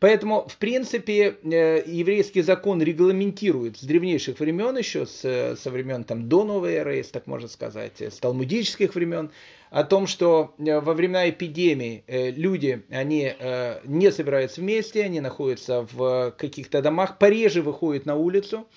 Поэтому, 0.00 0.48
в 0.48 0.56
принципе, 0.56 1.36
еврейский 1.44 2.42
закон 2.42 2.82
регламентирует 2.82 3.78
с 3.78 3.84
древнейших 3.84 4.40
времен 4.40 4.76
еще, 4.76 5.06
со 5.06 5.70
времен 5.70 6.02
там, 6.02 6.28
до 6.28 6.42
новой 6.42 6.72
эры, 6.72 6.96
если 6.96 7.12
так 7.12 7.28
можно 7.28 7.46
сказать, 7.46 8.00
с 8.00 8.18
талмудических 8.18 8.96
времен, 8.96 9.30
о 9.72 9.84
том, 9.84 10.06
что 10.06 10.54
э, 10.58 10.80
во 10.80 10.92
времена 10.92 11.30
эпидемии 11.30 12.04
э, 12.06 12.30
люди, 12.30 12.84
они 12.90 13.32
э, 13.36 13.80
не 13.84 14.12
собираются 14.12 14.60
вместе, 14.60 15.02
они 15.02 15.22
находятся 15.22 15.88
в 15.90 16.34
каких-то 16.36 16.82
домах, 16.82 17.16
пореже 17.16 17.62
выходят 17.62 18.04
на 18.04 18.14
улицу, 18.14 18.68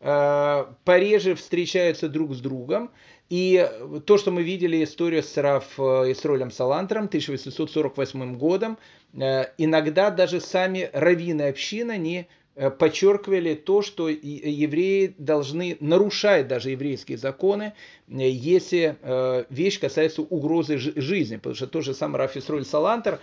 пореже 0.00 1.34
встречаются 1.34 2.08
друг 2.08 2.34
с 2.34 2.40
другом. 2.40 2.90
И 3.28 3.68
то, 4.06 4.16
что 4.16 4.30
мы 4.30 4.42
видели 4.42 4.82
историю 4.82 5.22
с 5.22 5.36
Раф 5.36 5.78
Исролем 5.78 6.50
Салантером 6.50 7.04
1848 7.04 8.38
годом, 8.38 8.78
иногда 9.12 10.10
даже 10.10 10.40
сами 10.40 10.88
раввины 10.94 11.42
общины, 11.42 11.98
Э, 11.98 12.24
подчеркивали 12.68 13.54
то, 13.54 13.80
что 13.80 14.10
евреи 14.10 15.14
должны 15.16 15.78
нарушать 15.80 16.46
даже 16.46 16.70
еврейские 16.70 17.16
законы, 17.16 17.72
э, 18.08 18.28
если 18.28 18.98
э, 19.00 19.44
вещь 19.48 19.80
касается 19.80 20.20
угрозы 20.20 20.76
жизни. 20.76 21.36
Потому 21.36 21.54
что 21.54 21.66
тот 21.66 21.84
же 21.84 21.94
самый 21.94 22.16
Рафис 22.16 22.50
Роль 22.50 22.66
Салантер 22.66 23.18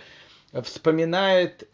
вспоминает 0.62 1.68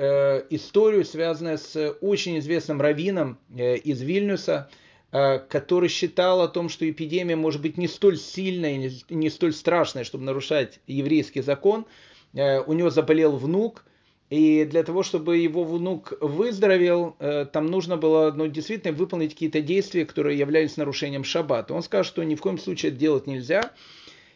историю, 0.51 1.05
связанную 1.05 1.59
с 1.59 1.97
очень 2.01 2.41
известным 2.41 2.81
раввином 2.81 3.39
из 3.57 4.03
Вильнюса, 4.03 4.69
который 5.13 5.89
считал 5.89 6.41
о 6.41 6.49
том, 6.49 6.69
что 6.69 6.91
эпидемия 6.91 7.37
может 7.37 7.63
быть 7.63 7.79
не 7.79 7.87
столь 7.87 8.19
сильная, 8.19 8.91
не 9.09 9.31
столь 9.31 9.53
страшная, 9.53 10.03
чтобы 10.03 10.25
нарушать 10.25 10.81
еврейский 10.89 11.41
закон. 11.41 11.87
У 12.33 12.73
него 12.73 12.91
заболел 12.91 13.37
внук– 13.37 13.85
И 14.35 14.65
для 14.65 14.83
того, 14.83 15.05
чтобы 15.05 15.37
его 15.37 15.63
внук 15.63 16.15
выздоровел, 16.21 17.15
э, 17.21 17.47
там 17.53 17.67
нужно 17.67 17.97
было 17.97 18.33
ну, 18.33 18.49
действительно 18.49 18.93
выполнить 18.93 19.35
какие-то 19.35 19.61
действия, 19.61 20.05
которые 20.05 20.37
являлись 20.37 20.77
нарушением 20.77 21.23
шаббата. 21.23 21.73
Он 21.73 21.85
сказал, 21.85 22.03
что 22.03 22.21
ни 22.25 22.35
в 22.35 22.41
коем 22.41 22.59
случае 22.59 22.91
это 22.91 22.99
делать 22.99 23.29
нельзя. 23.29 23.71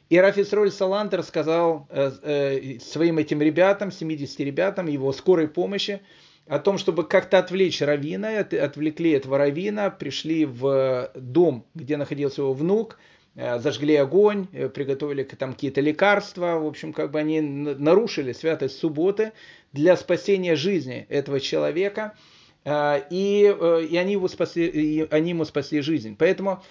И 0.09 0.16
Рафисроль 0.16 0.70
Салантер 0.70 1.24
сказал 1.24 1.88
э, 1.90 2.12
э, 2.22 2.78
своим 2.78 3.18
этим 3.18 3.42
ребятам, 3.42 3.90
70 3.90 4.38
ребятам, 4.38 4.86
его 4.86 5.12
скорой 5.12 5.49
помощи, 5.49 6.01
о 6.46 6.61
том, 6.61 6.78
чтобы 6.78 7.03
как-то 7.03 7.38
отвлечь 7.38 7.82
Равина, 7.82 8.38
отвлекли 8.38 9.11
этого 9.11 9.36
Равина, 9.36 9.90
пришли 9.90 10.44
в 10.44 11.11
дом, 11.16 11.66
где 11.74 11.96
находился 11.96 12.42
его 12.42 12.53
внук, 12.53 13.01
зажгли 13.34 13.96
огонь, 13.96 14.46
приготовили 14.46 15.24
там 15.24 15.53
какие-то 15.53 15.80
лекарства, 15.80 16.59
в 16.59 16.66
общем, 16.66 16.92
как 16.92 17.11
бы 17.11 17.18
они 17.18 17.40
нарушили 17.40 18.32
святость 18.32 18.78
субботы 18.78 19.32
для 19.73 19.97
спасения 19.97 20.57
жизни 20.57 21.07
этого 21.09 21.41
человека, 21.41 22.14
э, 22.64 23.03
и, 23.11 23.43
и 23.91 23.97
они, 23.97 24.12
его 24.12 24.29
спасли, 24.29 24.66
и 24.66 25.09
они 25.11 25.31
ему 25.31 25.45
спасли 25.45 25.81
жизнь. 25.81 26.16
Поэтому 26.19 26.62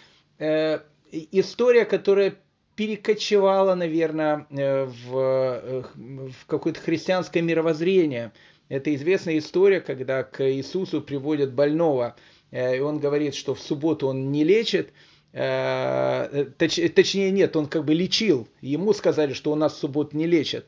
история, 1.32 1.86
которая 1.86 2.36
перекочевала, 2.76 3.74
наверное, 3.74 4.46
в, 4.52 5.84
в 5.96 6.46
какое-то 6.46 6.80
христианское 6.80 7.42
мировоззрение. 7.42 8.34
Это 8.70 8.94
известная 8.94 9.40
история, 9.40 9.82
когда 9.82 10.22
к 10.22 10.48
Иисусу 10.48 11.02
приводят 11.02 11.54
больного, 11.54 12.16
и 12.52 12.80
он 12.80 13.00
говорит, 13.00 13.34
что 13.34 13.56
в 13.56 13.60
субботу 13.60 14.06
он 14.08 14.32
не 14.32 14.44
лечит, 14.44 14.92
Э, 15.34 16.46
точ, 16.58 16.80
точнее 16.96 17.30
нет, 17.30 17.56
он 17.56 17.68
как 17.68 17.86
бы 17.86 17.94
лечил, 17.94 18.48
ему 18.62 18.92
сказали, 18.94 19.34
что 19.34 19.52
у 19.52 19.56
нас 19.56 19.74
в 19.74 19.78
субботу 19.78 20.18
не 20.18 20.26
лечат. 20.26 20.66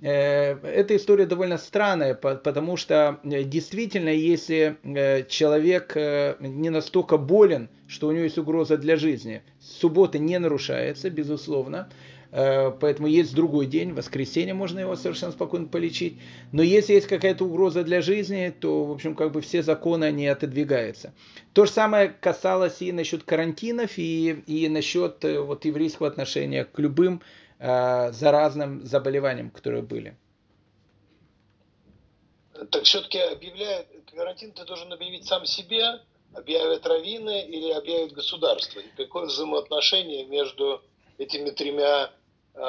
Э, 0.00 0.56
эта 0.62 0.96
история 0.96 1.26
довольно 1.26 1.58
странная, 1.58 2.14
потому 2.14 2.76
что 2.76 3.20
э, 3.24 3.42
действительно, 3.42 4.10
если 4.10 4.76
человек 5.28 5.96
не 5.96 6.70
настолько 6.70 7.18
болен, 7.18 7.68
что 7.86 8.08
у 8.08 8.12
него 8.12 8.24
есть 8.24 8.38
угроза 8.38 8.76
для 8.76 8.96
жизни, 8.96 9.42
суббота 9.60 10.18
не 10.18 10.38
нарушается, 10.38 11.10
безусловно, 11.10 11.88
Э, 12.30 12.70
поэтому 12.70 13.08
есть 13.08 13.34
другой 13.34 13.66
день, 13.66 13.92
воскресенье, 13.92 14.54
можно 14.54 14.80
его 14.80 14.96
совершенно 14.96 15.32
спокойно 15.32 15.66
полечить. 15.66 16.18
Но 16.52 16.62
если 16.62 16.94
есть 16.94 17.06
какая-то 17.06 17.44
угроза 17.44 17.84
для 17.84 18.02
жизни, 18.02 18.52
то, 18.58 18.84
в 18.84 18.92
общем, 18.92 19.14
как 19.14 19.32
бы 19.32 19.40
все 19.40 19.62
законы, 19.62 20.04
они 20.04 20.26
отодвигаются. 20.26 21.14
То 21.52 21.64
же 21.64 21.72
самое 21.72 22.14
касалось 22.20 22.82
и 22.82 22.92
насчет 22.92 23.22
карантинов, 23.22 23.92
и, 23.96 24.42
и 24.46 24.68
насчет 24.68 25.24
э, 25.24 25.40
вот, 25.40 25.64
еврейского 25.64 26.08
отношения 26.08 26.64
к 26.64 26.78
любым 26.78 27.16
э, 27.16 27.47
заразным 27.58 28.84
заболеваниям, 28.84 29.50
которые 29.50 29.82
были. 29.82 30.16
Так 32.70 32.84
все-таки 32.84 33.18
объявляет, 33.18 33.86
карантин 34.14 34.52
ты 34.52 34.64
должен 34.64 34.92
объявить 34.92 35.26
сам 35.26 35.46
себе, 35.46 36.00
объявят 36.34 36.86
раввины 36.86 37.46
или 37.46 37.70
объявит 37.70 38.12
государство? 38.12 38.80
И 38.80 38.88
какое 38.96 39.26
взаимоотношение 39.26 40.26
между 40.26 40.82
этими 41.18 41.50
тремя 41.50 42.10
э, 42.54 42.60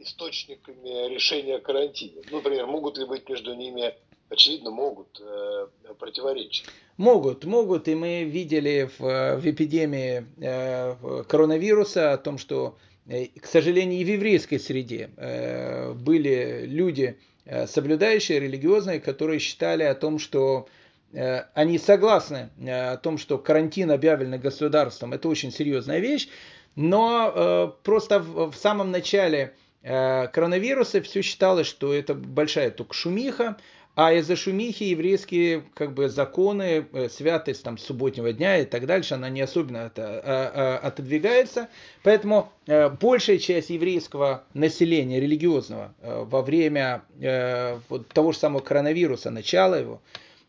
источниками 0.00 1.08
решения 1.08 1.58
карантина? 1.58 2.22
Ну, 2.30 2.38
например, 2.38 2.66
могут 2.66 2.98
ли 2.98 3.06
быть 3.06 3.28
между 3.28 3.54
ними, 3.54 3.94
очевидно, 4.28 4.70
могут 4.70 5.20
э, 5.20 5.66
противоречия? 5.98 6.64
Могут, 6.96 7.44
могут. 7.44 7.88
И 7.88 7.94
мы 7.94 8.24
видели 8.24 8.90
в, 8.98 9.36
в 9.36 9.46
эпидемии 9.46 10.26
э, 10.40 11.24
коронавируса 11.24 12.12
о 12.12 12.18
том, 12.18 12.38
что, 12.38 12.76
э, 12.76 12.91
к 13.06 13.46
сожалению, 13.46 14.00
и 14.00 14.04
в 14.04 14.08
еврейской 14.08 14.58
среде 14.58 15.10
э, 15.16 15.92
были 15.92 16.64
люди, 16.66 17.18
э, 17.44 17.66
соблюдающие, 17.66 18.38
религиозные, 18.38 19.00
которые 19.00 19.40
считали 19.40 19.82
о 19.82 19.94
том, 19.94 20.18
что 20.18 20.68
э, 21.12 21.42
они 21.54 21.78
согласны 21.78 22.50
э, 22.58 22.92
о 22.92 22.96
том, 22.96 23.18
что 23.18 23.38
карантин 23.38 23.90
объявлен 23.90 24.38
государством, 24.40 25.12
это 25.12 25.28
очень 25.28 25.50
серьезная 25.50 25.98
вещь, 25.98 26.28
но 26.76 27.32
э, 27.34 27.72
просто 27.82 28.20
в, 28.20 28.54
самом 28.54 28.92
начале 28.92 29.54
э, 29.82 30.28
коронавируса 30.28 31.02
все 31.02 31.22
считалось, 31.22 31.66
что 31.66 31.92
это 31.92 32.14
большая 32.14 32.70
только 32.70 32.94
шумиха, 32.94 33.58
а 33.94 34.14
из-за 34.14 34.36
шумихи 34.36 34.84
еврейские 34.84 35.64
как 35.74 35.92
бы, 35.92 36.08
законы, 36.08 36.86
э, 36.92 37.08
святость 37.10 37.62
там, 37.62 37.76
субботнего 37.76 38.32
дня 38.32 38.58
и 38.58 38.64
так 38.64 38.86
дальше, 38.86 39.14
она 39.14 39.28
не 39.28 39.42
особенно 39.42 39.86
от, 39.86 39.98
а, 39.98 40.22
а, 40.24 40.86
отодвигается. 40.86 41.68
Поэтому 42.02 42.50
э, 42.66 42.88
большая 42.88 43.38
часть 43.38 43.68
еврейского 43.68 44.44
населения 44.54 45.20
религиозного 45.20 45.94
э, 46.00 46.24
во 46.26 46.40
время 46.40 47.02
э, 47.20 47.78
вот, 47.90 48.08
того 48.08 48.32
же 48.32 48.38
самого 48.38 48.62
коронавируса, 48.62 49.30
начала 49.30 49.76
его, 49.76 50.00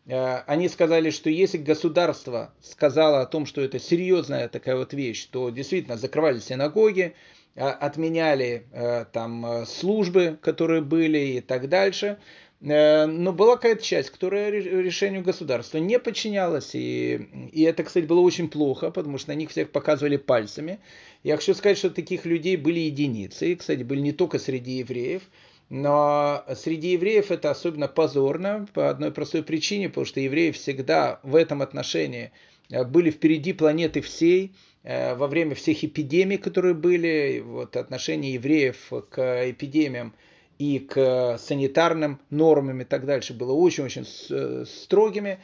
они 0.06 0.68
сказали, 0.68 1.08
что 1.08 1.30
если 1.30 1.56
государство 1.56 2.52
сказало 2.60 3.22
о 3.22 3.26
том, 3.26 3.46
что 3.46 3.62
это 3.62 3.78
серьезная 3.78 4.50
такая 4.50 4.76
вот 4.76 4.92
вещь, 4.92 5.24
то 5.30 5.48
действительно 5.48 5.96
закрывали 5.96 6.40
синагоги, 6.40 7.14
отменяли 7.54 8.66
там 9.14 9.64
службы, 9.64 10.38
которые 10.42 10.82
были 10.82 11.18
и 11.18 11.40
так 11.40 11.70
дальше. 11.70 12.18
Но 12.66 13.34
была 13.34 13.56
какая-то 13.56 13.82
часть, 13.82 14.08
которая 14.08 14.50
решению 14.50 15.22
государства 15.22 15.76
не 15.76 15.98
подчинялась. 15.98 16.70
И, 16.72 17.28
и 17.52 17.62
это, 17.62 17.84
кстати, 17.84 18.06
было 18.06 18.20
очень 18.20 18.48
плохо, 18.48 18.90
потому 18.90 19.18
что 19.18 19.32
на 19.32 19.34
них 19.34 19.50
всех 19.50 19.70
показывали 19.70 20.16
пальцами. 20.16 20.78
Я 21.22 21.36
хочу 21.36 21.52
сказать, 21.52 21.76
что 21.76 21.90
таких 21.90 22.24
людей 22.24 22.56
были 22.56 22.80
единицы. 22.80 23.52
И, 23.52 23.54
кстати, 23.54 23.82
были 23.82 24.00
не 24.00 24.12
только 24.12 24.38
среди 24.38 24.78
евреев. 24.78 25.24
Но 25.68 26.42
среди 26.54 26.92
евреев 26.92 27.30
это 27.30 27.50
особенно 27.50 27.86
позорно 27.86 28.66
по 28.72 28.88
одной 28.88 29.12
простой 29.12 29.42
причине, 29.42 29.90
потому 29.90 30.06
что 30.06 30.20
евреи 30.20 30.50
всегда 30.50 31.20
в 31.22 31.36
этом 31.36 31.60
отношении 31.60 32.32
э, 32.70 32.82
были 32.84 33.10
впереди 33.10 33.52
планеты 33.52 34.00
всей, 34.00 34.54
э, 34.84 35.14
во 35.14 35.26
время 35.26 35.54
всех 35.54 35.84
эпидемий, 35.84 36.38
которые 36.38 36.72
были, 36.74 37.42
вот 37.44 37.76
отношение 37.76 38.34
евреев 38.34 38.90
к 39.10 39.50
эпидемиям 39.50 40.14
и 40.58 40.78
к 40.78 41.38
санитарным 41.38 42.20
нормам 42.30 42.80
и 42.80 42.84
так 42.84 43.06
дальше 43.06 43.34
было 43.34 43.52
очень-очень 43.52 44.06
э, 44.30 44.64
строгими. 44.66 45.40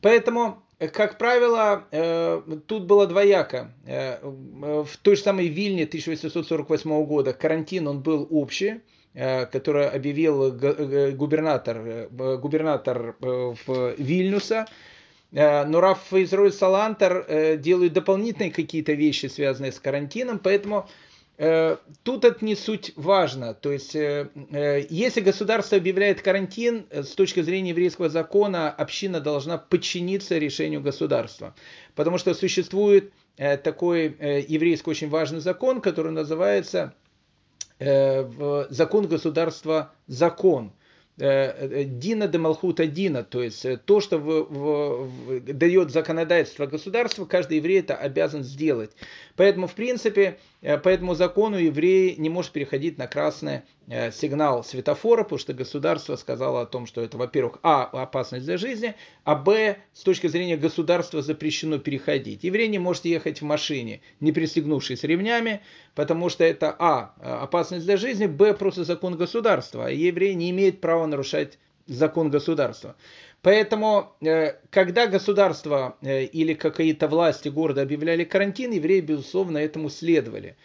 Поэтому, 0.00 0.62
как 0.92 1.18
правило, 1.18 1.84
тут 2.68 2.84
было 2.84 3.08
двояко. 3.08 3.72
В 3.84 4.88
той 5.02 5.16
же 5.16 5.22
самой 5.22 5.48
Вильне 5.48 5.82
1848 5.82 7.04
года 7.04 7.32
карантин 7.32 7.88
он 7.88 8.00
был 8.00 8.28
общий, 8.30 8.80
Э, 9.20 9.46
которое 9.46 9.88
объявил 9.88 10.52
губернатор, 10.52 11.76
э, 11.78 12.36
губернатор 12.36 13.16
э, 13.20 13.54
в 13.66 13.94
Вильнюса. 13.98 14.66
Но 15.30 15.80
Раф 15.82 16.10
Израиль 16.14 16.52
Салантер 16.52 17.58
делает 17.58 17.92
дополнительные 17.92 18.50
какие-то 18.50 18.92
вещи, 18.92 19.26
связанные 19.26 19.72
с 19.72 19.78
карантином, 19.78 20.38
поэтому 20.38 20.88
Тут 21.38 22.24
это 22.24 22.44
не 22.44 22.56
суть 22.56 22.92
важно. 22.96 23.54
То 23.54 23.70
есть, 23.70 23.94
если 23.94 25.20
государство 25.20 25.78
объявляет 25.78 26.20
карантин, 26.20 26.86
с 26.90 27.10
точки 27.10 27.42
зрения 27.42 27.70
еврейского 27.70 28.08
закона, 28.08 28.70
община 28.70 29.20
должна 29.20 29.56
подчиниться 29.56 30.36
решению 30.36 30.80
государства. 30.80 31.54
Потому 31.94 32.18
что 32.18 32.34
существует 32.34 33.12
такой 33.36 34.16
еврейский 34.48 34.90
очень 34.90 35.08
важный 35.08 35.38
закон, 35.38 35.80
который 35.80 36.10
называется 36.10 36.92
Э, 37.78 38.66
закон 38.70 39.06
государства 39.06 39.92
закон. 40.08 40.72
Э, 41.16 41.26
э, 41.26 41.84
Дина 41.84 42.26
де 42.26 42.38
Малхута 42.38 42.86
Дина, 42.86 43.22
то 43.22 43.42
есть 43.42 43.64
то, 43.84 44.00
что 44.00 44.18
в, 44.18 44.24
в, 44.24 45.06
в, 45.06 45.40
дает 45.52 45.90
законодательство 45.90 46.66
государства, 46.66 47.24
каждый 47.24 47.58
еврей 47.58 47.80
это 47.80 47.94
обязан 47.96 48.42
сделать. 48.42 48.90
Поэтому, 49.38 49.68
в 49.68 49.74
принципе, 49.74 50.36
по 50.60 50.88
этому 50.88 51.14
закону 51.14 51.58
еврей 51.58 52.16
не 52.16 52.28
может 52.28 52.50
переходить 52.50 52.98
на 52.98 53.06
красный 53.06 53.62
сигнал 54.12 54.64
светофора, 54.64 55.22
потому 55.22 55.38
что 55.38 55.54
государство 55.54 56.16
сказало 56.16 56.62
о 56.62 56.66
том, 56.66 56.86
что 56.86 57.00
это, 57.00 57.16
во-первых, 57.16 57.60
а, 57.62 57.84
опасность 57.84 58.44
для 58.44 58.58
жизни, 58.58 58.96
а, 59.22 59.36
б, 59.36 59.76
с 59.94 60.02
точки 60.02 60.26
зрения 60.26 60.56
государства 60.56 61.22
запрещено 61.22 61.78
переходить. 61.78 62.42
Еврей 62.42 62.66
не 62.66 62.80
может 62.80 63.04
ехать 63.04 63.40
в 63.40 63.44
машине, 63.44 64.00
не 64.18 64.32
пристегнувшись 64.32 65.04
ремнями, 65.04 65.60
потому 65.94 66.30
что 66.30 66.42
это, 66.42 66.74
а, 66.76 67.14
опасность 67.20 67.86
для 67.86 67.96
жизни, 67.96 68.26
б, 68.26 68.54
просто 68.54 68.82
закон 68.82 69.16
государства, 69.16 69.86
а 69.86 69.90
еврей 69.90 70.34
не 70.34 70.50
имеет 70.50 70.80
права 70.80 71.06
нарушать 71.06 71.58
закон 71.86 72.28
государства. 72.28 72.96
Поэтому, 73.42 74.12
э, 74.20 74.54
когда 74.70 75.06
государство 75.06 75.96
э, 76.02 76.24
или 76.24 76.54
какие-то 76.54 77.06
власти 77.06 77.48
города 77.48 77.82
объявляли 77.82 78.24
карантин, 78.24 78.72
евреи, 78.72 79.00
безусловно, 79.00 79.58
этому 79.58 79.90
следовали. 79.90 80.56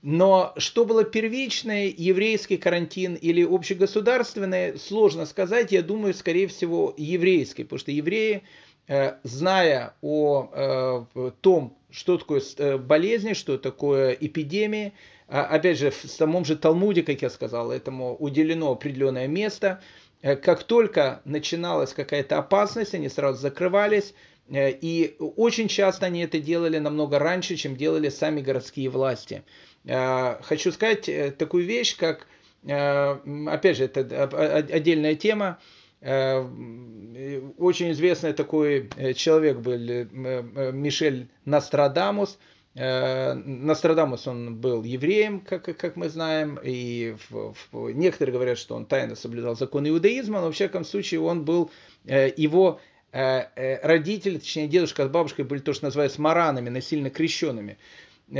Но 0.00 0.52
что 0.56 0.84
было 0.84 1.04
первичное, 1.04 1.92
еврейский 1.96 2.56
карантин 2.56 3.14
или 3.14 3.42
общегосударственный, 3.42 4.78
сложно 4.78 5.26
сказать. 5.26 5.72
Я 5.72 5.82
думаю, 5.82 6.14
скорее 6.14 6.46
всего, 6.46 6.94
еврейский, 6.96 7.64
потому 7.64 7.78
что 7.78 7.90
евреи, 7.90 8.42
э, 8.88 9.14
зная 9.22 9.94
о 10.00 11.06
том, 11.40 11.76
что 11.90 12.18
такое 12.18 12.42
болезни, 12.78 13.34
что 13.34 13.58
такое 13.58 14.12
эпидемии, 14.12 14.94
а, 15.28 15.44
опять 15.44 15.78
же, 15.78 15.90
в 15.90 15.94
самом 15.94 16.44
же 16.44 16.56
Талмуде, 16.56 17.02
как 17.02 17.22
я 17.22 17.30
сказал, 17.30 17.70
этому 17.70 18.16
уделено 18.16 18.72
определенное 18.72 19.28
место– 19.28 19.82
как 20.42 20.64
только 20.64 21.20
начиналась 21.26 21.92
какая-то 21.92 22.38
опасность, 22.38 22.94
они 22.94 23.10
сразу 23.10 23.38
закрывались, 23.40 24.14
и 24.48 25.16
очень 25.18 25.68
часто 25.68 26.06
они 26.06 26.22
это 26.22 26.38
делали 26.38 26.78
намного 26.78 27.18
раньше, 27.18 27.56
чем 27.56 27.76
делали 27.76 28.08
сами 28.08 28.40
городские 28.40 28.88
власти. 28.88 29.42
Хочу 29.86 30.72
сказать 30.72 31.36
такую 31.36 31.64
вещь, 31.64 31.96
как, 31.96 32.26
опять 32.66 33.76
же, 33.76 33.84
это 33.84 34.24
отдельная 34.72 35.14
тема, 35.14 35.58
очень 36.00 37.92
известный 37.92 38.32
такой 38.32 38.88
человек 39.14 39.58
был 39.58 39.78
Мишель 40.72 41.28
Нострадамус– 41.44 42.38
Э, 42.53 42.53
Нострадамус, 42.74 44.26
он 44.26 44.56
был 44.56 44.82
евреем, 44.82 45.40
как, 45.40 45.64
как 45.76 45.94
мы 45.94 46.08
знаем, 46.08 46.58
и 46.60 47.14
в, 47.30 47.54
в, 47.70 47.90
некоторые 47.90 48.32
говорят, 48.32 48.58
что 48.58 48.74
он 48.74 48.84
тайно 48.84 49.14
соблюдал 49.14 49.54
законы 49.54 49.88
иудаизма, 49.88 50.40
но 50.40 50.50
в 50.50 50.54
всяком 50.54 50.84
случае 50.84 51.20
он 51.20 51.44
был, 51.44 51.70
э, 52.04 52.32
его 52.36 52.80
э, 53.12 53.78
родители, 53.86 54.38
точнее 54.38 54.66
дедушка 54.66 55.06
с 55.06 55.08
бабушкой 55.08 55.44
были 55.44 55.60
то, 55.60 55.72
что 55.72 55.84
называется 55.84 56.20
маранами, 56.20 56.68
насильно 56.68 57.10
крещенными. 57.10 57.78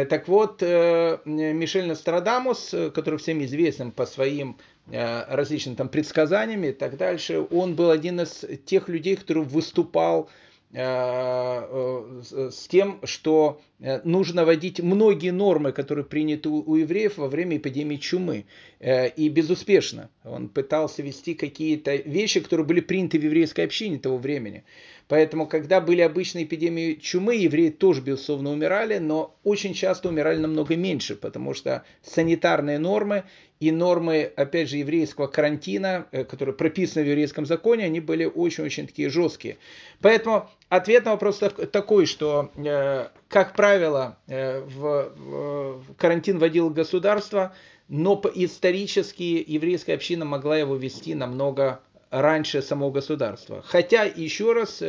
Так 0.09 0.29
вот, 0.29 0.63
Мишель 0.63 1.87
Нострадамус, 1.87 2.75
который 2.95 3.19
всем 3.19 3.45
известен 3.45 3.93
по 3.93 4.07
своим 4.07 4.57
различным 4.87 5.77
там 5.77 5.91
предсказаниями 5.91 6.69
и 6.69 6.73
так 6.73 6.97
дальше, 6.97 7.47
он 7.51 7.75
был 7.75 7.91
один 7.91 8.19
из 8.23 8.47
тех 8.65 8.89
людей, 8.89 9.17
который 9.17 9.43
выступал 9.43 10.31
с 10.75 12.67
тем, 12.69 12.99
что 13.05 13.61
Э, 13.85 14.01
нужно 14.03 14.47
вводить 14.47 14.81
многие 14.81 15.31
нормы, 15.31 15.73
которые 15.73 16.07
приняты 16.07 16.49
у 16.49 16.75
евреев 16.75 17.19
во 17.19 17.29
время 17.29 17.59
эпидемии 17.59 17.97
чумы. 17.97 18.47
Э, 18.81 19.09
и 19.09 19.29
безуспешно. 19.29 20.09
Он 20.25 20.49
пытался 20.49 21.03
вести 21.03 21.35
какие-то 21.35 21.95
вещи, 21.97 22.41
которые 22.41 22.67
были 22.67 22.81
приняты 22.81 23.19
в 23.19 23.25
еврейской 23.25 23.63
общине 23.63 23.99
того 23.99 24.17
времени. 24.17 24.65
Поэтому, 25.09 25.47
когда 25.47 25.81
были 25.81 26.01
обычные 26.01 26.45
эпидемии 26.45 26.95
чумы, 26.95 27.37
евреи 27.37 27.69
тоже, 27.69 28.01
безусловно, 28.01 28.51
умирали, 28.51 28.99
но 28.99 29.37
очень 29.45 29.75
часто 29.75 30.09
умирали 30.09 30.39
намного 30.39 30.77
меньше, 30.77 31.15
потому 31.15 31.53
что 31.53 31.85
санитарные 32.03 32.79
нормы 32.79 33.25
и 33.61 33.71
нормы, 33.71 34.33
опять 34.37 34.69
же, 34.69 34.79
еврейского 34.79 35.27
карантина, 35.27 36.07
э, 36.11 36.25
которые 36.25 36.55
прописаны 36.55 37.05
в 37.05 37.09
еврейском 37.09 37.47
законе, 37.47 37.85
они 37.85 38.01
были 38.01 38.25
очень-очень 38.25 38.87
такие 38.87 39.11
жесткие. 39.11 39.59
Поэтому 40.01 40.49
ответ 40.69 41.05
на 41.05 41.13
вопрос 41.13 41.41
такой, 41.71 42.07
что, 42.07 42.51
э, 42.57 43.09
как 43.29 43.55
правило, 43.55 44.19
э, 44.27 44.61
в 44.61 45.85
карантин 45.99 46.39
вводил 46.39 46.71
государство, 46.71 47.55
но 47.89 48.21
исторически 48.35 49.45
еврейская 49.47 49.95
община 49.95 50.25
могла 50.25 50.57
его 50.57 50.77
вести 50.77 51.15
намного 51.15 51.81
раньше 52.23 52.63
самого 52.63 52.91
государства. 52.91 53.63
Хотя, 53.67 54.05
еще 54.05 54.53
раз, 54.53 54.83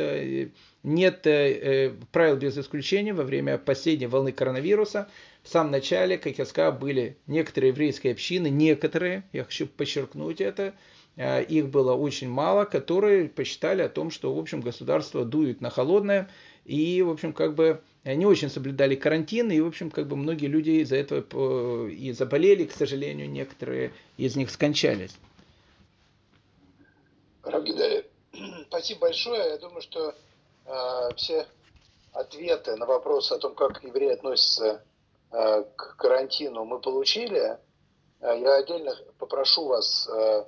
нет 0.82 1.22
правил 2.12 2.36
без 2.36 2.56
исключения 2.56 3.12
во 3.12 3.24
время 3.24 3.58
последней 3.58 4.06
волны 4.06 4.32
коронавируса. 4.32 5.08
В 5.46 5.48
самом 5.48 5.70
начале, 5.70 6.18
как 6.18 6.38
я 6.38 6.44
сказал, 6.44 6.72
были 6.72 7.18
некоторые 7.28 7.70
еврейские 7.70 8.14
общины, 8.14 8.48
некоторые, 8.48 9.22
я 9.32 9.44
хочу 9.44 9.68
подчеркнуть 9.68 10.40
это, 10.40 10.74
э, 11.16 11.44
их 11.44 11.68
было 11.68 11.94
очень 11.94 12.28
мало, 12.28 12.64
которые 12.64 13.28
посчитали 13.28 13.82
о 13.82 13.88
том, 13.88 14.10
что, 14.10 14.34
в 14.34 14.38
общем, 14.40 14.60
государство 14.60 15.24
дует 15.24 15.60
на 15.60 15.70
холодное, 15.70 16.28
и, 16.64 17.00
в 17.00 17.10
общем, 17.10 17.32
как 17.32 17.54
бы 17.54 17.80
не 18.04 18.26
очень 18.26 18.50
соблюдали 18.50 18.96
карантин, 18.96 19.52
и, 19.52 19.60
в 19.60 19.68
общем, 19.68 19.92
как 19.92 20.08
бы 20.08 20.16
многие 20.16 20.46
люди 20.46 20.70
из-за 20.82 20.96
этого 20.96 21.24
э, 21.86 21.90
и 21.92 22.10
заболели, 22.10 22.64
к 22.64 22.72
сожалению, 22.72 23.30
некоторые 23.30 23.92
из 24.16 24.34
них 24.34 24.50
скончались. 24.50 25.16
Равгидарь, 27.46 28.06
спасибо 28.68 29.00
большое. 29.00 29.50
Я 29.50 29.58
думаю, 29.58 29.80
что 29.80 30.14
э, 30.66 31.14
все 31.16 31.46
ответы 32.12 32.76
на 32.76 32.86
вопросы 32.86 33.32
о 33.32 33.38
том, 33.38 33.54
как 33.54 33.82
евреи 33.82 34.12
относятся 34.12 34.82
Э, 35.32 35.64
к 35.76 35.96
карантину 35.96 36.64
мы 36.64 36.80
получили. 36.80 37.58
Э, 38.20 38.38
я 38.38 38.56
отдельно 38.56 38.94
попрошу 39.18 39.66
вас 39.66 40.08
э, 40.08 40.44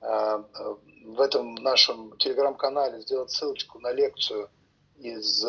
в 0.00 1.20
этом 1.20 1.54
нашем 1.56 2.16
телеграм-канале 2.18 3.00
сделать 3.02 3.30
ссылочку 3.30 3.78
на 3.78 3.92
лекцию 3.92 4.50
из 4.96 5.44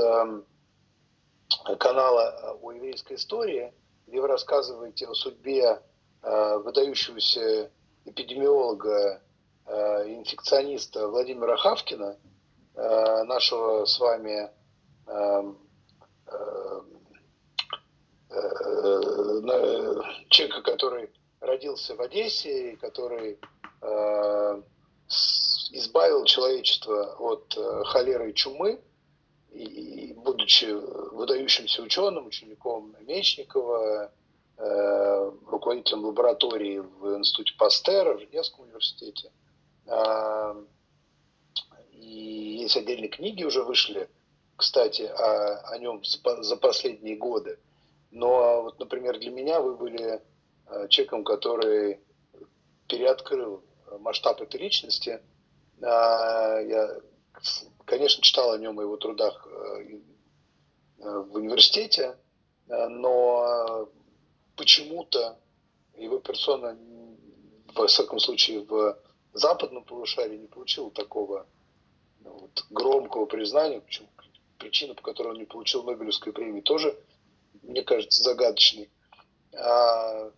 канала 1.80 2.58
о 2.62 2.72
еврейской 2.72 3.16
истории, 3.16 3.74
где 4.06 4.22
вы 4.22 4.28
рассказываете 4.28 5.08
о 5.08 5.16
судьбе 5.16 5.82
выдающегося 6.22 7.72
эпидемиолога, 8.06 9.23
инфекциониста 9.68 11.08
Владимира 11.08 11.58
Хавкина, 11.58 12.18
нашего 12.76 13.86
с 13.86 14.00
вами 14.00 14.50
Э, 18.34 20.02
человека, 20.30 20.62
который 20.64 21.10
родился 21.40 21.96
в 21.96 22.02
Одессе, 22.02 22.78
который 22.82 23.38
э, 23.82 24.62
избавил 25.72 26.26
человечество 26.26 27.16
от 27.20 27.56
э, 27.56 27.84
холеры 27.86 28.32
и 28.32 28.34
чумы, 28.34 28.82
и, 29.52 30.14
будучи 30.18 30.66
выдающимся 30.66 31.84
ученым, 31.84 32.26
учеником 32.26 32.96
Мечникова, 33.02 34.12
руководителем 35.48 36.06
лаборатории 36.06 36.78
в 36.78 37.18
Институте 37.18 37.54
Пастера 37.58 38.14
в 38.14 38.20
Женевском 38.20 38.66
университете. 38.66 39.32
И 41.92 42.58
есть 42.62 42.78
отдельные 42.78 43.10
книги 43.10 43.44
уже 43.44 43.64
вышли, 43.64 44.10
кстати, 44.56 45.04
о, 45.04 45.58
о 45.72 45.78
нем 45.78 46.02
за 46.04 46.58
последние 46.58 47.16
годы. 47.16 47.60
Но 48.12 48.62
вот, 48.64 48.80
например, 48.80 49.20
для 49.20 49.32
меня 49.32 49.60
вы 49.60 49.76
были 49.76 50.22
э, 50.68 50.88
человеком, 50.90 51.24
который 51.24 52.00
переоткрыл 52.88 53.64
масштаб 54.00 54.42
этой 54.42 54.60
личности. 54.60 55.22
А, 55.82 56.60
я, 56.60 57.02
конечно, 57.86 58.22
читал 58.22 58.52
о 58.52 58.58
нем 58.58 58.80
и 58.80 58.84
его 58.84 58.98
трудах 58.98 59.48
э, 59.48 60.00
в 60.98 61.36
университете, 61.36 62.18
э, 62.68 62.88
но 62.88 63.90
почему-то 64.56 65.40
его 65.98 66.20
персона, 66.20 66.78
во 67.74 67.88
всяком 67.88 68.20
случае, 68.20 68.62
в 68.62 68.98
западном 69.34 69.84
полушарии 69.84 70.38
не 70.38 70.48
получила 70.48 70.92
такого 70.92 71.48
ну, 72.22 72.32
вот, 72.32 72.66
громкого 72.70 73.26
признания. 73.26 73.82
Почему? 73.82 74.08
Причина, 74.58 74.94
по 74.94 75.02
которой 75.02 75.30
он 75.30 75.40
не 75.40 75.46
получил 75.46 75.84
Нобелевской 75.84 76.32
премии, 76.32 76.62
тоже 76.62 76.98
мне 77.64 77.82
кажется, 77.82 78.24
загадочный 78.24 78.90
а, 79.54 80.32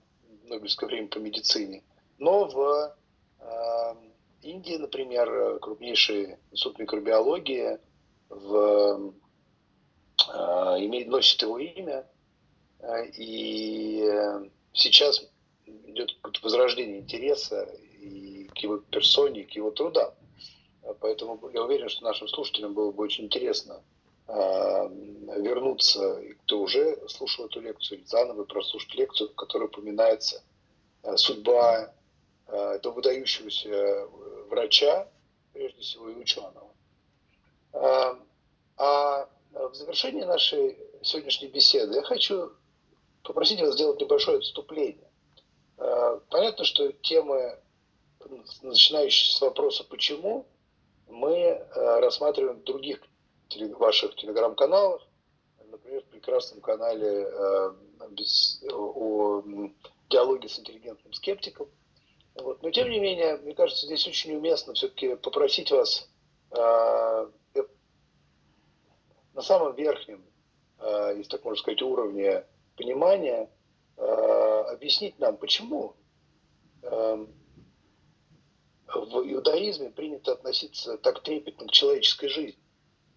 Нобелевское 0.43 0.88
время 0.88 1.08
по 1.08 1.18
медицине. 1.18 1.84
Но 2.18 2.46
в 2.46 2.96
а, 3.39 3.98
Индии, 4.41 4.78
например, 4.78 5.60
крупнейший 5.60 6.38
институт 6.52 6.80
микробиологии 6.80 7.80
в, 8.30 9.14
а, 10.30 10.76
имеет, 10.80 11.08
носит 11.08 11.41
его 11.41 11.60
имя, 11.60 12.08
а, 12.80 13.02
и 13.02 14.50
сейчас 14.74 15.28
идет 15.66 16.12
возрождение 16.41 17.00
интереса 17.00 17.70
к 18.56 18.60
его 18.60 18.78
персоне, 18.78 19.43
к 19.43 19.51
его 19.51 19.72
трудам. 19.72 20.14
Поэтому 21.01 21.49
я 21.49 21.64
уверен, 21.64 21.89
что 21.89 22.03
нашим 22.03 22.28
слушателям 22.28 22.74
было 22.74 22.91
бы 22.91 23.03
очень 23.03 23.26
интересно 23.26 23.82
Э, 24.28 24.88
вернуться, 25.38 26.20
кто 26.43 26.62
уже 26.62 26.97
слушал 27.08 27.45
эту 27.45 27.62
лекцию, 27.62 28.01
заново 28.06 28.43
прослушать 28.45 28.95
лекцию, 28.95 29.30
в 29.30 29.36
которой 29.36 29.66
упоминается 29.66 30.43
э, 31.03 31.16
судьба 31.16 31.93
э, 32.47 32.56
этого 32.56 32.93
выдающегося 32.93 34.08
врача, 34.49 35.08
прежде 35.53 35.82
всего 35.82 36.10
и 36.10 36.16
ученого. 36.16 36.72
А 38.78 39.30
в 39.51 39.74
завершении 39.74 40.24
нашей 40.24 40.78
сегодняшней 41.01 41.49
беседы 41.49 41.95
я 41.95 42.03
хочу 42.03 42.51
попросить 43.24 43.62
вас 43.62 43.74
сделать 43.74 43.99
небольшое 43.99 44.38
отступление. 44.38 45.10
Понятно, 46.30 46.64
что 46.66 46.91
темы, 46.91 47.58
начинающиеся 48.62 49.38
с 49.38 49.42
вопроса 49.42 49.84
«почему?», 49.84 50.46
мы 51.08 51.66
рассматриваем 51.74 52.60
в 52.60 52.64
других 52.64 53.00
ваших 53.78 54.16
телеграм-каналах, 54.16 55.08
например, 55.70 56.02
в 56.02 56.08
прекрасном 56.08 56.62
канале 56.62 57.08
э, 57.08 57.74
о 58.72 59.44
диалоге 60.10 60.50
с 60.50 60.60
интеллигентным 60.60 61.14
скептиком. 61.14 61.68
Вот. 62.36 62.62
Но 62.64 62.72
тем 62.72 62.90
не 62.90 63.00
менее, 63.00 63.38
мне 63.38 63.54
кажется, 63.54 63.86
здесь 63.86 64.08
очень 64.08 64.36
уместно 64.36 64.74
все-таки 64.74 65.16
попросить 65.16 65.72
вас 65.72 66.10
э, 66.52 67.28
на 69.34 69.42
самом 69.42 69.76
верхнем, 69.76 70.24
э, 70.80 71.14
если 71.18 71.32
так 71.32 71.44
можно 71.44 71.62
сказать, 71.62 71.82
уровне 71.82 72.46
понимания 72.78 73.50
э, 73.98 74.02
объяснить 74.02 75.20
нам, 75.20 75.38
почему 75.38 75.96
э, 76.82 77.26
в 78.88 79.32
иудаизме 79.32 79.90
принято 79.90 80.34
относиться 80.34 80.98
так 80.98 81.24
трепетно 81.24 81.68
к 81.68 81.72
человеческой 81.72 82.28
жизни. 82.28 82.60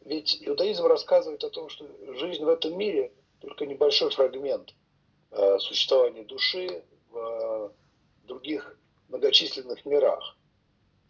Ведь 0.05 0.39
иудаизм 0.41 0.87
рассказывает 0.87 1.45
о 1.45 1.51
том, 1.51 1.69
что 1.69 1.87
жизнь 2.15 2.43
в 2.43 2.49
этом 2.49 2.77
мире 2.79 3.13
только 3.41 3.67
небольшой 3.67 4.11
фрагмент 4.11 4.75
э, 5.31 5.59
существования 5.59 6.25
души 6.25 6.83
в 7.11 7.19
э, 7.19 7.71
других 8.27 8.79
многочисленных 9.09 9.85
мирах. 9.85 10.37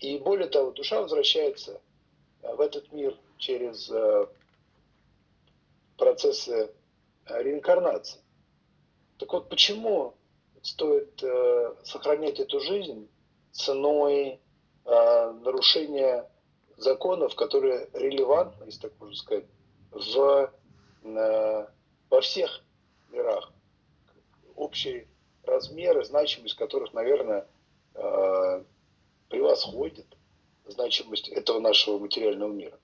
И 0.01 0.19
более 0.19 0.49
того, 0.49 0.73
душа 0.73 1.01
возвращается 1.01 1.81
э, 2.43 2.55
в 2.55 2.61
этот 2.61 2.93
мир 2.93 3.17
через 3.39 3.91
процессы 5.97 6.73
реинкарнации. 7.27 8.21
Так 9.19 9.33
вот, 9.33 9.49
почему 9.49 10.15
стоит 10.63 11.23
сохранять 11.85 12.41
эту 12.41 12.59
жизнь 12.59 13.09
ценой 13.53 14.41
нарушения 14.89 16.31
законов, 16.77 17.35
которые 17.35 17.89
релевантны, 17.93 18.65
если 18.65 18.81
так 18.81 18.93
можно 18.99 19.15
сказать, 19.17 19.45
в, 19.91 20.53
во 21.03 22.21
всех 22.21 22.63
мирах, 23.11 23.53
общие 24.55 25.07
размеры, 25.45 26.05
значимость 26.05 26.55
которых, 26.57 26.93
наверное, 26.93 27.47
э, 27.95 28.65
превосходит 29.29 30.07
значимость 30.67 31.29
этого 31.29 31.61
нашего 31.61 31.99
материального 31.99 32.53
мира. 32.53 32.79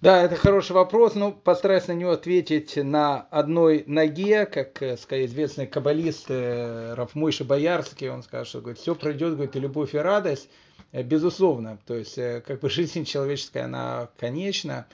Да, 0.00 0.22
это 0.22 0.34
хороший 0.34 0.72
вопрос, 0.72 1.14
но 1.14 1.30
постараюсь 1.30 1.86
на 1.86 1.92
него 1.92 2.12
ответить 2.12 2.76
на 2.76 3.20
одной 3.30 3.84
ноге, 3.86 4.46
как 4.46 4.80
э, 4.80 4.96
сказать, 4.96 5.26
известный 5.26 5.66
каббалист 5.66 6.26
э, 6.30 6.94
Рафмойши 6.94 7.44
Боярский, 7.44 8.08
он 8.08 8.22
скажет, 8.22 8.48
что 8.48 8.60
говорит, 8.60 8.78
все 8.78 8.94
пройдет, 8.94 9.34
говорит, 9.34 9.56
и 9.56 9.60
любовь, 9.60 9.94
и 9.94 9.98
радость, 9.98 10.48
безусловно, 10.92 11.78
то 11.86 11.94
есть 11.94 12.14
как 12.14 12.60
бы 12.60 12.70
жизнь 12.70 13.04
человеческая, 13.04 13.64
она 13.64 14.08
конечна, 14.18 14.86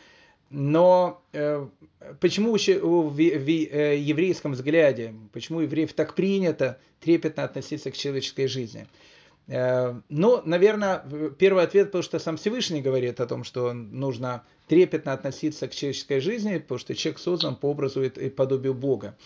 но 0.50 1.22
э, 1.32 1.66
почему 2.20 2.56
в, 2.56 2.58
в, 2.58 3.10
в 3.14 3.48
э, 3.48 3.98
еврейском 3.98 4.52
взгляде, 4.52 5.14
почему 5.32 5.60
евреев 5.60 5.92
так 5.92 6.14
принято 6.14 6.78
трепетно 7.00 7.44
относиться 7.44 7.90
к 7.90 7.96
человеческой 7.96 8.46
жизни? 8.46 8.86
Э, 9.48 10.00
ну, 10.08 10.42
наверное, 10.44 11.04
первый 11.38 11.64
ответ, 11.64 11.88
потому 11.88 12.02
что 12.02 12.18
сам 12.18 12.36
Всевышний 12.36 12.82
говорит 12.82 13.20
о 13.20 13.26
том, 13.26 13.44
что 13.44 13.72
нужно 13.72 14.44
трепетно 14.68 15.12
относиться 15.12 15.68
к 15.68 15.74
человеческой 15.74 16.20
жизни, 16.20 16.58
потому 16.58 16.78
что 16.78 16.94
человек 16.94 17.18
создан 17.18 17.56
по 17.56 17.66
образу 17.66 18.02
и 18.02 18.28
подобию 18.28 18.74
Бога. 18.74 19.16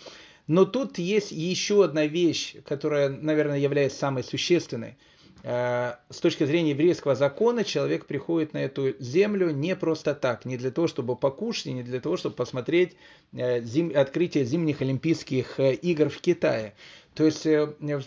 Но 0.47 0.65
тут 0.65 0.97
есть 0.97 1.31
еще 1.31 1.83
одна 1.83 2.05
вещь, 2.05 2.55
которая, 2.65 3.09
наверное, 3.09 3.59
является 3.59 3.99
самой 3.99 4.23
существенной– 4.23 4.97
Э, 5.43 5.95
с 6.09 6.19
точки 6.19 6.43
зрения 6.43 6.71
еврейского 6.71 7.15
закона 7.15 7.63
человек 7.63 8.05
приходит 8.05 8.53
на 8.53 8.59
эту 8.59 8.95
землю 8.99 9.49
не 9.49 9.75
просто 9.75 10.13
так, 10.13 10.45
не 10.45 10.57
для 10.57 10.69
того, 10.71 10.87
чтобы 10.87 11.15
покушать, 11.15 11.67
не 11.67 11.83
для 11.83 11.99
того, 11.99 12.17
чтобы 12.17 12.35
посмотреть 12.35 12.95
э, 13.33 13.61
зим, 13.61 13.91
открытие 13.95 14.45
зимних 14.45 14.81
Олимпийских 14.81 15.59
игр 15.59 16.09
в 16.09 16.21
Китае. 16.21 16.75
То 17.13 17.25
есть 17.25 17.45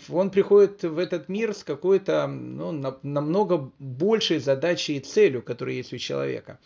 он 0.09 0.31
приходит 0.31 0.83
в 0.83 0.97
этот 0.97 1.29
мир 1.29 1.53
с 1.53 1.63
какой-то 1.63 2.25
ну, 2.27 2.71
намного 3.03 3.71
большей 3.77 4.39
задачей 4.39 4.97
и 4.97 4.99
целью, 4.99 5.43
которая 5.43 5.75
есть 5.75 5.93
у 5.93 5.97
человека. 5.97 6.59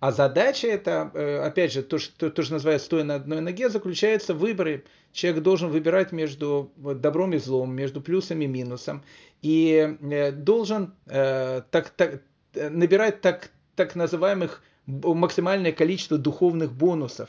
А 0.00 0.12
задача 0.12 0.66
это, 0.66 1.10
э, 1.12 1.40
опять 1.40 1.72
же, 1.72 1.82
то, 1.82 1.98
что 1.98 2.30
тоже 2.30 2.54
называется 2.54 2.86
стоя 2.86 3.04
на 3.04 3.16
одной 3.16 3.42
ноге, 3.42 3.68
заключается 3.68 4.32
в 4.32 4.38
выборе. 4.38 4.84
Человек 5.12 5.42
должен 5.42 5.68
выбирать 5.68 6.10
между 6.10 6.72
добром 6.76 7.34
и 7.34 7.38
злом, 7.38 7.74
между 7.74 8.00
плюсом 8.00 8.40
и 8.40 8.46
минусом. 8.46 9.04
И 9.42 9.96
э, 10.00 10.32
должен 10.32 10.94
э, 11.06 11.62
так, 11.70 11.90
так, 11.90 12.22
набирать 12.54 13.20
так, 13.20 13.50
так 13.76 13.94
называемых 13.94 14.62
максимальное 14.86 15.72
количество 15.72 16.16
духовных 16.16 16.72
бонусов. 16.72 17.28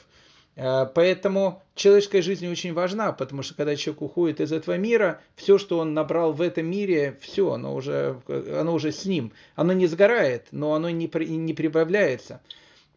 Поэтому 0.93 1.63
человеческая 1.73 2.21
жизнь 2.21 2.47
очень 2.47 2.73
важна, 2.73 3.13
потому 3.13 3.41
что 3.41 3.55
когда 3.55 3.75
человек 3.75 4.03
уходит 4.03 4.41
из 4.41 4.51
этого 4.51 4.77
мира, 4.77 5.19
все, 5.35 5.57
что 5.57 5.79
он 5.79 5.95
набрал 5.95 6.33
в 6.33 6.41
этом 6.41 6.67
мире, 6.67 7.17
все, 7.19 7.51
оно 7.51 7.73
уже, 7.73 8.21
оно 8.27 8.73
уже 8.75 8.91
с 8.91 9.05
ним. 9.05 9.33
Оно 9.55 9.73
не 9.73 9.87
сгорает, 9.87 10.47
но 10.51 10.75
оно 10.75 10.91
не, 10.91 11.09
не 11.37 11.53
прибавляется. 11.53 12.41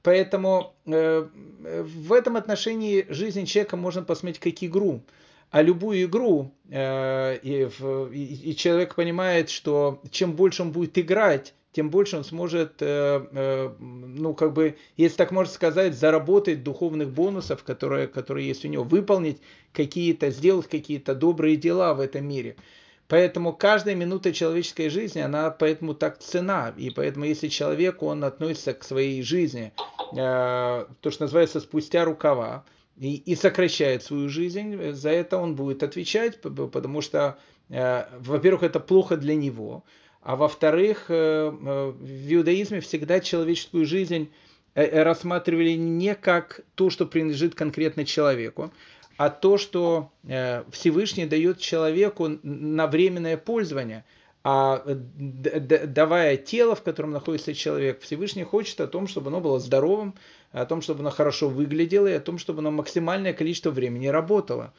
Поэтому 0.03 0.75
э, 0.85 1.27
в 1.62 2.12
этом 2.12 2.37
отношении 2.37 3.07
жизнь 3.09 3.47
человека 3.47 3.79
можно 3.79 4.03
посмотреть 4.03 4.41
как 4.41 4.62
игру. 4.62 5.01
А 5.51 5.62
любую 5.62 6.05
игру, 6.05 6.53
э, 6.69 7.39
и, 7.39 7.67
и, 8.12 8.51
и 8.51 8.57
человек 8.57 8.97
понимает, 8.97 9.49
что 9.49 10.03
чем 10.11 10.35
больше 10.35 10.61
он 10.61 10.73
будет 10.73 10.99
играть, 10.99 11.55
тем 11.75 11.91
больше 11.91 12.16
он 12.16 12.25
сможет, 12.25 12.81
э, 12.81 13.27
э, 13.33 13.70
ну, 13.81 14.33
как 14.33 14.53
бы, 14.53 14.77
если 14.97 15.16
так 15.16 15.33
можно 15.33 15.53
сказать, 15.53 15.99
заработать 15.99 16.62
духовных 16.62 17.11
бонусов, 17.11 17.64
которые, 17.64 18.07
которые 18.07 18.47
есть 18.47 18.64
у 18.64 18.68
него, 18.68 18.85
выполнить 18.85 19.39
какие-то, 19.72 20.31
сделать 20.31 20.68
какие-то 20.68 21.16
добрые 21.16 21.57
дела 21.57 21.95
в 21.95 22.01
этом 22.01 22.29
мире. 22.29 22.55
Поэтому 23.09 23.53
каждая 23.53 23.97
минута 23.97 24.33
человеческой 24.33 24.89
жизни, 24.89 25.18
она 25.18 25.51
поэтому 25.51 25.95
так 25.95 26.20
цена. 26.20 26.72
И 26.77 26.91
поэтому 26.91 27.25
если 27.25 27.49
человек, 27.49 28.05
он 28.05 28.22
относится 28.22 28.72
к 28.72 28.85
своей 28.85 29.20
жизни, 29.22 29.72
э, 30.12 30.87
то, 31.01 31.11
что 31.11 31.25
называется, 31.25 31.59
спустя 31.59 32.05
рукава, 32.05 32.64
и, 32.97 33.16
и 33.16 33.35
сокращает 33.35 34.05
свою 34.05 34.29
жизнь, 34.29 34.93
за 34.93 35.11
это 35.11 35.39
он 35.39 35.57
будет 35.57 35.83
отвечать, 35.83 36.41
потому 36.41 37.01
что, 37.01 37.37
во-первых, 37.68 38.62
это 38.62 38.79
плохо 38.79 39.16
для 39.16 39.35
него, 39.35 39.83
а 40.25 40.37
во-вторых, 40.37 41.07
э, 41.09 41.51
в 41.51 42.35
иудаизме 42.35 42.81
всегда 42.81 43.20
человеческую 43.20 43.87
жизнь 43.87 44.31
рассматривали 44.75 45.72
не 45.72 46.16
как 46.16 46.62
то, 46.75 46.91
что 46.91 47.07
принадлежит 47.07 47.55
конкретно 47.55 48.05
человеку, 48.05 48.72
а 49.16 49.31
то, 49.31 49.59
что 49.59 50.11
э, 50.25 50.64
Всевышний 50.72 51.27
дает 51.27 51.59
человеку 51.59 52.39
на 52.43 52.87
временное 52.87 53.37
пользование. 53.37 54.05
А 54.47 54.83
давая 54.85 56.37
тело, 56.37 56.75
в 56.75 56.83
котором 56.83 57.12
находится 57.12 57.55
человек, 57.55 58.03
Всевышний 58.03 58.45
хочет 58.45 58.79
о 58.81 58.87
том, 58.87 59.07
чтобы 59.07 59.29
оно 59.29 59.41
было 59.41 59.59
здоровым, 59.59 60.14
о 60.53 60.66
том, 60.66 60.83
чтобы 60.83 61.01
оно 61.01 61.11
хорошо 61.11 61.49
выглядело, 61.49 62.09
и 62.09 62.12
о 62.12 62.20
том, 62.20 62.37
чтобы 62.39 62.59
оно 62.59 62.70
максимальное 62.70 63.33
количество 63.33 63.70
времени 63.70 64.09
работало. 64.09 64.75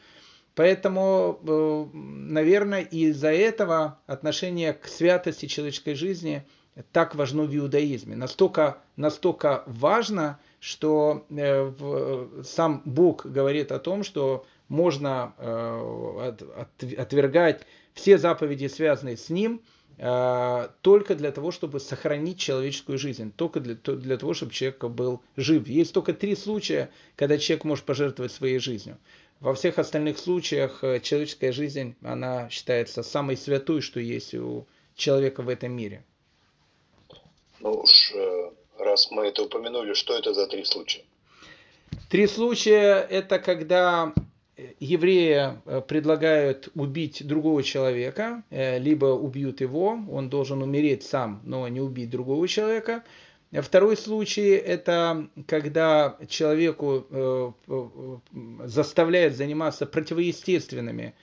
Поэтому, 0.55 1.39
э, 1.45 1.85
наверное, 1.93 2.81
из-за 2.81 3.31
этого 3.31 3.99
отношение 4.07 4.73
к 4.73 4.87
святости 4.87 5.47
человеческой 5.47 5.95
жизни 5.95 6.47
так 6.93 7.15
важно 7.15 7.43
в 7.43 7.55
иудаизме. 7.55 8.15
Настолько, 8.15 8.77
настолько 8.95 9.63
важно, 9.65 10.39
что 10.61 11.25
э, 11.29 12.41
сам 12.45 12.81
Бог 12.85 13.25
говорит 13.25 13.73
о 13.73 13.79
том, 13.79 14.03
что 14.05 14.45
можно 14.69 15.33
э, 15.37 16.33
отвергать 16.97 17.65
все 17.93 18.17
заповеди, 18.17 18.67
связанные 18.67 19.17
с 19.17 19.29
Ним, 19.29 19.61
только 19.97 21.15
для 21.15 21.31
того, 21.31 21.51
чтобы 21.51 21.79
сохранить 21.79 22.37
человеческую 22.37 22.97
жизнь, 22.97 23.31
только 23.33 23.61
для, 23.61 23.75
для 23.75 24.17
того, 24.17 24.33
чтобы 24.33 24.51
человек 24.51 24.83
был 24.83 25.21
жив. 25.37 25.65
Есть 25.69 25.93
только 25.93 26.11
три 26.11 26.35
случая, 26.35 26.89
когда 27.15 27.37
человек 27.37 27.63
может 27.63 27.85
пожертвовать 27.85 28.33
своей 28.33 28.59
жизнью. 28.59 28.97
Во 29.39 29.53
всех 29.53 29.79
остальных 29.79 30.17
случаях 30.17 30.79
человеческая 31.01 31.51
жизнь, 31.51 31.95
она 32.01 32.49
считается 32.49 33.03
самой 33.03 33.37
святой, 33.37 33.81
что 33.81 33.99
есть 33.99 34.33
у 34.33 34.65
человека 34.95 35.41
в 35.43 35.49
этом 35.49 35.71
мире. 35.73 36.03
Ну 37.59 37.71
уж 37.71 38.13
раз 38.79 39.11
мы 39.11 39.27
это 39.27 39.43
упомянули, 39.43 39.93
что 39.93 40.17
это 40.17 40.33
за 40.33 40.47
три 40.47 40.63
случая? 40.63 41.03
Три 42.09 42.27
случая– 42.27 43.01
это 43.09 43.39
когда 43.39 44.13
еврея 44.79 45.61
э, 45.65 45.81
предлагают 45.81 46.69
убить 46.75 47.25
другого 47.25 47.63
человека, 47.63 48.43
э, 48.49 48.79
либо 48.79 49.07
убьют 49.07 49.61
его, 49.61 49.99
он 50.09 50.29
должен 50.29 50.61
умереть 50.61 51.03
сам, 51.03 51.41
но 51.43 51.67
не 51.67 51.81
убить 51.81 52.09
другого 52.09 52.47
человека. 52.47 53.03
Второй 53.51 53.95
случай– 53.95 54.49
это 54.55 55.29
когда 55.47 56.17
человеку 56.27 57.05
э, 57.09 57.51
заставляют 58.65 59.35
заниматься 59.35 59.85
противоестественными, 59.85 61.13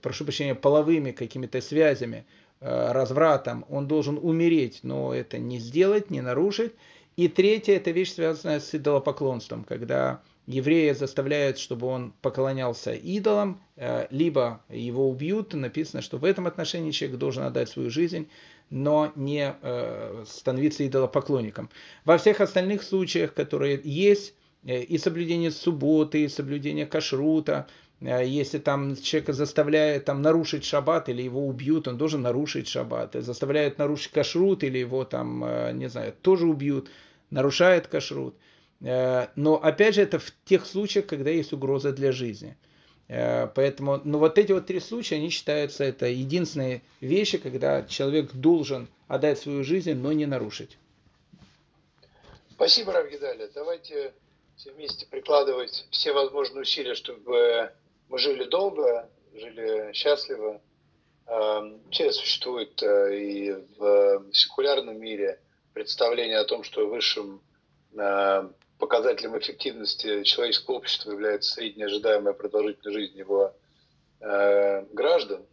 прошу 0.00 0.24
прощения, 0.24 0.54
половыми 0.54 1.10
какими-то 1.10 1.60
связями, 1.60 2.24
Э, 2.60 2.90
развратом, 2.90 3.64
он 3.68 3.86
должен 3.86 4.18
умереть, 4.20 4.80
но 4.82 5.14
это 5.14 5.38
не 5.38 5.60
сделать, 5.60 6.10
не 6.10 6.20
нарушить. 6.20 6.72
И 7.16 7.28
третье, 7.28 7.76
это 7.76 7.92
вещь, 7.92 8.14
связанная 8.14 8.58
с 8.58 8.74
идолопоклонством, 8.74 9.62
когда 9.62 10.22
еврея 10.48 10.94
заставляют, 10.94 11.58
чтобы 11.58 11.86
он 11.86 12.12
поклонялся 12.20 12.92
идолам, 12.92 13.60
э, 13.76 14.08
либо 14.10 14.60
его 14.68 15.08
убьют. 15.08 15.54
Написано, 15.54 16.02
что 16.02 16.18
в 16.18 16.24
этом 16.24 16.48
отношении 16.48 16.90
человек 16.90 17.18
должен 17.18 17.44
отдать 17.44 17.68
свою 17.68 17.90
жизнь, 17.90 18.28
но 18.70 19.12
не 19.16 19.54
э, 19.60 20.24
становиться 20.26 20.86
идолопоклонником. 20.86 21.70
Во 22.04 22.18
всех 22.18 22.40
остальных 22.40 22.82
случаях, 22.82 23.34
которые 23.34 23.80
есть, 23.82 24.34
и 24.64 24.98
соблюдение 24.98 25.50
субботы, 25.50 26.24
и 26.24 26.28
соблюдение 26.28 26.84
кашрута, 26.84 27.68
Э, 28.00 28.24
если 28.24 28.58
там 28.58 28.96
человека 28.96 29.32
заставляет 29.32 30.04
там 30.04 30.22
нарушить 30.22 30.64
шаббат 30.64 31.08
или 31.08 31.22
его 31.22 31.46
убьют, 31.46 31.88
он 31.88 31.98
должен 31.98 32.22
нарушить 32.22 32.68
шаббат. 32.68 33.14
Заставляют 33.14 33.78
нарушить 33.78 34.12
кашрут 34.12 34.64
или 34.64 34.78
его 34.78 35.04
там, 35.04 35.44
э, 35.44 35.72
не 35.72 35.88
знаю, 35.88 36.14
тоже 36.22 36.46
убьют, 36.46 36.90
нарушает 37.30 37.86
кашрут. 37.86 38.36
Э, 38.80 39.28
но 39.36 39.56
опять 39.56 39.94
же 39.94 40.02
это 40.02 40.18
в 40.18 40.32
тех 40.44 40.66
случаях, 40.66 41.06
когда 41.06 41.30
есть 41.30 41.52
угроза 41.52 41.92
для 41.92 42.12
жизни. 42.12 42.56
Поэтому, 43.08 44.02
ну 44.04 44.18
вот 44.18 44.36
эти 44.36 44.52
вот 44.52 44.66
три 44.66 44.80
случая, 44.80 45.16
они 45.16 45.30
считаются 45.30 45.82
это 45.84 46.06
единственные 46.06 46.82
вещи, 47.00 47.38
когда 47.38 47.82
человек 47.82 48.32
должен 48.32 48.86
отдать 49.06 49.38
свою 49.38 49.64
жизнь, 49.64 49.94
но 49.94 50.12
не 50.12 50.26
нарушить. 50.26 50.76
Спасибо, 52.50 52.92
Равгидали. 52.92 53.50
Давайте 53.54 54.12
все 54.56 54.72
вместе 54.72 55.06
прикладывать 55.06 55.86
все 55.90 56.12
возможные 56.12 56.62
усилия, 56.62 56.94
чтобы 56.94 57.72
мы 58.08 58.18
жили 58.18 58.44
долго, 58.44 59.08
жили 59.34 59.92
счастливо. 59.92 60.60
Вообще 61.26 62.06
эм, 62.06 62.12
существует 62.12 62.82
э, 62.82 63.16
и 63.16 63.52
в 63.78 64.24
секулярном 64.32 64.98
мире 64.98 65.40
представление 65.72 66.38
о 66.38 66.44
том, 66.44 66.64
что 66.64 66.88
высшим 66.88 67.40
э, 67.96 68.48
показателем 68.78 69.36
эффективности 69.38 70.22
человеческого 70.22 70.76
общества 70.76 71.10
является 71.12 71.54
средняя 71.54 71.88
ожидаемая 71.88 72.32
продолжительность 72.32 72.98
жизни 72.98 73.18
его 73.18 73.54
э, 74.20 74.84
граждан. 74.92 75.44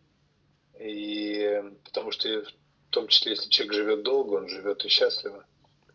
И 0.80 1.64
потому 1.84 2.12
что 2.12 2.44
в 2.44 2.92
том 2.92 3.08
числе, 3.08 3.32
если 3.32 3.50
человек 3.50 3.74
живет 3.74 4.04
долго, 4.04 4.36
он 4.36 4.48
живет 4.48 4.84
и 4.86 4.90
счастливо. 4.90 5.46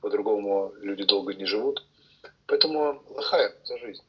По-другому 0.00 0.72
люди 0.80 1.04
долго 1.04 1.34
не 1.34 1.44
живут. 1.44 1.84
Поэтому 2.46 3.02
лахаем 3.08 3.52
за 3.64 3.78
жизнь. 3.78 4.02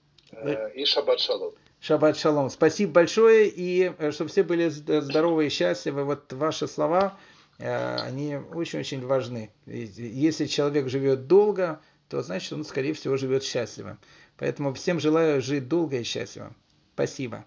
И 0.76 0.86
шаббат 0.86 1.20
шалом. 1.20 1.54
Шаббат 1.80 2.18
шалом. 2.18 2.50
Спасибо 2.50 2.94
большое, 2.94 3.48
и 3.48 3.92
э, 3.98 4.12
чтобы 4.12 4.30
все 4.30 4.44
были 4.44 4.70
здоровы 4.70 5.48
и 5.48 5.50
счастливы. 5.50 6.06
Вот 6.06 6.32
ваши 6.34 6.68
слова, 6.68 7.18
э, 7.60 7.96
они 7.98 8.38
очень-очень 8.38 9.06
важны. 9.06 9.52
Если 9.66 10.46
человек 10.46 10.88
живет 10.88 11.28
долго, 11.28 11.82
то 12.12 12.22
значит 12.22 12.52
он, 12.52 12.66
скорее 12.66 12.94
всего, 12.94 13.16
живет 13.16 13.42
счастливо. 13.42 13.98
Поэтому 14.36 14.74
всем 14.74 15.00
желаю 15.00 15.42
жить 15.42 15.70
долго 15.70 15.98
и 16.00 16.04
счастливо. 16.04 16.54
Спасибо. 16.94 17.46